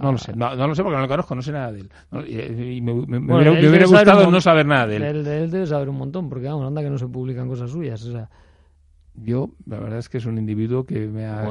no 0.00 0.12
lo 0.12 0.18
sé, 0.18 0.34
no, 0.34 0.54
lo 0.54 0.74
sé 0.74 0.82
porque 0.82 0.96
no 0.96 1.02
lo 1.02 1.08
conozco, 1.08 1.34
no 1.34 1.42
sé 1.42 1.52
nada 1.52 1.72
de 1.72 1.80
él. 1.80 1.90
y, 2.28 2.80
me, 2.80 2.92
hubiera, 2.92 3.86
gustado 3.86 4.30
no 4.30 4.40
saber 4.40 4.66
nada 4.66 4.86
de 4.86 4.96
él. 4.96 5.24
De 5.24 5.42
él 5.44 5.50
debe 5.50 5.66
saber 5.66 5.88
un 5.88 5.96
montón, 5.96 6.28
porque 6.28 6.46
vamos, 6.46 6.66
anda 6.66 6.82
que 6.82 6.90
no 6.90 6.98
se 6.98 7.06
publican 7.06 7.48
cosas 7.48 7.70
suyas. 7.70 8.04
O 8.04 8.12
sea, 8.12 8.28
yo, 9.16 9.50
la 9.66 9.78
verdad 9.78 10.00
es 10.00 10.08
que 10.08 10.18
es 10.18 10.26
un 10.26 10.38
individuo 10.38 10.84
que 10.84 11.06
me 11.06 11.26
ha. 11.26 11.44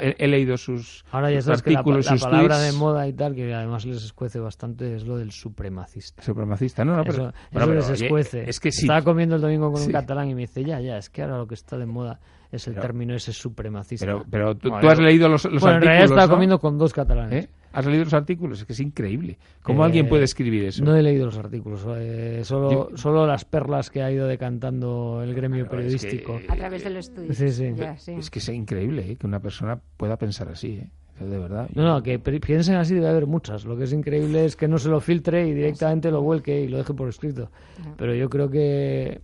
he, 0.00 0.26
leído 0.26 0.56
sus, 0.56 1.04
ahora 1.12 1.30
ya 1.30 1.40
sabes 1.42 1.60
artículos, 1.60 2.06
que 2.06 2.14
la, 2.14 2.20
la 2.20 2.30
palabra 2.30 2.58
de 2.58 2.72
moda 2.72 3.06
y 3.06 3.12
tal, 3.12 3.34
que 3.34 3.54
además 3.54 3.86
les 3.86 4.04
escuece 4.04 4.40
bastante, 4.40 4.96
es 4.96 5.06
lo 5.06 5.16
del 5.16 5.30
supremacista. 5.30 6.22
Supremacista, 6.22 6.84
no, 6.84 6.96
no, 6.96 7.04
pero. 7.04 7.32
Eso, 7.52 7.72
les 7.72 8.02
escuece. 8.02 8.48
Es 8.48 8.58
que 8.58 8.72
sí. 8.72 8.82
Estaba 8.82 9.02
comiendo 9.02 9.36
el 9.36 9.42
domingo 9.42 9.70
con 9.72 9.82
un 9.82 9.92
catalán 9.92 10.28
y 10.28 10.34
me 10.34 10.42
dice, 10.42 10.64
ya, 10.64 10.80
ya, 10.80 10.98
es 10.98 11.08
que 11.08 11.22
ahora 11.22 11.38
lo 11.38 11.46
que 11.46 11.54
está 11.54 11.78
de 11.78 11.86
moda 11.86 12.18
es 12.50 12.66
el 12.66 12.74
término 12.74 13.14
ese 13.14 13.32
supremacista. 13.32 14.06
Pero, 14.06 14.24
pero 14.28 14.56
tú, 14.56 14.74
has 14.74 14.98
leído 14.98 15.28
los, 15.28 15.44
los 15.44 15.60
bueno, 15.60 15.76
artículos. 15.76 15.76
En 15.76 15.82
realidad 15.82 16.04
estaba 16.04 16.28
comiendo 16.28 16.58
con 16.58 16.78
dos 16.78 16.92
catalanes. 16.92 17.44
¿Eh? 17.44 17.48
¿Has 17.74 17.86
leído 17.86 18.04
los 18.04 18.14
artículos? 18.14 18.60
Es 18.60 18.66
que 18.66 18.72
es 18.72 18.80
increíble. 18.80 19.36
¿Cómo 19.62 19.82
eh, 19.82 19.86
alguien 19.86 20.08
puede 20.08 20.22
escribir 20.22 20.64
eso? 20.64 20.84
No 20.84 20.94
he 20.94 21.02
leído 21.02 21.26
los 21.26 21.36
artículos, 21.36 21.84
eh, 21.96 22.42
solo, 22.44 22.90
solo 22.94 23.26
las 23.26 23.44
perlas 23.44 23.90
que 23.90 24.00
ha 24.00 24.12
ido 24.12 24.28
decantando 24.28 25.20
el 25.24 25.34
gremio 25.34 25.68
periodístico. 25.68 26.40
a 26.48 26.54
través 26.54 26.84
del 26.84 26.98
estudio. 26.98 27.34
Sí, 27.34 27.50
sí. 27.50 27.74
Es 28.16 28.30
que 28.30 28.38
es 28.38 28.48
increíble 28.48 29.16
que 29.16 29.26
una 29.26 29.40
persona 29.40 29.80
pueda 29.96 30.16
pensar 30.16 30.48
así. 30.48 30.82
De 31.18 31.38
verdad. 31.38 31.68
No, 31.74 31.84
no, 31.84 32.02
que 32.02 32.18
piensen 32.18 32.74
así 32.74 32.94
debe 32.94 33.08
haber 33.08 33.26
muchas. 33.26 33.64
Lo 33.64 33.76
que 33.76 33.84
es 33.84 33.92
increíble 33.92 34.44
es 34.44 34.56
que 34.56 34.66
no 34.66 34.78
se 34.78 34.88
lo 34.88 35.00
filtre 35.00 35.46
y 35.46 35.54
directamente 35.54 36.10
lo 36.10 36.22
vuelque 36.22 36.62
y 36.62 36.68
lo 36.68 36.78
deje 36.78 36.92
por 36.92 37.08
escrito. 37.08 37.50
Pero 37.96 38.14
yo 38.14 38.28
creo 38.28 38.50
que 38.50 39.20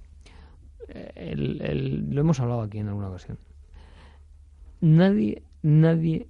lo 0.94 2.20
hemos 2.20 2.38
hablado 2.40 2.62
aquí 2.62 2.78
en 2.78 2.88
alguna 2.88 3.08
ocasión. 3.08 3.38
Nadie, 4.80 5.42
nadie 5.62 6.28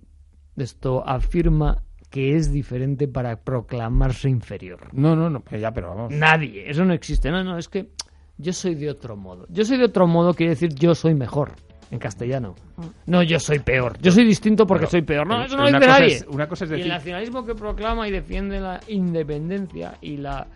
esto 0.56 1.06
afirma 1.06 1.82
que 2.10 2.36
es 2.36 2.52
diferente 2.52 3.08
para 3.08 3.36
proclamarse 3.36 4.28
inferior. 4.28 4.88
No, 4.92 5.14
no, 5.14 5.30
no, 5.30 5.42
ya, 5.58 5.70
pero 5.70 5.90
vamos. 5.90 6.12
Nadie, 6.12 6.68
eso 6.68 6.84
no 6.84 6.92
existe. 6.92 7.30
No, 7.30 7.42
no, 7.44 7.56
es 7.56 7.68
que 7.68 7.86
yo 8.36 8.52
soy 8.52 8.74
de 8.74 8.90
otro 8.90 9.16
modo. 9.16 9.46
Yo 9.48 9.64
soy 9.64 9.78
de 9.78 9.84
otro 9.84 10.06
modo 10.06 10.34
quiere 10.34 10.50
decir 10.50 10.74
yo 10.74 10.94
soy 10.94 11.14
mejor 11.14 11.52
en 11.90 11.98
castellano. 11.98 12.54
No, 13.06 13.22
yo 13.22 13.38
soy 13.38 13.60
peor. 13.60 13.98
Yo 14.00 14.10
soy 14.10 14.24
distinto 14.24 14.66
porque 14.66 14.86
soy 14.86 15.02
peor. 15.02 15.26
No, 15.26 15.42
eso 15.44 15.56
no 15.56 15.62
lo 15.62 15.68
dice 15.68 15.86
nadie. 15.86 16.20
una 16.28 16.48
cosa 16.48 16.64
es 16.64 16.70
decir... 16.70 16.86
Y 16.86 16.88
el 16.88 16.94
nacionalismo 16.94 17.44
que 17.44 17.54
proclama 17.54 18.08
y 18.08 18.10
defiende 18.10 18.60
la 18.60 18.80
independencia 18.88 19.94
y 20.00 20.16
la 20.16 20.46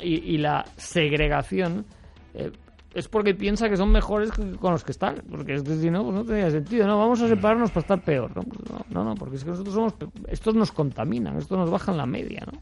y, 0.00 0.38
la 0.38 0.64
segregación 0.76 1.86
eh, 2.34 2.50
es 2.94 3.08
porque 3.08 3.34
piensa 3.34 3.68
que 3.68 3.76
son 3.76 3.90
mejores 3.90 4.30
con 4.60 4.72
los 4.72 4.84
que 4.84 4.92
están. 4.92 5.22
Porque 5.28 5.54
es 5.54 5.62
que 5.62 5.76
si 5.76 5.90
no, 5.90 6.04
pues 6.04 6.14
no 6.14 6.24
tendría 6.24 6.50
sentido. 6.50 6.86
No, 6.86 6.98
vamos 6.98 7.20
a 7.22 7.28
separarnos 7.28 7.70
para 7.70 7.80
estar 7.80 8.02
peor. 8.02 8.34
No, 8.36 8.42
pues 8.42 8.60
no, 8.90 9.04
no, 9.04 9.14
porque 9.16 9.36
es 9.36 9.44
que 9.44 9.50
nosotros 9.50 9.74
somos. 9.74 9.94
Estos 10.28 10.54
nos 10.54 10.70
contaminan, 10.72 11.36
estos 11.36 11.58
nos 11.58 11.70
bajan 11.70 11.96
la 11.96 12.06
media, 12.06 12.46
¿no? 12.46 12.58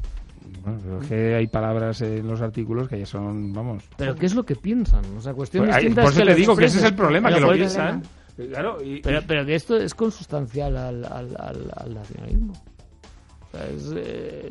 Bueno, 0.62 0.78
pero 0.82 1.00
es 1.00 1.08
que 1.08 1.34
hay 1.34 1.46
palabras 1.48 2.00
en 2.02 2.26
los 2.26 2.40
artículos 2.40 2.88
que 2.88 2.98
ya 2.98 3.06
son, 3.06 3.52
vamos. 3.52 3.84
Pero 3.96 4.14
¿qué 4.14 4.26
es 4.26 4.34
lo 4.34 4.44
que 4.44 4.56
piensan? 4.56 5.04
O 5.16 5.20
sea, 5.20 5.34
cuestión 5.34 5.64
pues, 5.64 5.76
distinta 5.76 6.02
Por 6.02 6.12
eso 6.12 6.24
te 6.24 6.34
digo 6.34 6.56
que 6.56 6.64
ese 6.66 6.78
es 6.78 6.84
el 6.84 6.94
problema, 6.94 7.32
que 7.32 7.40
lo 7.40 7.52
piensan. 7.52 8.02
Claro, 8.36 8.78
pero, 9.02 9.20
pero 9.26 9.44
que 9.44 9.54
esto 9.54 9.76
es 9.76 9.94
consustancial 9.94 10.76
al, 10.76 11.04
al, 11.04 11.36
al, 11.36 11.94
nacionalismo. 11.94 12.54
O 12.54 13.56
sea, 13.56 13.68
es, 13.68 13.92
eh, 13.94 14.50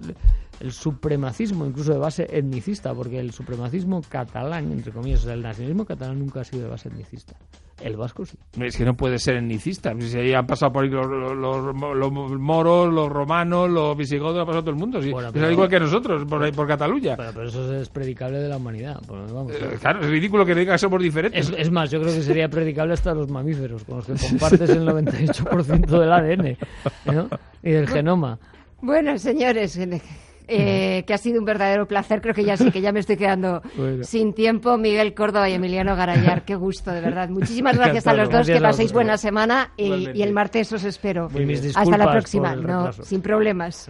el 0.61 0.71
supremacismo, 0.71 1.65
incluso 1.65 1.91
de 1.91 1.99
base 1.99 2.27
etnicista, 2.29 2.93
porque 2.93 3.19
el 3.19 3.31
supremacismo 3.31 4.01
catalán, 4.07 4.71
entre 4.71 4.91
comillas, 4.91 5.25
el 5.25 5.41
nacionalismo 5.41 5.85
catalán 5.85 6.19
nunca 6.19 6.41
ha 6.41 6.43
sido 6.43 6.63
de 6.63 6.69
base 6.69 6.89
etnicista. 6.89 7.35
El 7.81 7.97
vasco 7.97 8.25
sí. 8.25 8.37
Es 8.59 8.77
que 8.77 8.85
no 8.85 8.95
puede 8.95 9.17
ser 9.17 9.37
etnicista. 9.37 9.93
Si 9.99 10.15
ahí 10.15 10.33
han 10.33 10.45
pasado 10.45 10.71
por 10.71 10.83
ahí 10.83 10.89
los, 10.91 11.07
los, 11.07 12.39
moros, 12.39 12.93
los 12.93 13.09
romanos, 13.09 13.71
los 13.71 13.97
visigodos, 13.97 14.39
ha 14.39 14.45
pasado 14.45 14.61
todo 14.61 14.71
el 14.71 14.79
mundo. 14.79 14.99
es 14.99 15.07
igual 15.07 15.67
que 15.67 15.79
nosotros, 15.79 16.25
por 16.25 16.43
ahí 16.43 16.51
por 16.51 16.67
Cataluña. 16.67 17.15
Pero, 17.17 17.43
eso 17.43 17.73
es 17.75 17.89
predicable 17.89 18.37
de 18.37 18.49
la 18.49 18.57
humanidad. 18.57 19.01
Pues 19.07 19.59
eh, 19.59 19.77
claro, 19.79 20.01
es 20.01 20.09
ridículo 20.09 20.45
que 20.45 20.53
diga 20.53 20.73
que 20.73 20.77
somos 20.77 21.01
diferentes. 21.01 21.51
Es, 21.57 21.71
más, 21.71 21.89
yo 21.89 21.99
creo 21.99 22.13
que 22.13 22.21
sería 22.21 22.47
predicable 22.49 22.93
hasta 22.93 23.15
los 23.15 23.29
mamíferos, 23.29 23.83
con 23.83 23.97
los 23.97 24.05
que 24.05 24.13
compartes 24.29 24.69
el 24.69 24.87
98% 24.87 25.87
del 25.87 26.11
ADN 26.11 26.57
y 27.63 27.71
del 27.71 27.87
genoma. 27.87 28.37
Bueno, 28.81 29.17
señores, 29.17 29.79
eh, 30.53 31.03
que 31.05 31.13
ha 31.13 31.17
sido 31.17 31.39
un 31.39 31.45
verdadero 31.45 31.87
placer. 31.87 32.21
Creo 32.21 32.35
que 32.35 32.43
ya 32.43 32.57
sí, 32.57 32.71
que 32.71 32.81
ya 32.81 32.91
me 32.91 32.99
estoy 32.99 33.15
quedando 33.15 33.61
sin 34.01 34.33
tiempo. 34.33 34.77
Miguel 34.77 35.13
Córdoba 35.13 35.49
y 35.49 35.53
Emiliano 35.53 35.95
Garayar, 35.95 36.43
qué 36.43 36.55
gusto, 36.55 36.91
de 36.91 37.01
verdad. 37.01 37.29
Muchísimas 37.29 37.77
gracias 37.77 38.05
a 38.07 38.13
los 38.13 38.29
dos, 38.29 38.47
que 38.47 38.59
paséis 38.59 38.91
buena 38.91 39.17
semana 39.17 39.71
y, 39.77 40.21
el 40.21 40.33
martes 40.33 40.71
os 40.73 40.83
espero. 40.83 41.29
Hasta 41.75 41.97
la 41.97 42.11
próxima, 42.11 42.55
no, 42.55 42.91
sin 42.91 43.21
problemas. 43.21 43.89